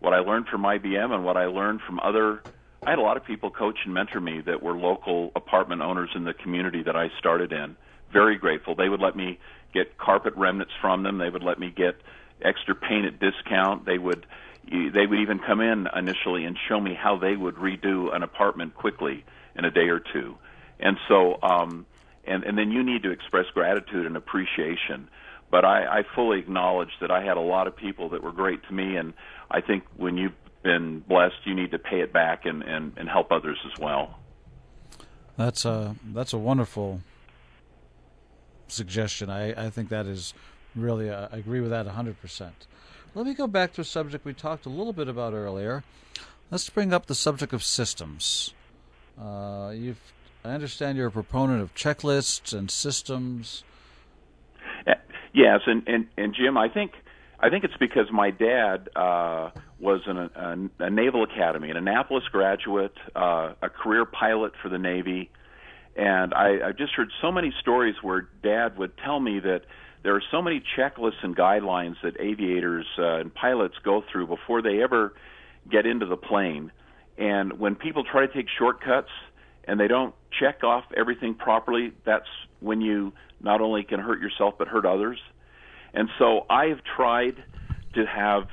what 0.00 0.14
I 0.14 0.20
learned 0.20 0.46
from 0.46 0.62
IBM 0.62 1.12
and 1.12 1.24
what 1.24 1.36
I 1.36 1.46
learned 1.46 1.80
from 1.86 2.00
other 2.00 2.42
I 2.84 2.90
had 2.90 2.98
a 2.98 3.02
lot 3.02 3.16
of 3.16 3.24
people 3.24 3.50
coach 3.50 3.78
and 3.84 3.94
mentor 3.94 4.20
me 4.20 4.40
that 4.40 4.60
were 4.60 4.76
local 4.76 5.30
apartment 5.36 5.82
owners 5.82 6.10
in 6.16 6.24
the 6.24 6.34
community 6.34 6.82
that 6.82 6.96
I 6.96 7.10
started 7.18 7.52
in. 7.52 7.76
Very 8.12 8.36
grateful. 8.36 8.74
They 8.74 8.88
would 8.88 9.00
let 9.00 9.14
me 9.14 9.38
get 9.72 9.98
carpet 9.98 10.34
remnants 10.36 10.72
from 10.80 11.04
them. 11.04 11.18
They 11.18 11.30
would 11.30 11.44
let 11.44 11.60
me 11.60 11.72
get 11.74 12.00
extra 12.42 12.74
paint 12.74 13.06
at 13.06 13.20
discount. 13.20 13.86
They 13.86 13.98
would, 13.98 14.26
they 14.68 15.06
would 15.06 15.20
even 15.20 15.38
come 15.38 15.60
in 15.60 15.86
initially 15.96 16.44
and 16.44 16.56
show 16.68 16.80
me 16.80 16.94
how 17.00 17.16
they 17.18 17.36
would 17.36 17.54
redo 17.54 18.14
an 18.14 18.24
apartment 18.24 18.74
quickly 18.74 19.24
in 19.56 19.64
a 19.64 19.70
day 19.70 19.88
or 19.88 20.00
two. 20.00 20.36
And 20.80 20.96
so, 21.08 21.38
um, 21.40 21.86
and 22.24 22.42
and 22.42 22.58
then 22.58 22.72
you 22.72 22.82
need 22.82 23.04
to 23.04 23.10
express 23.10 23.46
gratitude 23.54 24.06
and 24.06 24.16
appreciation. 24.16 25.08
But 25.52 25.64
I, 25.64 25.98
I 25.98 26.02
fully 26.16 26.40
acknowledge 26.40 26.88
that 27.00 27.12
I 27.12 27.22
had 27.22 27.36
a 27.36 27.40
lot 27.40 27.68
of 27.68 27.76
people 27.76 28.08
that 28.08 28.22
were 28.24 28.32
great 28.32 28.64
to 28.68 28.72
me, 28.72 28.96
and 28.96 29.12
I 29.50 29.60
think 29.60 29.84
when 29.96 30.16
you've 30.16 30.32
been 30.62 31.00
blessed, 31.00 31.36
you 31.44 31.54
need 31.54 31.70
to 31.72 31.78
pay 31.78 32.00
it 32.00 32.12
back 32.12 32.46
and 32.46 32.62
and, 32.62 32.92
and 32.96 33.08
help 33.08 33.30
others 33.30 33.58
as 33.70 33.78
well. 33.78 34.18
That's 35.36 35.64
a 35.64 35.94
that's 36.12 36.32
a 36.32 36.38
wonderful 36.38 37.02
suggestion. 38.66 39.30
I, 39.30 39.66
I 39.66 39.70
think 39.70 39.90
that 39.90 40.06
is 40.06 40.34
really 40.74 41.10
uh, 41.10 41.28
I 41.30 41.36
agree 41.36 41.60
with 41.60 41.70
that 41.70 41.86
100%. 41.86 42.50
Let 43.14 43.26
me 43.26 43.34
go 43.34 43.46
back 43.46 43.74
to 43.74 43.82
a 43.82 43.84
subject 43.84 44.24
we 44.24 44.32
talked 44.32 44.64
a 44.64 44.70
little 44.70 44.94
bit 44.94 45.06
about 45.06 45.34
earlier. 45.34 45.84
Let's 46.50 46.68
bring 46.70 46.94
up 46.94 47.06
the 47.06 47.14
subject 47.14 47.52
of 47.52 47.62
systems. 47.62 48.54
Uh, 49.20 49.72
you've 49.74 50.00
I 50.44 50.50
understand 50.50 50.96
you're 50.96 51.08
a 51.08 51.12
proponent 51.12 51.60
of 51.60 51.74
checklists 51.74 52.56
and 52.56 52.70
systems. 52.70 53.64
Yes, 55.32 55.60
and, 55.66 55.86
and, 55.86 56.06
and 56.16 56.34
Jim, 56.34 56.56
I 56.58 56.68
think 56.68 56.92
I 57.40 57.50
think 57.50 57.64
it's 57.64 57.76
because 57.80 58.06
my 58.12 58.30
dad 58.30 58.88
uh, 58.94 59.50
was 59.80 60.02
an, 60.06 60.16
a, 60.16 60.84
a 60.84 60.90
Naval 60.90 61.24
Academy, 61.24 61.70
an 61.70 61.76
Annapolis 61.76 62.22
graduate, 62.30 62.92
uh, 63.16 63.54
a 63.60 63.68
career 63.68 64.04
pilot 64.04 64.52
for 64.62 64.68
the 64.68 64.78
Navy, 64.78 65.28
and 65.96 66.32
I, 66.34 66.68
I 66.68 66.72
just 66.72 66.94
heard 66.94 67.08
so 67.20 67.32
many 67.32 67.52
stories 67.60 67.96
where 68.00 68.28
Dad 68.42 68.78
would 68.78 68.92
tell 69.04 69.18
me 69.18 69.40
that 69.40 69.62
there 70.02 70.14
are 70.14 70.22
so 70.30 70.40
many 70.40 70.62
checklists 70.78 71.22
and 71.22 71.36
guidelines 71.36 71.96
that 72.02 72.18
aviators 72.20 72.86
uh, 72.98 73.18
and 73.18 73.34
pilots 73.34 73.74
go 73.84 74.02
through 74.10 74.26
before 74.26 74.62
they 74.62 74.82
ever 74.82 75.14
get 75.70 75.86
into 75.86 76.06
the 76.06 76.16
plane. 76.16 76.72
And 77.18 77.58
when 77.58 77.74
people 77.74 78.04
try 78.04 78.26
to 78.26 78.32
take 78.32 78.46
shortcuts 78.58 79.10
and 79.64 79.78
they 79.78 79.88
don't 79.88 80.14
check 80.40 80.64
off 80.64 80.84
everything 80.96 81.34
properly, 81.34 81.92
that's 82.04 82.26
when 82.62 82.80
you 82.80 83.12
not 83.40 83.60
only 83.60 83.82
can 83.82 84.00
hurt 84.00 84.20
yourself 84.20 84.54
but 84.58 84.68
hurt 84.68 84.86
others. 84.86 85.18
And 85.94 86.08
so 86.18 86.46
I 86.48 86.66
have 86.66 86.80
tried 86.96 87.42
to 87.94 88.06
have 88.06 88.44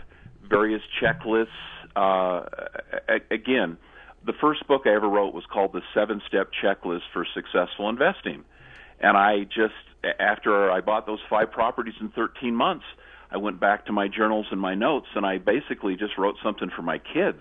various 0.47 0.81
checklists. 1.01 1.47
Uh, 1.95 2.45
again, 3.31 3.77
the 4.25 4.33
first 4.41 4.67
book 4.67 4.83
I 4.85 4.89
ever 4.89 5.07
wrote 5.07 5.33
was 5.33 5.45
called 5.51 5.73
The 5.73 5.81
Seven 5.93 6.21
Step 6.27 6.49
Checklist 6.63 7.03
for 7.13 7.25
Successful 7.33 7.87
Investing. 7.89 8.43
And 8.99 9.15
I 9.15 9.43
just, 9.45 9.73
after 10.19 10.69
I 10.69 10.81
bought 10.81 11.05
those 11.05 11.19
five 11.29 11.51
properties 11.51 11.93
in 12.01 12.09
13 12.09 12.53
months, 12.53 12.85
I 13.31 13.37
went 13.37 13.59
back 13.59 13.85
to 13.85 13.93
my 13.93 14.07
journals 14.07 14.47
and 14.51 14.59
my 14.59 14.75
notes 14.75 15.07
and 15.15 15.25
I 15.25 15.37
basically 15.37 15.95
just 15.95 16.17
wrote 16.17 16.35
something 16.43 16.69
for 16.75 16.81
my 16.81 16.97
kids 16.97 17.39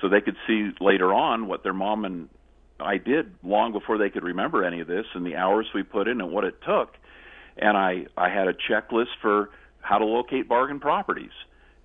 so 0.00 0.08
they 0.08 0.20
could 0.20 0.36
see 0.46 0.70
later 0.80 1.12
on 1.12 1.46
what 1.46 1.62
their 1.62 1.74
mom 1.74 2.04
and 2.04 2.28
I 2.82 2.98
did 2.98 3.32
long 3.42 3.72
before 3.72 3.98
they 3.98 4.10
could 4.10 4.24
remember 4.24 4.64
any 4.64 4.80
of 4.80 4.86
this 4.86 5.06
and 5.14 5.24
the 5.24 5.36
hours 5.36 5.66
we 5.74 5.82
put 5.82 6.08
in 6.08 6.20
and 6.20 6.32
what 6.32 6.44
it 6.44 6.54
took. 6.66 6.94
And 7.56 7.76
I, 7.76 8.06
I 8.16 8.28
had 8.28 8.48
a 8.48 8.54
checklist 8.54 9.12
for 9.20 9.50
how 9.80 9.98
to 9.98 10.04
locate 10.04 10.48
bargain 10.48 10.80
properties. 10.80 11.32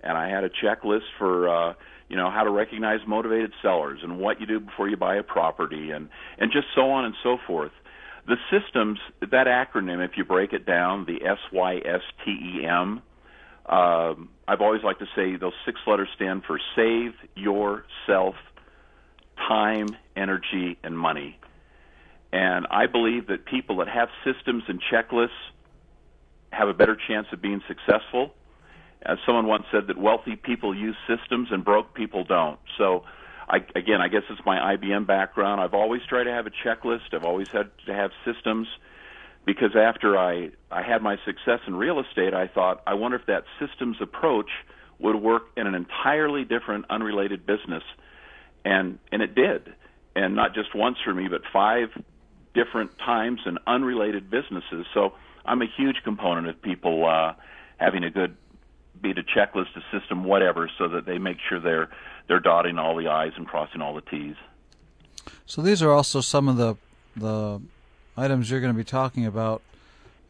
And 0.04 0.18
I 0.18 0.30
had 0.30 0.44
a 0.44 0.50
checklist 0.50 1.06
for, 1.18 1.50
uh, 1.50 1.74
you 2.10 2.16
know 2.16 2.30
how 2.30 2.44
to 2.44 2.52
recognize 2.52 3.00
motivated 3.08 3.52
sellers 3.62 4.00
and 4.04 4.20
what 4.20 4.40
you 4.40 4.46
do 4.46 4.60
before 4.60 4.88
you 4.88 4.98
buy 4.98 5.16
a 5.16 5.24
property 5.24 5.92
and 5.92 6.10
and 6.38 6.52
just 6.52 6.68
so 6.76 6.92
on 6.92 7.06
and 7.06 7.16
so 7.24 7.38
forth 7.48 7.72
the 8.28 8.36
systems 8.52 9.00
that 9.22 9.48
acronym 9.48 10.04
if 10.04 10.12
you 10.18 10.24
break 10.24 10.54
it 10.54 10.66
down 10.66 11.06
the 11.06 11.26
s 11.26 11.40
y 11.52 11.78
s 11.78 12.02
t 12.24 12.32
e 12.32 12.66
m 12.66 13.02
um, 13.68 14.30
I've 14.48 14.62
always 14.62 14.84
liked 14.84 15.00
to 15.00 15.08
say 15.16 15.38
those 15.38 15.54
six 15.66 15.80
letters 15.88 16.10
stand 16.16 16.44
for 16.46 16.60
save 16.76 17.14
yourself 17.36 18.36
time 19.38 19.88
energy 20.16 20.78
and 20.84 20.98
money 20.98 21.38
and 22.36 22.68
I 22.70 22.88
believe 22.88 23.28
that 23.28 23.46
people 23.46 23.78
that 23.78 23.88
have 23.88 24.10
systems 24.26 24.64
and 24.68 24.82
checklists 24.92 25.30
have 26.52 26.68
a 26.68 26.74
better 26.74 26.98
chance 27.08 27.28
of 27.32 27.42
being 27.42 27.62
successful 27.66 28.34
as 29.04 29.18
someone 29.26 29.46
once 29.46 29.64
said 29.72 29.88
that 29.88 29.98
wealthy 29.98 30.36
people 30.36 30.76
use 30.76 30.98
systems 31.08 31.48
and 31.52 31.64
broke 31.64 31.94
people 31.94 32.26
don't. 32.26 32.60
So, 32.78 33.04
I, 33.48 33.58
again, 33.76 34.02
I 34.02 34.10
guess 34.10 34.24
it's 34.30 34.42
my 34.46 34.76
IBM 34.76 35.08
background. 35.08 35.62
I've 35.62 35.74
always 35.74 36.02
tried 36.10 36.26
to 36.26 36.32
have 36.32 36.46
a 36.46 36.50
checklist. 36.50 37.14
I've 37.14 37.24
always 37.24 37.48
had 37.54 37.70
to 37.86 37.94
have 37.94 38.12
systems 38.26 38.68
because 39.46 39.76
after 39.78 40.18
I 40.18 40.50
I 40.70 40.82
had 40.82 41.02
my 41.02 41.16
success 41.26 41.60
in 41.68 41.76
real 41.76 42.02
estate, 42.02 42.34
I 42.34 42.48
thought 42.48 42.84
I 42.86 42.96
wonder 42.96 43.16
if 43.16 43.28
that 43.28 43.44
systems 43.60 43.98
approach 44.02 44.50
would 45.00 45.16
work 45.16 45.44
in 45.56 45.68
an 45.68 45.76
entirely 45.76 46.44
different, 46.44 46.86
unrelated 46.90 47.46
business, 47.46 47.84
and 48.66 49.00
and 49.12 49.22
it 49.22 49.36
did, 49.36 49.74
and 50.16 50.36
not 50.36 50.54
just 50.54 50.76
once 50.76 50.98
for 51.06 51.14
me, 51.14 51.28
but 51.30 51.42
five 51.54 51.90
different 52.54 52.98
times 52.98 53.42
in 53.46 53.58
unrelated 53.68 54.30
businesses. 54.30 54.86
So 54.94 55.14
I'm 55.46 55.62
a 55.62 55.68
huge 55.78 55.98
component 56.04 56.48
of 56.48 56.62
people 56.62 57.06
uh, 57.06 57.34
having 57.78 58.04
a 58.04 58.10
good 58.10 58.36
be 59.02 59.12
it 59.12 59.18
a 59.18 59.24
checklist, 59.24 59.76
a 59.76 60.00
system, 60.00 60.24
whatever, 60.24 60.70
so 60.78 60.88
that 60.90 61.06
they 61.06 61.18
make 61.18 61.38
sure 61.48 61.60
they're 61.60 61.90
they're 62.28 62.40
dotting 62.40 62.80
all 62.80 62.96
the 62.96 63.08
i's 63.08 63.34
and 63.38 63.48
crossing 63.48 63.82
all 63.82 63.94
the 63.94 64.02
t's. 64.02 64.36
So 65.46 65.62
these 65.62 65.82
are 65.82 65.92
also 65.92 66.22
some 66.22 66.48
of 66.48 66.58
the 66.58 66.76
the 67.16 67.62
items 68.18 68.50
you're 68.50 68.62
going 68.62 68.74
to 68.74 68.78
be 68.78 68.84
talking 68.84 69.26
about 69.26 69.62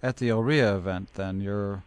at 0.04 0.18
the 0.18 0.30
OREA 0.30 0.76
event. 0.76 1.10
Then 1.14 1.42
you're 1.42 1.84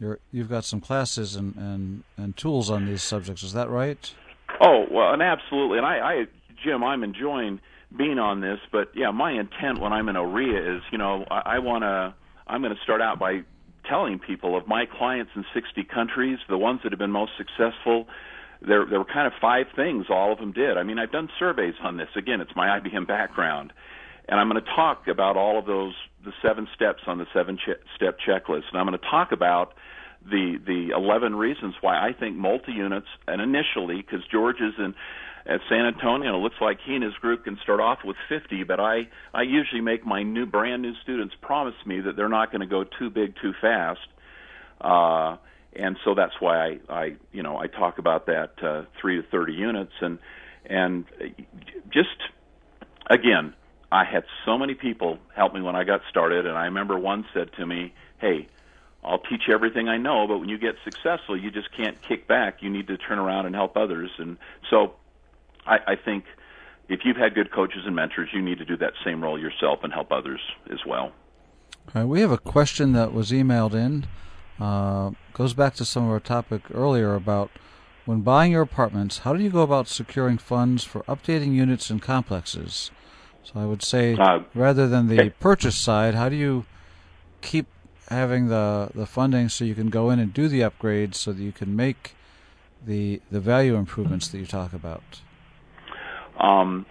you're 0.00 0.18
you've 0.32 0.48
got 0.48 0.64
some 0.64 0.80
classes 0.80 1.36
and 1.36 1.54
and 1.56 2.04
and 2.16 2.36
tools 2.36 2.70
on 2.70 2.86
these 2.86 3.02
subjects. 3.02 3.42
Is 3.42 3.52
that 3.52 3.68
right? 3.68 4.12
Oh 4.60 4.84
well, 4.90 5.12
and 5.12 5.22
absolutely. 5.22 5.78
And 5.78 5.86
I, 5.86 5.98
I 5.98 6.24
Jim, 6.64 6.82
I'm 6.84 7.02
enjoying 7.02 7.60
being 7.96 8.18
on 8.18 8.40
this, 8.40 8.58
but 8.72 8.88
yeah, 8.94 9.10
my 9.10 9.32
intent 9.32 9.80
when 9.80 9.92
I'm 9.92 10.08
in 10.08 10.16
OREA 10.16 10.76
is, 10.76 10.82
you 10.90 10.98
know, 10.98 11.24
I, 11.30 11.56
I 11.56 11.58
want 11.60 11.82
to. 11.82 12.14
I'm 12.46 12.60
going 12.60 12.74
to 12.74 12.82
start 12.82 13.00
out 13.00 13.18
by 13.18 13.40
telling 13.88 14.18
people 14.18 14.56
of 14.56 14.66
my 14.66 14.84
clients 14.86 15.32
in 15.34 15.44
60 15.54 15.84
countries, 15.84 16.38
the 16.48 16.58
ones 16.58 16.80
that 16.84 16.92
have 16.92 16.98
been 16.98 17.10
most 17.10 17.32
successful, 17.38 18.06
there 18.66 18.86
there 18.88 18.98
were 18.98 19.04
kind 19.06 19.26
of 19.26 19.32
five 19.40 19.66
things 19.76 20.06
all 20.10 20.32
of 20.32 20.38
them 20.38 20.52
did. 20.52 20.76
I 20.76 20.82
mean, 20.82 20.98
I've 20.98 21.12
done 21.12 21.28
surveys 21.38 21.74
on 21.82 21.96
this. 21.96 22.08
Again, 22.16 22.40
it's 22.40 22.52
my 22.56 22.78
IBM 22.78 23.06
background, 23.06 23.72
and 24.28 24.40
I'm 24.40 24.48
going 24.48 24.62
to 24.62 24.70
talk 24.74 25.06
about 25.08 25.36
all 25.36 25.58
of 25.58 25.66
those 25.66 25.94
the 26.24 26.32
seven 26.42 26.66
steps 26.74 27.02
on 27.06 27.18
the 27.18 27.26
seven 27.34 27.56
ch- 27.58 27.80
step 27.96 28.18
checklist, 28.26 28.64
and 28.72 28.80
I'm 28.80 28.86
going 28.86 28.98
to 28.98 29.10
talk 29.10 29.32
about 29.32 29.74
the 30.28 30.58
the 30.64 30.90
11 30.96 31.34
reasons 31.34 31.74
why 31.80 31.96
I 31.96 32.12
think 32.12 32.36
multi 32.36 32.72
units 32.72 33.08
and 33.26 33.40
initially 33.40 33.96
because 33.96 34.24
George 34.30 34.56
is 34.60 34.74
in 34.78 34.94
at 35.46 35.60
San 35.68 35.86
Antonio. 35.86 36.28
And 36.28 36.36
it 36.36 36.42
looks 36.42 36.56
like 36.60 36.78
he 36.84 36.94
and 36.94 37.04
his 37.04 37.14
group 37.14 37.44
can 37.44 37.58
start 37.62 37.80
off 37.80 37.98
with 38.04 38.16
50, 38.28 38.64
but 38.64 38.80
I 38.80 39.08
I 39.32 39.42
usually 39.42 39.80
make 39.80 40.06
my 40.06 40.22
new 40.22 40.46
brand 40.46 40.82
new 40.82 40.94
students 41.02 41.34
promise 41.40 41.74
me 41.86 42.00
that 42.00 42.16
they're 42.16 42.28
not 42.28 42.50
going 42.50 42.60
to 42.60 42.66
go 42.66 42.84
too 42.84 43.10
big 43.10 43.34
too 43.40 43.52
fast. 43.60 44.00
Uh, 44.80 45.36
and 45.76 45.96
so 46.04 46.14
that's 46.14 46.34
why 46.40 46.66
I, 46.66 46.78
I 46.88 47.16
you 47.32 47.42
know 47.42 47.56
I 47.58 47.66
talk 47.66 47.98
about 47.98 48.26
that 48.26 48.52
uh, 48.62 48.82
three 49.00 49.20
to 49.20 49.28
thirty 49.28 49.52
units 49.52 49.92
and 50.00 50.18
and 50.68 51.04
just 51.92 52.16
again 53.10 53.54
I 53.90 54.04
had 54.04 54.24
so 54.44 54.58
many 54.58 54.74
people 54.74 55.18
help 55.34 55.54
me 55.54 55.60
when 55.60 55.76
I 55.76 55.84
got 55.84 56.00
started 56.10 56.46
and 56.46 56.56
I 56.56 56.64
remember 56.66 56.98
one 56.98 57.24
said 57.34 57.50
to 57.58 57.66
me 57.66 57.92
hey 58.20 58.48
I'll 59.04 59.18
teach 59.18 59.42
you 59.46 59.54
everything 59.54 59.88
I 59.88 59.98
know 59.98 60.26
but 60.26 60.38
when 60.38 60.48
you 60.48 60.58
get 60.58 60.76
successful 60.84 61.36
you 61.36 61.50
just 61.50 61.70
can't 61.76 62.00
kick 62.02 62.26
back 62.26 62.62
you 62.62 62.70
need 62.70 62.86
to 62.88 62.96
turn 62.96 63.18
around 63.18 63.46
and 63.46 63.54
help 63.54 63.76
others 63.76 64.10
and 64.18 64.38
so 64.70 64.94
I, 65.66 65.78
I 65.86 65.96
think 65.96 66.24
if 66.88 67.00
you've 67.04 67.16
had 67.16 67.34
good 67.34 67.50
coaches 67.50 67.82
and 67.86 67.96
mentors, 67.96 68.30
you 68.32 68.42
need 68.42 68.58
to 68.58 68.64
do 68.64 68.76
that 68.76 68.92
same 69.04 69.22
role 69.22 69.38
yourself 69.38 69.80
and 69.82 69.92
help 69.92 70.12
others 70.12 70.40
as 70.70 70.80
well. 70.86 71.12
All 71.94 72.02
right, 72.02 72.04
we 72.04 72.20
have 72.20 72.30
a 72.30 72.38
question 72.38 72.92
that 72.92 73.12
was 73.12 73.30
emailed 73.30 73.74
in. 73.74 74.06
Uh, 74.60 75.12
goes 75.32 75.54
back 75.54 75.74
to 75.74 75.84
some 75.84 76.04
of 76.04 76.10
our 76.10 76.20
topic 76.20 76.62
earlier 76.72 77.14
about 77.14 77.50
when 78.04 78.20
buying 78.20 78.52
your 78.52 78.62
apartments, 78.62 79.18
how 79.18 79.32
do 79.32 79.42
you 79.42 79.50
go 79.50 79.62
about 79.62 79.88
securing 79.88 80.38
funds 80.38 80.84
for 80.84 81.02
updating 81.04 81.54
units 81.54 81.88
and 81.88 82.02
complexes? 82.02 82.90
So 83.42 83.52
I 83.56 83.64
would 83.64 83.82
say, 83.82 84.14
uh, 84.14 84.40
rather 84.54 84.86
than 84.86 85.08
the 85.08 85.30
purchase 85.40 85.76
side, 85.76 86.14
how 86.14 86.28
do 86.28 86.36
you 86.36 86.66
keep 87.40 87.66
having 88.08 88.48
the 88.48 88.90
the 88.94 89.06
funding 89.06 89.48
so 89.48 89.64
you 89.64 89.74
can 89.74 89.88
go 89.88 90.10
in 90.10 90.18
and 90.18 90.32
do 90.32 90.48
the 90.48 90.60
upgrades 90.60 91.14
so 91.16 91.32
that 91.32 91.42
you 91.42 91.52
can 91.52 91.74
make 91.74 92.14
the 92.84 93.20
the 93.30 93.40
value 93.40 93.76
improvements 93.76 94.28
that 94.28 94.38
you 94.38 94.46
talk 94.46 94.72
about? 94.72 95.20
Um, 96.38 96.86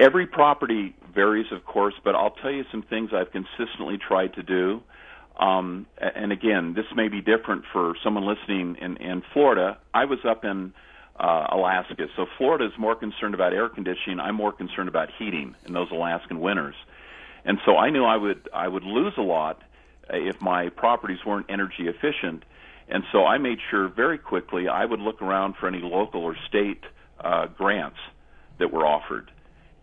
every 0.00 0.26
property 0.26 0.94
varies, 1.14 1.46
of 1.52 1.64
course, 1.64 1.94
but 2.04 2.14
I'll 2.14 2.30
tell 2.42 2.50
you 2.50 2.64
some 2.70 2.82
things 2.82 3.10
I've 3.12 3.32
consistently 3.32 3.98
tried 3.98 4.34
to 4.34 4.42
do. 4.42 4.82
Um, 5.38 5.86
and 5.98 6.32
again, 6.32 6.74
this 6.74 6.86
may 6.94 7.08
be 7.08 7.20
different 7.20 7.64
for 7.72 7.94
someone 8.02 8.26
listening 8.26 8.76
in, 8.80 8.96
in 8.96 9.22
Florida. 9.32 9.78
I 9.94 10.04
was 10.04 10.18
up 10.28 10.44
in 10.44 10.72
uh, 11.18 11.46
Alaska, 11.52 11.94
so 12.16 12.26
Florida 12.36 12.66
is 12.66 12.72
more 12.78 12.96
concerned 12.96 13.34
about 13.34 13.52
air 13.52 13.68
conditioning. 13.68 14.18
I'm 14.20 14.34
more 14.34 14.52
concerned 14.52 14.88
about 14.88 15.10
heating 15.18 15.54
in 15.64 15.72
those 15.74 15.90
Alaskan 15.92 16.40
winters, 16.40 16.74
and 17.44 17.58
so 17.64 17.76
I 17.76 17.90
knew 17.90 18.04
I 18.04 18.16
would 18.16 18.48
I 18.52 18.66
would 18.66 18.84
lose 18.84 19.14
a 19.16 19.22
lot 19.22 19.62
if 20.10 20.40
my 20.40 20.68
properties 20.70 21.18
weren't 21.26 21.46
energy 21.48 21.88
efficient. 21.88 22.44
And 22.88 23.04
so 23.12 23.24
I 23.24 23.38
made 23.38 23.58
sure 23.70 23.88
very 23.88 24.18
quickly 24.18 24.68
I 24.68 24.84
would 24.84 25.00
look 25.00 25.20
around 25.20 25.56
for 25.60 25.68
any 25.68 25.80
local 25.80 26.22
or 26.22 26.36
state 26.48 26.82
uh, 27.20 27.46
grants 27.46 27.98
that 28.58 28.72
were 28.72 28.86
offered. 28.86 29.30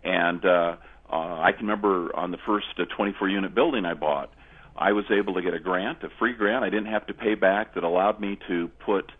And 0.03 0.43
uh, 0.43 0.76
uh, 1.11 1.15
I 1.15 1.51
can 1.51 1.67
remember 1.67 2.15
on 2.15 2.32
the 2.32 2.38
first 2.45 2.67
uh, 2.78 2.86
24 2.95 3.30
unit 3.30 3.53
building 3.53 3.86
I 3.86 3.93
bought, 3.93 4.32
I 4.76 4.91
was 4.91 5.05
able 5.09 5.36
to 5.36 5.41
get 5.41 5.53
a 5.53 5.59
grant, 5.59 6.03
a 6.03 6.09
free 6.19 6.34
grant 6.34 6.65
I 6.65 6.69
didn't 6.69 6.91
have 6.91 7.07
to 7.07 7.13
pay 7.13 7.36
back 7.36 7.76
that 7.76 7.84
allowed 7.84 8.19
me 8.19 8.38
to 8.47 8.69
put 8.86 9.11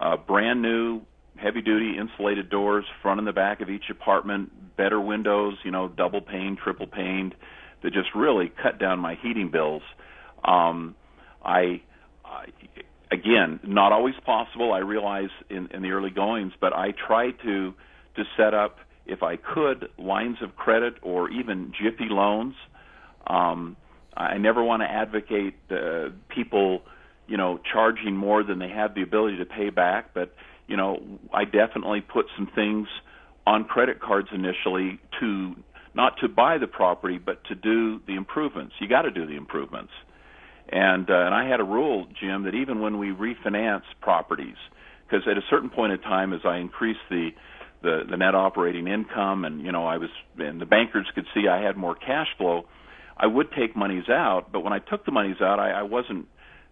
uh, 0.00 0.16
brand 0.16 0.62
new 0.62 1.02
heavy 1.36 1.60
duty 1.60 1.98
insulated 1.98 2.48
doors 2.48 2.84
front 3.02 3.18
and 3.18 3.26
the 3.26 3.32
back 3.32 3.60
of 3.60 3.68
each 3.68 3.90
apartment, 3.90 4.76
better 4.76 5.00
windows, 5.00 5.56
you 5.64 5.70
know, 5.70 5.88
double 5.88 6.20
pane, 6.20 6.56
triple 6.62 6.86
paned, 6.86 7.34
that 7.82 7.92
just 7.92 8.14
really 8.14 8.50
cut 8.62 8.78
down 8.78 8.98
my 8.98 9.16
heating 9.20 9.50
bills. 9.50 9.82
Um, 10.44 10.94
I, 11.44 11.82
I 12.24 12.46
again, 13.12 13.60
not 13.62 13.92
always 13.92 14.14
possible. 14.24 14.72
I 14.72 14.78
realize 14.78 15.30
in, 15.50 15.68
in 15.72 15.82
the 15.82 15.90
early 15.90 16.10
goings, 16.10 16.52
but 16.60 16.72
I 16.72 16.92
try 17.06 17.30
to 17.44 17.74
to 18.14 18.24
set 18.36 18.52
up, 18.52 18.76
if 19.06 19.22
I 19.22 19.36
could, 19.36 19.88
lines 19.98 20.36
of 20.42 20.54
credit 20.54 20.94
or 21.02 21.30
even 21.30 21.72
Jiffy 21.72 22.08
loans. 22.10 22.54
Um, 23.26 23.76
I 24.14 24.36
never 24.36 24.62
want 24.62 24.82
to 24.82 24.90
advocate 24.90 25.54
uh, 25.70 26.10
people, 26.28 26.82
you 27.26 27.38
know, 27.38 27.58
charging 27.72 28.14
more 28.14 28.42
than 28.42 28.58
they 28.58 28.68
have 28.68 28.94
the 28.94 29.02
ability 29.02 29.38
to 29.38 29.46
pay 29.46 29.70
back. 29.70 30.12
But 30.12 30.34
you 30.66 30.76
know, 30.76 31.02
I 31.32 31.44
definitely 31.44 32.00
put 32.00 32.26
some 32.36 32.48
things 32.54 32.88
on 33.46 33.64
credit 33.64 34.00
cards 34.00 34.28
initially 34.32 35.00
to 35.20 35.54
not 35.94 36.14
to 36.20 36.28
buy 36.28 36.58
the 36.58 36.66
property, 36.66 37.18
but 37.18 37.44
to 37.44 37.54
do 37.54 38.00
the 38.06 38.14
improvements. 38.14 38.74
You 38.80 38.88
got 38.88 39.02
to 39.02 39.10
do 39.10 39.26
the 39.26 39.36
improvements. 39.36 39.92
And 40.68 41.10
uh, 41.10 41.14
and 41.14 41.34
I 41.34 41.48
had 41.48 41.60
a 41.60 41.64
rule, 41.64 42.06
Jim, 42.20 42.44
that 42.44 42.54
even 42.54 42.80
when 42.80 42.98
we 42.98 43.08
refinance 43.08 43.82
properties, 44.00 44.56
because 45.06 45.26
at 45.30 45.36
a 45.36 45.42
certain 45.50 45.70
point 45.70 45.92
in 45.92 46.00
time, 46.00 46.32
as 46.32 46.40
I 46.44 46.58
increased 46.58 47.00
the 47.10 47.30
the, 47.82 48.02
the 48.08 48.16
net 48.16 48.34
operating 48.34 48.86
income, 48.86 49.44
and 49.44 49.60
you 49.60 49.72
know, 49.72 49.86
I 49.86 49.98
was 49.98 50.10
and 50.38 50.60
the 50.60 50.66
bankers 50.66 51.06
could 51.14 51.26
see 51.34 51.48
I 51.48 51.60
had 51.62 51.76
more 51.76 51.94
cash 51.94 52.28
flow 52.38 52.64
I 53.16 53.26
would 53.26 53.52
take 53.52 53.76
monies 53.76 54.08
out, 54.08 54.46
but 54.52 54.60
when 54.60 54.72
I 54.72 54.78
took 54.78 55.04
the 55.04 55.12
monies 55.12 55.40
out, 55.40 55.58
I, 55.60 55.70
I 55.70 55.82
wasn't 55.82 56.26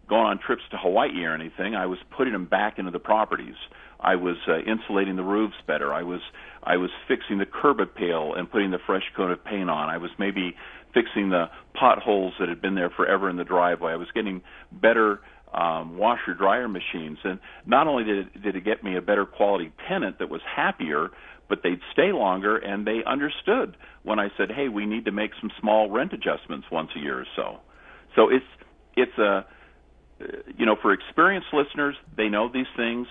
going 0.09 0.27
on 0.27 0.41
trips 0.45 0.63
to 0.73 0.77
Hawaii 0.77 1.25
or 1.25 1.35
anything. 1.35 1.77
I 1.77 1.87
was 1.87 1.99
putting 2.17 2.33
them 2.33 2.47
back 2.47 2.79
into 2.79 2.91
the 2.91 2.99
properties. 2.99 3.55
I 4.01 4.17
was 4.17 4.37
uh, 4.49 4.59
insulating 4.59 5.15
the 5.15 5.23
roofs 5.23 5.55
better. 5.67 5.95
I 5.95 6.03
was 6.03 6.21
I 6.65 6.77
was 6.77 6.91
fixing 7.07 7.39
the 7.39 7.47
curb 7.47 7.79
appeal 7.81 8.35
and 8.35 8.51
putting 8.51 8.71
the 8.71 8.81
fresh 8.85 9.05
coat 9.17 9.31
of 9.31 9.45
paint 9.45 9.71
on. 9.71 9.89
I 9.89 9.99
was 9.99 10.11
maybe 10.19 10.57
fixing 10.95 11.31
the 11.31 11.47
potholes 11.75 12.35
that 12.39 12.49
had 12.49 12.61
been 12.61 12.75
there 12.75 12.91
forever 12.91 13.29
in 13.31 13.37
the 13.37 13.45
driveway. 13.45 13.93
I 13.93 13.97
was 13.97 14.09
getting 14.15 14.43
better 14.73 15.21
um, 15.53 15.99
washer 15.99 16.35
dryer 16.35 16.69
machines, 16.69 17.19
and 17.25 17.41
not 17.67 17.89
only 17.89 18.05
did 18.05 18.19
it, 18.19 18.43
did 18.43 18.57
it 18.57 18.65
get 18.65 18.85
me 18.85 18.97
a 18.97 19.03
better 19.03 19.27
quality 19.27 19.73
tenant 19.89 20.19
that 20.21 20.29
was 20.29 20.41
happier, 20.45 21.11
but 21.49 21.63
they'd 21.65 21.81
stay 21.93 22.13
longer 22.13 22.57
and 22.57 22.87
they 22.87 23.01
understood 23.05 23.77
when 24.05 24.21
I 24.21 24.29
said, 24.37 24.53
"Hey, 24.53 24.69
we 24.69 24.87
need 24.87 25.07
to 25.07 25.13
make 25.13 25.33
some 25.41 25.51
small 25.61 25.91
rent 25.91 26.13
adjustments 26.13 26.69
once 26.71 26.91
a 26.95 27.01
year 27.01 27.19
or 27.19 27.27
so." 27.35 27.59
So 28.15 28.29
it's 28.29 28.47
it's 28.97 29.19
a 29.19 29.45
you 30.57 30.67
know, 30.67 30.77
for 30.81 30.93
experienced 30.93 31.49
listeners, 31.53 31.97
they 32.17 32.29
know 32.29 32.51
these 32.53 32.67
things, 32.77 33.07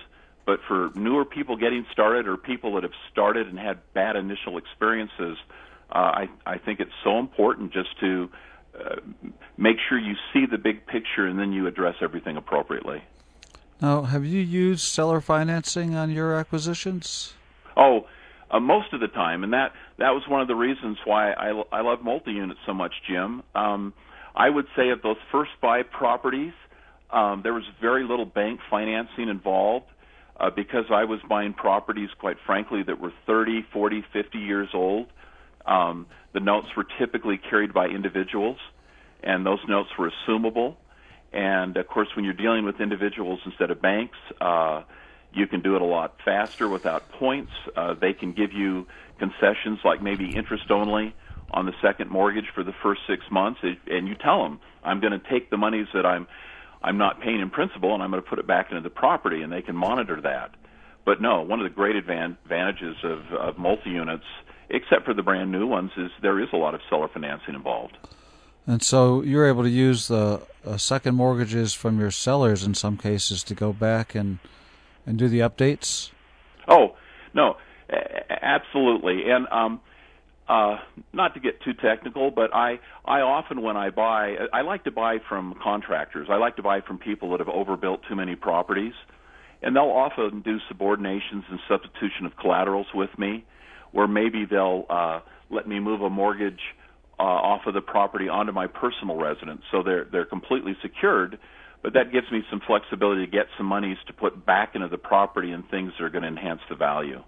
but 0.46 0.60
for 0.68 0.90
newer 0.94 1.24
people 1.24 1.56
getting 1.56 1.84
started 1.92 2.26
or 2.26 2.36
people 2.36 2.74
that 2.74 2.82
have 2.82 2.92
started 3.10 3.46
and 3.48 3.58
had 3.58 3.78
bad 3.94 4.16
initial 4.16 4.58
experiences, 4.58 5.36
uh, 5.92 5.98
I 5.98 6.28
I 6.46 6.58
think 6.58 6.80
it's 6.80 6.92
so 7.04 7.18
important 7.18 7.72
just 7.72 7.98
to 8.00 8.30
uh, 8.78 8.96
make 9.56 9.76
sure 9.88 9.98
you 9.98 10.14
see 10.32 10.46
the 10.46 10.58
big 10.58 10.86
picture 10.86 11.26
and 11.26 11.38
then 11.38 11.52
you 11.52 11.66
address 11.66 11.96
everything 12.00 12.36
appropriately. 12.36 13.02
Now, 13.80 14.02
have 14.02 14.24
you 14.24 14.40
used 14.40 14.84
seller 14.84 15.20
financing 15.20 15.94
on 15.94 16.10
your 16.10 16.34
acquisitions? 16.34 17.34
Oh, 17.76 18.06
uh, 18.50 18.60
most 18.60 18.92
of 18.92 19.00
the 19.00 19.08
time, 19.08 19.42
and 19.44 19.52
that 19.52 19.72
that 19.98 20.10
was 20.10 20.22
one 20.28 20.40
of 20.42 20.48
the 20.48 20.54
reasons 20.54 20.98
why 21.04 21.32
I, 21.32 21.62
I 21.72 21.80
love 21.80 22.02
multi 22.02 22.32
units 22.32 22.60
so 22.66 22.74
much, 22.74 22.92
Jim. 23.08 23.42
Um, 23.54 23.94
I 24.34 24.48
would 24.50 24.66
say 24.76 24.90
of 24.90 25.02
those 25.02 25.16
first 25.32 25.50
five 25.60 25.90
properties, 25.90 26.52
um, 27.10 27.40
there 27.42 27.54
was 27.54 27.64
very 27.80 28.04
little 28.04 28.26
bank 28.26 28.60
financing 28.70 29.28
involved 29.28 29.86
uh, 30.38 30.50
because 30.50 30.84
I 30.90 31.04
was 31.04 31.20
buying 31.28 31.52
properties, 31.52 32.10
quite 32.18 32.36
frankly, 32.46 32.82
that 32.84 33.00
were 33.00 33.12
30, 33.26 33.66
40, 33.72 34.04
50 34.12 34.38
years 34.38 34.68
old. 34.74 35.06
Um, 35.66 36.06
the 36.32 36.40
notes 36.40 36.68
were 36.76 36.86
typically 36.98 37.38
carried 37.38 37.72
by 37.72 37.86
individuals, 37.86 38.58
and 39.22 39.44
those 39.44 39.60
notes 39.68 39.90
were 39.98 40.10
assumable. 40.10 40.76
And 41.32 41.76
of 41.76 41.86
course, 41.86 42.08
when 42.16 42.24
you're 42.24 42.34
dealing 42.34 42.64
with 42.64 42.80
individuals 42.80 43.40
instead 43.44 43.70
of 43.70 43.80
banks, 43.80 44.16
uh, 44.40 44.82
you 45.32 45.46
can 45.46 45.62
do 45.62 45.76
it 45.76 45.82
a 45.82 45.84
lot 45.84 46.16
faster 46.24 46.68
without 46.68 47.10
points. 47.12 47.52
Uh, 47.76 47.94
they 47.94 48.12
can 48.12 48.32
give 48.32 48.52
you 48.52 48.86
concessions 49.18 49.78
like 49.84 50.02
maybe 50.02 50.34
interest 50.34 50.70
only 50.70 51.14
on 51.52 51.66
the 51.66 51.72
second 51.82 52.10
mortgage 52.10 52.46
for 52.54 52.62
the 52.62 52.74
first 52.82 53.00
six 53.08 53.24
months, 53.30 53.60
and 53.62 54.08
you 54.08 54.14
tell 54.14 54.42
them, 54.42 54.60
"I'm 54.84 55.00
going 55.00 55.12
to 55.12 55.30
take 55.30 55.50
the 55.50 55.56
monies 55.56 55.86
that 55.94 56.06
I'm 56.06 56.26
I'm 56.82 56.96
not 56.96 57.20
paying 57.20 57.40
in 57.40 57.50
principal, 57.50 57.92
and 57.92 58.02
I'm 58.02 58.10
going 58.10 58.22
to 58.22 58.28
put 58.28 58.38
it 58.38 58.46
back 58.46 58.70
into 58.70 58.82
the 58.82 58.90
property," 58.90 59.42
and 59.42 59.52
they 59.52 59.62
can 59.62 59.76
monitor 59.76 60.20
that. 60.22 60.54
But 61.04 61.20
no, 61.20 61.42
one 61.42 61.60
of 61.60 61.64
the 61.64 61.74
great 61.74 61.96
advantages 61.96 62.96
of, 63.02 63.32
of 63.32 63.58
multi 63.58 63.90
units, 63.90 64.24
except 64.70 65.04
for 65.04 65.14
the 65.14 65.22
brand 65.22 65.52
new 65.52 65.66
ones, 65.66 65.90
is 65.96 66.10
there 66.22 66.40
is 66.40 66.48
a 66.52 66.56
lot 66.56 66.74
of 66.74 66.80
seller 66.88 67.08
financing 67.08 67.54
involved. 67.54 67.96
And 68.66 68.82
so 68.82 69.22
you're 69.22 69.46
able 69.46 69.62
to 69.62 69.70
use 69.70 70.08
the 70.08 70.42
uh, 70.64 70.76
second 70.76 71.14
mortgages 71.14 71.74
from 71.74 71.98
your 71.98 72.10
sellers 72.10 72.64
in 72.64 72.74
some 72.74 72.96
cases 72.96 73.42
to 73.44 73.54
go 73.54 73.72
back 73.72 74.14
and 74.14 74.38
and 75.06 75.18
do 75.18 75.28
the 75.28 75.40
updates? 75.40 76.10
Oh 76.68 76.94
no, 77.34 77.56
absolutely. 78.42 79.30
And 79.30 79.48
um, 79.48 79.80
uh, 80.48 80.78
not 81.12 81.34
to 81.34 81.40
get 81.40 81.62
too 81.62 81.72
technical, 81.74 82.30
but 82.30 82.54
I 82.54 82.80
I 83.04 83.20
often 83.20 83.62
when 83.62 83.76
I 83.76 83.90
buy, 83.90 84.36
I 84.52 84.62
like 84.62 84.84
to 84.84 84.90
buy 84.90 85.18
from 85.28 85.54
contractors. 85.62 86.28
I 86.30 86.36
like 86.36 86.56
to 86.56 86.62
buy 86.62 86.80
from 86.80 86.98
people 86.98 87.30
that 87.30 87.40
have 87.40 87.48
overbuilt 87.48 88.00
too 88.08 88.16
many 88.16 88.34
properties, 88.34 88.94
and 89.62 89.76
they'll 89.76 89.84
often 89.84 90.42
do 90.42 90.58
subordinations 90.70 91.44
and 91.50 91.60
substitution 91.68 92.26
of 92.26 92.36
collaterals 92.36 92.88
with 92.92 93.16
me, 93.16 93.44
where 93.92 94.06
maybe 94.06 94.44
they'll 94.44 94.86
uh, 94.88 95.20
let 95.50 95.66
me 95.66 95.80
move 95.80 96.02
a 96.02 96.10
mortgage 96.10 96.60
uh, 97.18 97.22
off 97.22 97.66
of 97.66 97.74
the 97.74 97.80
property 97.80 98.28
onto 98.28 98.52
my 98.52 98.66
personal 98.66 99.16
residence, 99.16 99.62
so 99.70 99.82
they're 99.82 100.06
they're 100.10 100.24
completely 100.24 100.76
secured 100.82 101.38
but 101.82 101.94
that 101.94 102.12
gives 102.12 102.30
me 102.30 102.42
some 102.50 102.60
flexibility 102.66 103.24
to 103.24 103.30
get 103.30 103.46
some 103.56 103.66
monies 103.66 103.96
to 104.06 104.12
put 104.12 104.44
back 104.44 104.74
into 104.74 104.88
the 104.88 104.98
property 104.98 105.50
and 105.52 105.68
things 105.70 105.92
that 105.98 106.04
are 106.04 106.10
going 106.10 106.22
to 106.22 106.28
enhance 106.28 106.60
the 106.68 106.76
value. 106.76 107.22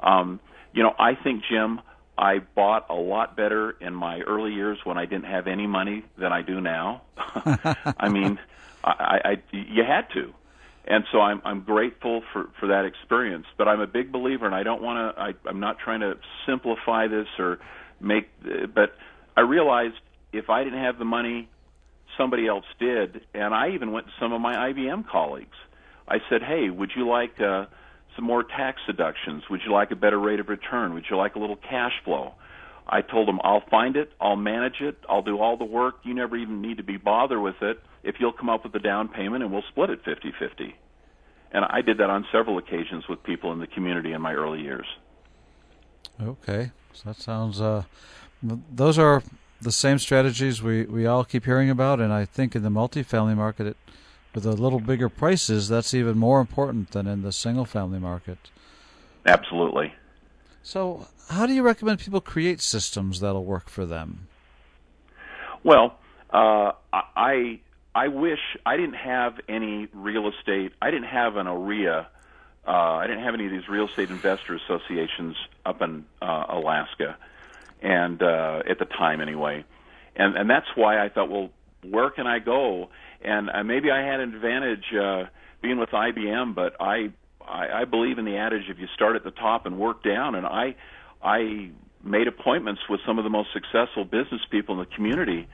Um, 0.00 0.40
you 0.72 0.82
know, 0.82 0.94
I 0.98 1.14
think 1.14 1.44
Jim, 1.50 1.80
I 2.16 2.38
bought 2.38 2.86
a 2.88 2.94
lot 2.94 3.36
better 3.36 3.70
in 3.80 3.94
my 3.94 4.20
early 4.20 4.52
years 4.52 4.78
when 4.84 4.96
I 4.96 5.04
didn't 5.04 5.26
have 5.26 5.46
any 5.46 5.66
money 5.66 6.04
than 6.16 6.32
I 6.32 6.42
do 6.42 6.60
now. 6.60 7.02
I 7.16 8.08
mean, 8.08 8.38
I, 8.82 9.20
I 9.24 9.42
you 9.50 9.84
had 9.84 10.08
to, 10.14 10.32
and 10.84 11.04
so 11.12 11.20
I'm 11.20 11.40
I'm 11.44 11.62
grateful 11.62 12.22
for 12.32 12.48
for 12.58 12.68
that 12.68 12.84
experience. 12.84 13.46
But 13.56 13.68
I'm 13.68 13.80
a 13.80 13.86
big 13.86 14.10
believer, 14.10 14.46
and 14.46 14.54
I 14.54 14.62
don't 14.62 14.82
want 14.82 15.16
to. 15.16 15.48
I'm 15.48 15.60
not 15.60 15.78
trying 15.78 16.00
to 16.00 16.14
simplify 16.46 17.06
this 17.06 17.26
or 17.38 17.58
make, 18.00 18.28
but 18.74 18.94
I 19.36 19.42
realized 19.42 19.94
if 20.32 20.50
I 20.50 20.64
didn't 20.64 20.82
have 20.82 20.98
the 20.98 21.04
money 21.04 21.48
somebody 22.18 22.46
else 22.46 22.64
did, 22.78 23.22
and 23.32 23.54
I 23.54 23.70
even 23.70 23.92
went 23.92 24.06
to 24.06 24.12
some 24.20 24.32
of 24.32 24.40
my 24.40 24.72
IBM 24.72 25.08
colleagues. 25.08 25.56
I 26.08 26.16
said, 26.28 26.42
"Hey, 26.42 26.68
would 26.68 26.90
you 26.96 27.08
like 27.08 27.40
uh, 27.40 27.66
some 28.16 28.24
more 28.24 28.42
tax 28.42 28.80
deductions? 28.86 29.44
Would 29.50 29.60
you 29.64 29.72
like 29.72 29.92
a 29.92 29.96
better 29.96 30.18
rate 30.18 30.40
of 30.40 30.48
return? 30.48 30.94
Would 30.94 31.04
you 31.08 31.16
like 31.16 31.36
a 31.36 31.38
little 31.38 31.56
cash 31.56 31.92
flow?" 32.04 32.34
I 32.88 33.02
told 33.02 33.28
them, 33.28 33.38
"I'll 33.44 33.62
find 33.70 33.96
it. 33.96 34.12
I'll 34.20 34.36
manage 34.36 34.80
it. 34.80 34.98
I'll 35.08 35.22
do 35.22 35.38
all 35.38 35.56
the 35.56 35.64
work. 35.64 35.96
You 36.02 36.12
never 36.12 36.36
even 36.36 36.60
need 36.60 36.78
to 36.78 36.82
be 36.82 36.96
bothered 36.96 37.40
with 37.40 37.62
it. 37.62 37.80
If 38.02 38.16
you'll 38.18 38.32
come 38.32 38.48
up 38.48 38.64
with 38.64 38.72
the 38.72 38.80
down 38.80 39.08
payment, 39.08 39.42
and 39.42 39.52
we'll 39.52 39.64
split 39.70 39.90
it 39.90 40.04
fifty-fifty." 40.04 40.76
And 41.52 41.64
I 41.66 41.82
did 41.82 41.98
that 41.98 42.08
on 42.08 42.26
several 42.32 42.56
occasions 42.58 43.06
with 43.08 43.22
people 43.22 43.52
in 43.52 43.60
the 43.60 43.66
community 43.66 44.12
in 44.12 44.22
my 44.22 44.32
early 44.32 44.62
years. 44.62 44.86
Okay, 46.20 46.72
so 46.92 47.02
that 47.10 47.16
sounds. 47.16 47.60
Uh, 47.60 47.84
those 48.42 48.98
are 48.98 49.22
the 49.60 49.72
same 49.72 49.98
strategies 49.98 50.62
we, 50.62 50.84
we 50.84 51.06
all 51.06 51.24
keep 51.24 51.44
hearing 51.44 51.70
about, 51.70 52.00
and 52.00 52.12
I 52.12 52.24
think 52.24 52.56
in 52.56 52.62
the 52.62 52.68
multifamily 52.68 53.36
market, 53.36 53.68
it, 53.68 53.76
with 54.34 54.44
a 54.46 54.52
little 54.52 54.80
bigger 54.80 55.08
prices, 55.08 55.68
that's 55.68 55.94
even 55.94 56.18
more 56.18 56.40
important 56.40 56.90
than 56.90 57.06
in 57.06 57.22
the 57.22 57.32
single 57.32 57.64
family 57.64 57.98
market. 57.98 58.50
Absolutely. 59.26 59.94
So, 60.62 61.06
how 61.28 61.46
do 61.46 61.52
you 61.52 61.62
recommend 61.62 62.00
people 62.00 62.20
create 62.20 62.60
systems 62.60 63.20
that'll 63.20 63.44
work 63.44 63.68
for 63.68 63.84
them? 63.84 64.28
Well, 65.62 65.98
uh, 66.30 66.72
I 66.92 67.60
I 67.94 68.08
wish 68.08 68.38
I 68.64 68.76
didn't 68.76 68.94
have 68.94 69.34
any 69.48 69.88
real 69.92 70.28
estate. 70.28 70.72
I 70.80 70.90
didn't 70.90 71.08
have 71.08 71.36
an 71.36 71.46
AREA. 71.46 72.06
Uh, 72.66 72.70
I 72.70 73.06
didn't 73.06 73.24
have 73.24 73.34
any 73.34 73.46
of 73.46 73.52
these 73.52 73.68
real 73.68 73.88
estate 73.88 74.10
investor 74.10 74.54
associations 74.54 75.36
up 75.66 75.82
in 75.82 76.04
uh, 76.22 76.44
Alaska 76.48 77.16
and 77.82 78.22
uh, 78.22 78.62
at 78.68 78.78
the 78.78 78.84
time 78.84 79.20
anyway, 79.20 79.64
and 80.14 80.36
and 80.36 80.48
that's 80.48 80.68
why 80.76 81.04
I 81.04 81.08
thought, 81.08 81.28
well, 81.28 81.50
where 81.82 82.10
can 82.10 82.26
I 82.26 82.38
go? 82.38 82.90
And 83.20 83.50
uh, 83.50 83.64
maybe 83.64 83.90
I 83.90 84.06
had 84.06 84.20
an 84.20 84.34
advantage 84.34 84.84
uh, 84.94 85.24
being 85.60 85.78
with 85.78 85.90
IBM, 85.90 86.54
but 86.54 86.80
I, 86.80 87.10
I 87.44 87.82
I 87.82 87.84
believe 87.84 88.18
in 88.18 88.24
the 88.24 88.36
adage 88.36 88.68
if 88.68 88.78
you 88.78 88.86
start 88.94 89.16
at 89.16 89.24
the 89.24 89.32
top 89.32 89.66
and 89.66 89.78
work 89.78 90.04
down. 90.04 90.36
And 90.36 90.46
I 90.46 90.76
I 91.20 91.70
made 92.04 92.28
appointments 92.28 92.82
with 92.88 93.00
some 93.06 93.18
of 93.18 93.24
the 93.24 93.30
most 93.30 93.48
successful 93.52 94.04
business 94.04 94.40
people 94.50 94.80
in 94.80 94.88
the 94.88 94.94
community, 94.94 95.48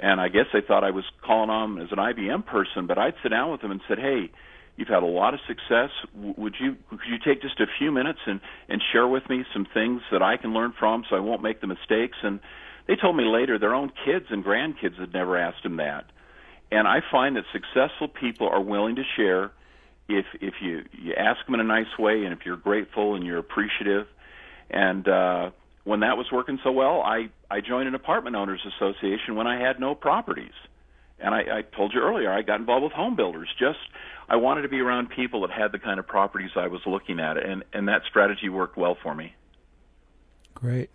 and 0.00 0.20
I 0.20 0.28
guess 0.28 0.46
they 0.52 0.60
thought 0.66 0.84
I 0.84 0.90
was 0.90 1.04
calling 1.24 1.50
on 1.50 1.80
as 1.80 1.88
an 1.90 1.98
IBM 1.98 2.46
person. 2.46 2.86
But 2.86 2.98
I'd 2.98 3.14
sit 3.22 3.30
down 3.30 3.50
with 3.50 3.60
them 3.60 3.70
and 3.70 3.80
said, 3.88 3.98
hey. 3.98 4.30
You've 4.76 4.86
had 4.86 5.02
a 5.02 5.06
lot 5.06 5.34
of 5.34 5.40
success. 5.48 5.90
Would 6.14 6.54
you 6.60 6.76
could 6.88 7.00
you 7.10 7.18
take 7.18 7.42
just 7.42 7.58
a 7.58 7.66
few 7.80 7.90
minutes 7.90 8.20
and 8.26 8.40
and 8.68 8.80
share 8.92 9.08
with 9.08 9.28
me 9.28 9.42
some 9.52 9.66
things 9.74 10.02
that 10.12 10.22
I 10.22 10.36
can 10.36 10.54
learn 10.54 10.72
from, 10.78 11.02
so 11.10 11.16
I 11.16 11.18
won't 11.18 11.42
make 11.42 11.60
the 11.60 11.66
mistakes? 11.66 12.16
And 12.22 12.38
they 12.86 12.94
told 12.94 13.16
me 13.16 13.24
later 13.24 13.58
their 13.58 13.74
own 13.74 13.90
kids 14.04 14.26
and 14.30 14.44
grandkids 14.44 14.98
had 14.98 15.12
never 15.12 15.36
asked 15.36 15.64
them 15.64 15.78
that. 15.78 16.04
And 16.70 16.86
I 16.86 17.00
find 17.10 17.36
that 17.36 17.44
successful 17.52 18.08
people 18.08 18.48
are 18.48 18.62
willing 18.62 18.96
to 18.96 19.02
share 19.16 19.50
if 20.08 20.26
if 20.40 20.54
you 20.62 20.84
you 20.92 21.14
ask 21.14 21.44
them 21.46 21.54
in 21.54 21.60
a 21.60 21.64
nice 21.64 21.98
way 21.98 22.24
and 22.24 22.32
if 22.32 22.40
you're 22.44 22.56
grateful 22.56 23.14
and 23.14 23.24
you're 23.24 23.38
appreciative. 23.38 24.06
And 24.70 25.08
uh, 25.08 25.50
when 25.88 26.00
that 26.00 26.18
was 26.18 26.30
working 26.30 26.58
so 26.62 26.70
well, 26.70 27.00
I 27.00 27.30
I 27.50 27.62
joined 27.62 27.88
an 27.88 27.94
apartment 27.94 28.36
owners 28.36 28.60
association 28.76 29.36
when 29.36 29.46
I 29.46 29.58
had 29.58 29.80
no 29.80 29.94
properties. 29.94 30.52
And 31.18 31.34
I, 31.34 31.38
I 31.58 31.62
told 31.62 31.94
you 31.94 32.00
earlier, 32.00 32.30
I 32.30 32.42
got 32.42 32.60
involved 32.60 32.84
with 32.84 32.92
home 32.92 33.16
builders. 33.16 33.48
Just 33.58 33.78
I 34.28 34.36
wanted 34.36 34.62
to 34.62 34.68
be 34.68 34.80
around 34.80 35.08
people 35.08 35.40
that 35.40 35.50
had 35.50 35.72
the 35.72 35.78
kind 35.78 35.98
of 35.98 36.06
properties 36.06 36.50
I 36.56 36.68
was 36.68 36.82
looking 36.86 37.18
at, 37.18 37.38
and 37.38 37.64
and 37.72 37.88
that 37.88 38.02
strategy 38.06 38.50
worked 38.50 38.76
well 38.76 38.98
for 39.02 39.14
me. 39.14 39.34
Great. 40.54 40.90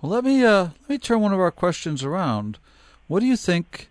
Well, 0.00 0.10
let 0.10 0.24
me 0.24 0.42
uh, 0.42 0.70
let 0.80 0.88
me 0.88 0.98
turn 0.98 1.20
one 1.20 1.34
of 1.34 1.38
our 1.38 1.50
questions 1.50 2.02
around. 2.02 2.58
What 3.08 3.20
do 3.20 3.26
you 3.26 3.36
think 3.36 3.90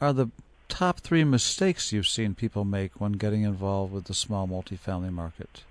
are 0.00 0.14
the 0.14 0.30
top 0.68 1.00
three 1.00 1.24
mistakes 1.24 1.92
you've 1.92 2.08
seen 2.08 2.34
people 2.34 2.64
make 2.64 2.98
when 3.00 3.12
getting 3.12 3.42
involved 3.42 3.92
with 3.92 4.04
the 4.04 4.14
small 4.14 4.48
multifamily 4.48 5.12
market? 5.12 5.62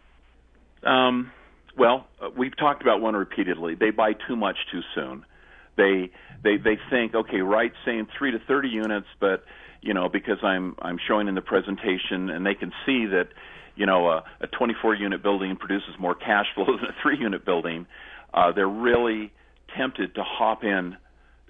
Um, 0.83 1.31
well, 1.77 2.07
uh, 2.21 2.29
we've 2.35 2.55
talked 2.57 2.81
about 2.81 3.01
one 3.01 3.15
repeatedly. 3.15 3.75
They 3.75 3.91
buy 3.91 4.13
too 4.13 4.35
much 4.35 4.57
too 4.71 4.81
soon. 4.95 5.25
They 5.77 6.11
they 6.43 6.57
they 6.57 6.77
think, 6.89 7.13
okay, 7.13 7.41
right, 7.41 7.71
saying 7.85 8.07
three 8.17 8.31
to 8.31 8.39
thirty 8.47 8.69
units, 8.69 9.07
but 9.19 9.43
you 9.81 9.93
know, 9.93 10.09
because 10.09 10.37
I'm 10.43 10.75
I'm 10.79 10.97
showing 11.07 11.27
in 11.27 11.35
the 11.35 11.41
presentation, 11.41 12.29
and 12.29 12.45
they 12.45 12.55
can 12.55 12.71
see 12.85 13.05
that, 13.05 13.29
you 13.75 13.85
know, 13.85 14.09
a, 14.09 14.23
a 14.41 14.47
24 14.47 14.95
unit 14.95 15.21
building 15.21 15.55
produces 15.55 15.91
more 15.99 16.15
cash 16.15 16.47
flow 16.55 16.65
than 16.65 16.85
a 16.85 16.95
three 17.01 17.17
unit 17.17 17.45
building. 17.45 17.85
Uh, 18.33 18.51
they're 18.51 18.67
really 18.67 19.31
tempted 19.75 20.15
to 20.15 20.23
hop 20.23 20.63
in 20.63 20.97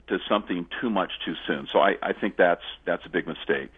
to 0.08 0.18
something 0.30 0.66
too 0.82 0.90
much 0.90 1.12
too 1.26 1.34
soon. 1.48 1.68
So 1.72 1.80
I, 1.80 1.96
I 2.02 2.14
think 2.14 2.38
that's 2.38 2.62
that's 2.86 3.06
a 3.06 3.10
big 3.10 3.28
mistake. 3.28 3.72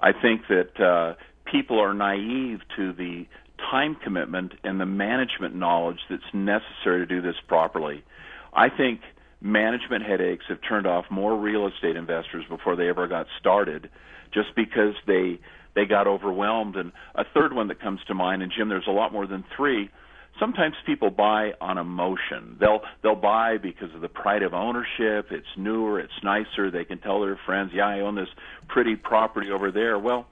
I 0.00 0.12
think 0.12 0.42
that 0.48 0.80
uh, 0.80 1.14
people 1.50 1.80
are 1.80 1.94
naive 1.94 2.60
to 2.76 2.92
the 2.92 3.26
time 3.58 3.96
commitment 4.02 4.52
and 4.64 4.80
the 4.80 4.86
management 4.86 5.54
knowledge 5.54 6.00
that's 6.10 6.22
necessary 6.32 7.00
to 7.00 7.06
do 7.06 7.20
this 7.22 7.36
properly. 7.46 8.04
I 8.52 8.68
think 8.68 9.00
management 9.40 10.04
headaches 10.04 10.44
have 10.48 10.58
turned 10.66 10.86
off 10.86 11.04
more 11.10 11.36
real 11.36 11.66
estate 11.66 11.96
investors 11.96 12.44
before 12.48 12.76
they 12.76 12.88
ever 12.88 13.06
got 13.06 13.26
started 13.38 13.90
just 14.32 14.54
because 14.54 14.94
they 15.06 15.38
they 15.74 15.84
got 15.84 16.06
overwhelmed. 16.06 16.76
And 16.76 16.92
a 17.14 17.24
third 17.34 17.52
one 17.52 17.68
that 17.68 17.80
comes 17.80 18.00
to 18.08 18.14
mind 18.14 18.42
and 18.42 18.52
Jim 18.56 18.68
there's 18.68 18.86
a 18.88 18.92
lot 18.92 19.12
more 19.12 19.26
than 19.26 19.44
3 19.56 19.90
sometimes 20.38 20.74
people 20.84 21.10
buy 21.10 21.52
on 21.60 21.78
emotion. 21.78 22.56
They'll 22.60 22.80
they'll 23.02 23.14
buy 23.14 23.58
because 23.58 23.94
of 23.94 24.00
the 24.00 24.08
pride 24.08 24.42
of 24.42 24.54
ownership. 24.54 25.28
It's 25.30 25.46
newer 25.56 26.00
it's 26.00 26.12
nicer. 26.22 26.70
They 26.70 26.84
can 26.84 26.98
tell 26.98 27.20
their 27.20 27.38
friends 27.44 27.72
yeah 27.74 27.86
I 27.86 28.00
own 28.00 28.14
this 28.14 28.28
pretty 28.68 28.96
property 28.96 29.50
over 29.50 29.70
there. 29.70 29.98
Well 29.98 30.26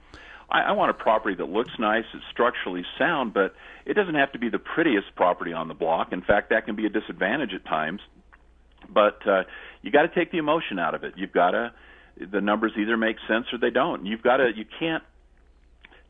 I, 0.49 0.61
I 0.61 0.71
want 0.73 0.91
a 0.91 0.93
property 0.93 1.35
that 1.35 1.49
looks 1.49 1.71
nice, 1.79 2.05
it's 2.13 2.23
structurally 2.31 2.83
sound, 2.97 3.33
but 3.33 3.55
it 3.85 3.93
doesn't 3.93 4.15
have 4.15 4.31
to 4.33 4.39
be 4.39 4.49
the 4.49 4.59
prettiest 4.59 5.15
property 5.15 5.53
on 5.53 5.67
the 5.67 5.73
block. 5.73 6.11
In 6.11 6.21
fact, 6.21 6.49
that 6.49 6.65
can 6.65 6.75
be 6.75 6.85
a 6.85 6.89
disadvantage 6.89 7.53
at 7.53 7.65
times. 7.65 8.01
But 8.87 9.27
uh, 9.27 9.43
you 9.81 9.91
got 9.91 10.03
to 10.03 10.09
take 10.09 10.31
the 10.31 10.37
emotion 10.37 10.79
out 10.79 10.95
of 10.95 11.03
it. 11.03 11.13
You've 11.17 11.31
got 11.31 11.51
to 11.51 11.71
the 12.19 12.41
numbers 12.41 12.71
either 12.77 12.95
make 12.97 13.17
sense 13.27 13.45
or 13.51 13.59
they 13.59 13.69
don't. 13.69 14.05
You've 14.05 14.21
got 14.21 14.37
to 14.37 14.51
you 14.55 14.65
can't 14.79 15.03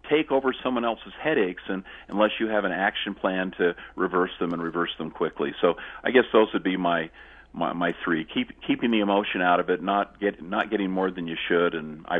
take 0.10 0.32
over 0.32 0.54
someone 0.64 0.86
else's 0.86 1.14
headaches 1.20 1.64
and 1.68 1.84
unless 2.10 2.32
you 2.40 2.48
have 2.48 2.64
an 2.64 2.72
action 2.72 3.16
plan 3.16 3.52
to 3.58 3.76
reverse 3.96 4.30
them 4.40 4.54
and 4.54 4.62
reverse 4.62 4.92
them 5.00 5.10
quickly. 5.10 5.52
So 5.62 5.76
I 6.04 6.12
guess 6.12 6.26
those 6.32 6.48
would 6.54 6.64
be 6.64 6.78
my 6.78 7.10
my, 7.54 7.74
my 7.74 7.96
three. 8.04 8.26
Keep 8.32 8.62
keeping 8.68 8.92
the 8.92 9.00
emotion 9.00 9.42
out 9.42 9.60
of 9.60 9.70
it, 9.70 9.82
not 9.82 10.20
get 10.20 10.44
not 10.44 10.70
getting 10.70 10.92
more 10.92 11.10
than 11.10 11.28
you 11.28 11.36
should, 11.48 11.74
and 11.74 12.06
I 12.08 12.20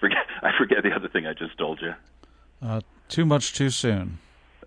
forget 0.00 0.26
I 0.42 0.50
forget 0.58 0.82
the 0.82 0.92
other 0.92 1.08
thing 1.08 1.26
I 1.26 1.32
just 1.32 1.56
told 1.58 1.80
you. 1.80 1.94
Uh, 2.62 2.80
too 3.08 3.24
much 3.24 3.54
too 3.54 3.70
soon. 3.70 4.18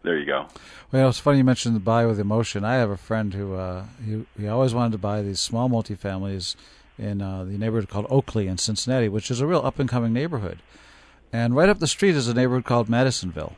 There 0.04 0.18
you 0.18 0.26
go. 0.26 0.48
Well, 0.92 1.10
it's 1.10 1.20
funny 1.20 1.38
you 1.40 1.44
mentioned 1.44 1.76
the 1.76 1.80
buy 1.80 2.06
with 2.06 2.20
emotion. 2.20 2.66
I 2.66 2.76
have 2.76 2.90
a 2.90 2.98
friend 2.98 3.34
who 3.34 3.56
uh, 3.56 3.86
he 4.04 4.26
he 4.38 4.48
always 4.48 4.74
wanted 4.74 4.94
to 4.94 4.98
buy 4.98 5.22
these 5.22 5.40
small 5.40 5.70
multifamilies 5.70 6.56
in 6.98 7.22
uh, 7.22 7.44
the 7.44 7.58
neighborhood 7.58 7.90
called 7.90 8.08
Oakley 8.10 8.48
in 8.48 8.58
Cincinnati, 8.58 9.10
which 9.10 9.30
is 9.32 9.42
a 9.42 9.48
real 9.48 9.66
up 9.66 9.80
and 9.80 9.90
coming 9.90 10.14
neighborhood. 10.14 10.60
And 11.34 11.56
right 11.56 11.70
up 11.70 11.80
the 11.80 11.88
street 11.88 12.16
is 12.16 12.28
a 12.28 12.34
neighborhood 12.34 12.66
called 12.66 12.90
Madisonville. 12.90 13.56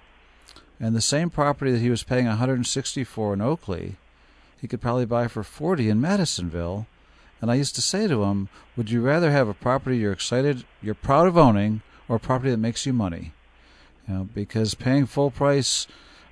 And 0.80 0.96
the 0.96 1.02
same 1.02 1.30
property 1.30 1.72
that 1.72 1.80
he 1.80 1.90
was 1.90 2.04
paying 2.04 2.26
160 2.28 3.04
for 3.04 3.34
in 3.34 3.42
Oakley, 3.42 3.96
he 4.60 4.68
could 4.68 4.82
probably 4.82 5.06
buy 5.06 5.28
for 5.28 5.44
40 5.44 5.90
in 5.90 6.02
Madisonville. 6.02 6.88
And 7.44 7.52
I 7.52 7.56
used 7.56 7.76
to 7.76 7.82
say 7.82 8.08
to 8.08 8.24
him, 8.24 8.48
"Would 8.78 8.90
you 8.90 9.02
rather 9.02 9.30
have 9.30 9.50
a 9.50 9.54
property 9.54 9.98
you're 9.98 10.14
excited, 10.14 10.64
you're 10.82 10.96
proud 10.96 11.28
of 11.28 11.38
owning, 11.38 11.82
or 12.08 12.16
a 12.16 12.20
property 12.20 12.52
that 12.52 12.58
makes 12.58 12.86
you 12.86 12.94
money?" 12.94 13.34
You 14.08 14.14
know, 14.14 14.30
because 14.34 14.76
paying 14.76 15.06
full 15.06 15.30
price 15.30 15.86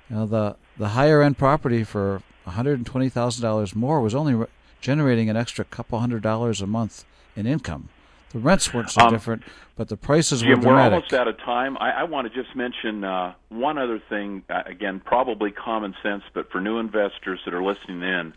you 0.08 0.16
know, 0.16 0.24
the 0.24 0.56
the 0.78 0.88
higher 0.88 1.20
end 1.20 1.36
property 1.36 1.84
for 1.84 2.22
one 2.44 2.54
hundred 2.56 2.78
and 2.78 2.86
twenty 2.86 3.10
thousand 3.10 3.42
dollars 3.42 3.76
more 3.76 4.00
was 4.00 4.14
only 4.14 4.32
re- 4.32 4.46
generating 4.80 5.28
an 5.28 5.36
extra 5.36 5.66
couple 5.66 6.00
hundred 6.00 6.22
dollars 6.22 6.62
a 6.62 6.66
month 6.66 7.04
in 7.36 7.46
income. 7.46 7.90
The 8.30 8.38
rents 8.38 8.72
weren't 8.72 8.90
so 8.90 9.02
um, 9.02 9.12
different, 9.12 9.42
but 9.76 9.88
the 9.88 9.98
prices 9.98 10.40
Jim, 10.40 10.60
were 10.60 10.62
dramatic. 10.62 10.92
We're 10.92 10.94
almost 10.94 11.12
out 11.12 11.28
of 11.28 11.36
time. 11.40 11.76
I, 11.76 11.90
I 11.90 12.02
want 12.04 12.32
to 12.32 12.42
just 12.42 12.56
mention 12.56 13.04
uh, 13.04 13.34
one 13.50 13.76
other 13.76 13.98
thing. 13.98 14.44
Uh, 14.48 14.62
again, 14.64 14.98
probably 15.04 15.50
common 15.50 15.94
sense, 16.02 16.22
but 16.32 16.50
for 16.50 16.58
new 16.62 16.78
investors 16.78 17.40
that 17.44 17.52
are 17.52 17.62
listening 17.62 18.00
in, 18.00 18.32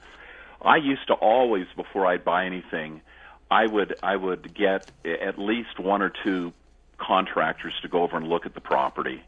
I 0.66 0.78
used 0.78 1.08
to 1.08 1.14
always, 1.14 1.66
before 1.76 2.08
I'd 2.08 2.26
buy 2.26 2.46
anything, 2.46 3.02
I 3.50 3.68
would 3.68 3.96
I 4.02 4.16
would 4.16 4.56
get 4.56 4.90
at 5.06 5.38
least 5.38 5.80
one 5.80 6.02
or 6.02 6.12
two 6.24 6.54
contractors 6.98 7.74
to 7.82 7.88
go 7.88 8.04
over 8.04 8.18
and 8.18 8.28
look 8.28 8.46
at 8.46 8.56
the 8.56 8.62
property 8.62 9.22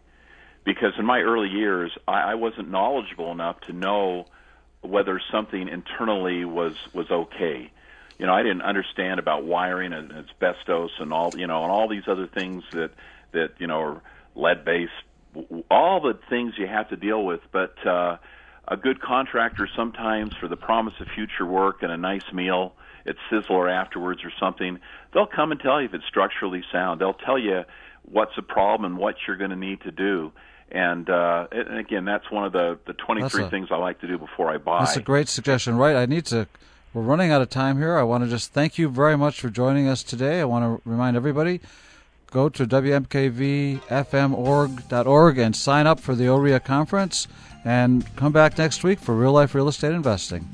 because 0.65 0.93
in 0.97 1.05
my 1.05 1.19
early 1.19 1.49
years 1.49 1.91
I, 2.07 2.31
I 2.31 2.35
wasn't 2.35 2.69
knowledgeable 2.69 3.31
enough 3.31 3.59
to 3.67 3.73
know 3.73 4.27
whether 4.81 5.21
something 5.31 5.67
internally 5.67 6.45
was 6.45 6.73
was 6.93 7.07
okay. 7.11 7.71
You 8.19 8.25
know, 8.25 8.33
I 8.33 8.41
didn't 8.41 8.63
understand 8.63 9.19
about 9.19 9.45
wiring 9.45 9.93
and 9.93 10.11
asbestos 10.11 10.91
and 10.99 11.13
all 11.13 11.33
you 11.37 11.47
know 11.47 11.63
and 11.63 11.71
all 11.71 11.87
these 11.87 12.07
other 12.07 12.27
things 12.27 12.63
that 12.73 12.91
that 13.33 13.51
you 13.59 13.67
know 13.67 13.79
are 13.81 14.01
lead 14.35 14.65
based, 14.65 14.91
all 15.69 16.01
the 16.01 16.17
things 16.29 16.53
you 16.57 16.67
have 16.67 16.89
to 16.89 16.95
deal 16.95 17.23
with. 17.23 17.41
But 17.51 17.75
uh, 17.85 18.17
a 18.67 18.77
good 18.77 19.01
contractor 19.01 19.67
sometimes 19.75 20.33
for 20.39 20.47
the 20.47 20.57
promise 20.57 20.93
of 20.99 21.07
future 21.15 21.45
work 21.45 21.83
and 21.83 21.91
a 21.91 21.97
nice 21.97 22.33
meal 22.33 22.73
at 23.05 23.15
Sizzler 23.31 23.71
afterwards 23.71 24.23
or 24.23 24.31
something, 24.39 24.79
they'll 25.13 25.27
come 25.27 25.51
and 25.51 25.59
tell 25.59 25.79
you 25.79 25.87
if 25.87 25.93
it's 25.93 26.05
structurally 26.05 26.63
sound. 26.71 26.99
They'll 26.99 27.13
tell 27.13 27.39
you 27.39 27.63
what's 28.03 28.37
a 28.37 28.41
problem 28.41 28.91
and 28.91 28.99
what 28.99 29.15
you're 29.25 29.37
going 29.37 29.51
to 29.51 29.55
need 29.55 29.81
to 29.81 29.91
do. 29.91 30.33
And, 30.69 31.09
uh, 31.09 31.47
and 31.51 31.77
again, 31.77 32.03
that's 32.03 32.29
one 32.29 32.43
of 32.43 32.51
the, 32.51 32.77
the 32.85 32.93
23 32.93 33.45
a, 33.45 33.49
things 33.49 33.69
I 33.71 33.77
like 33.77 34.01
to 34.01 34.07
do 34.07 34.17
before 34.17 34.51
I 34.51 34.57
buy. 34.57 34.79
That's 34.79 34.97
a 34.97 35.01
great 35.01 35.29
suggestion, 35.29 35.77
Wright? 35.77 35.95
I 35.95 36.05
need 36.05 36.25
to. 36.27 36.47
We're 36.93 37.03
running 37.03 37.31
out 37.31 37.41
of 37.41 37.49
time 37.49 37.77
here. 37.77 37.97
I 37.97 38.03
want 38.03 38.25
to 38.25 38.29
just 38.29 38.51
thank 38.51 38.77
you 38.77 38.89
very 38.89 39.17
much 39.17 39.39
for 39.39 39.49
joining 39.49 39.87
us 39.87 40.03
today. 40.03 40.41
I 40.41 40.45
want 40.45 40.83
to 40.83 40.89
remind 40.89 41.15
everybody 41.15 41.61
go 42.31 42.49
to 42.49 42.65
wmkvfm.org 42.65 43.81
and 45.37 45.55
sign 45.55 45.87
up 45.87 45.99
for 45.99 46.15
the 46.15 46.25
OREA 46.25 46.63
conference 46.63 47.27
and 47.65 48.15
come 48.15 48.31
back 48.31 48.57
next 48.57 48.83
week 48.83 48.99
for 48.99 49.15
real 49.15 49.31
life 49.31 49.53
real 49.55 49.67
estate 49.67 49.93
investing. 49.93 50.47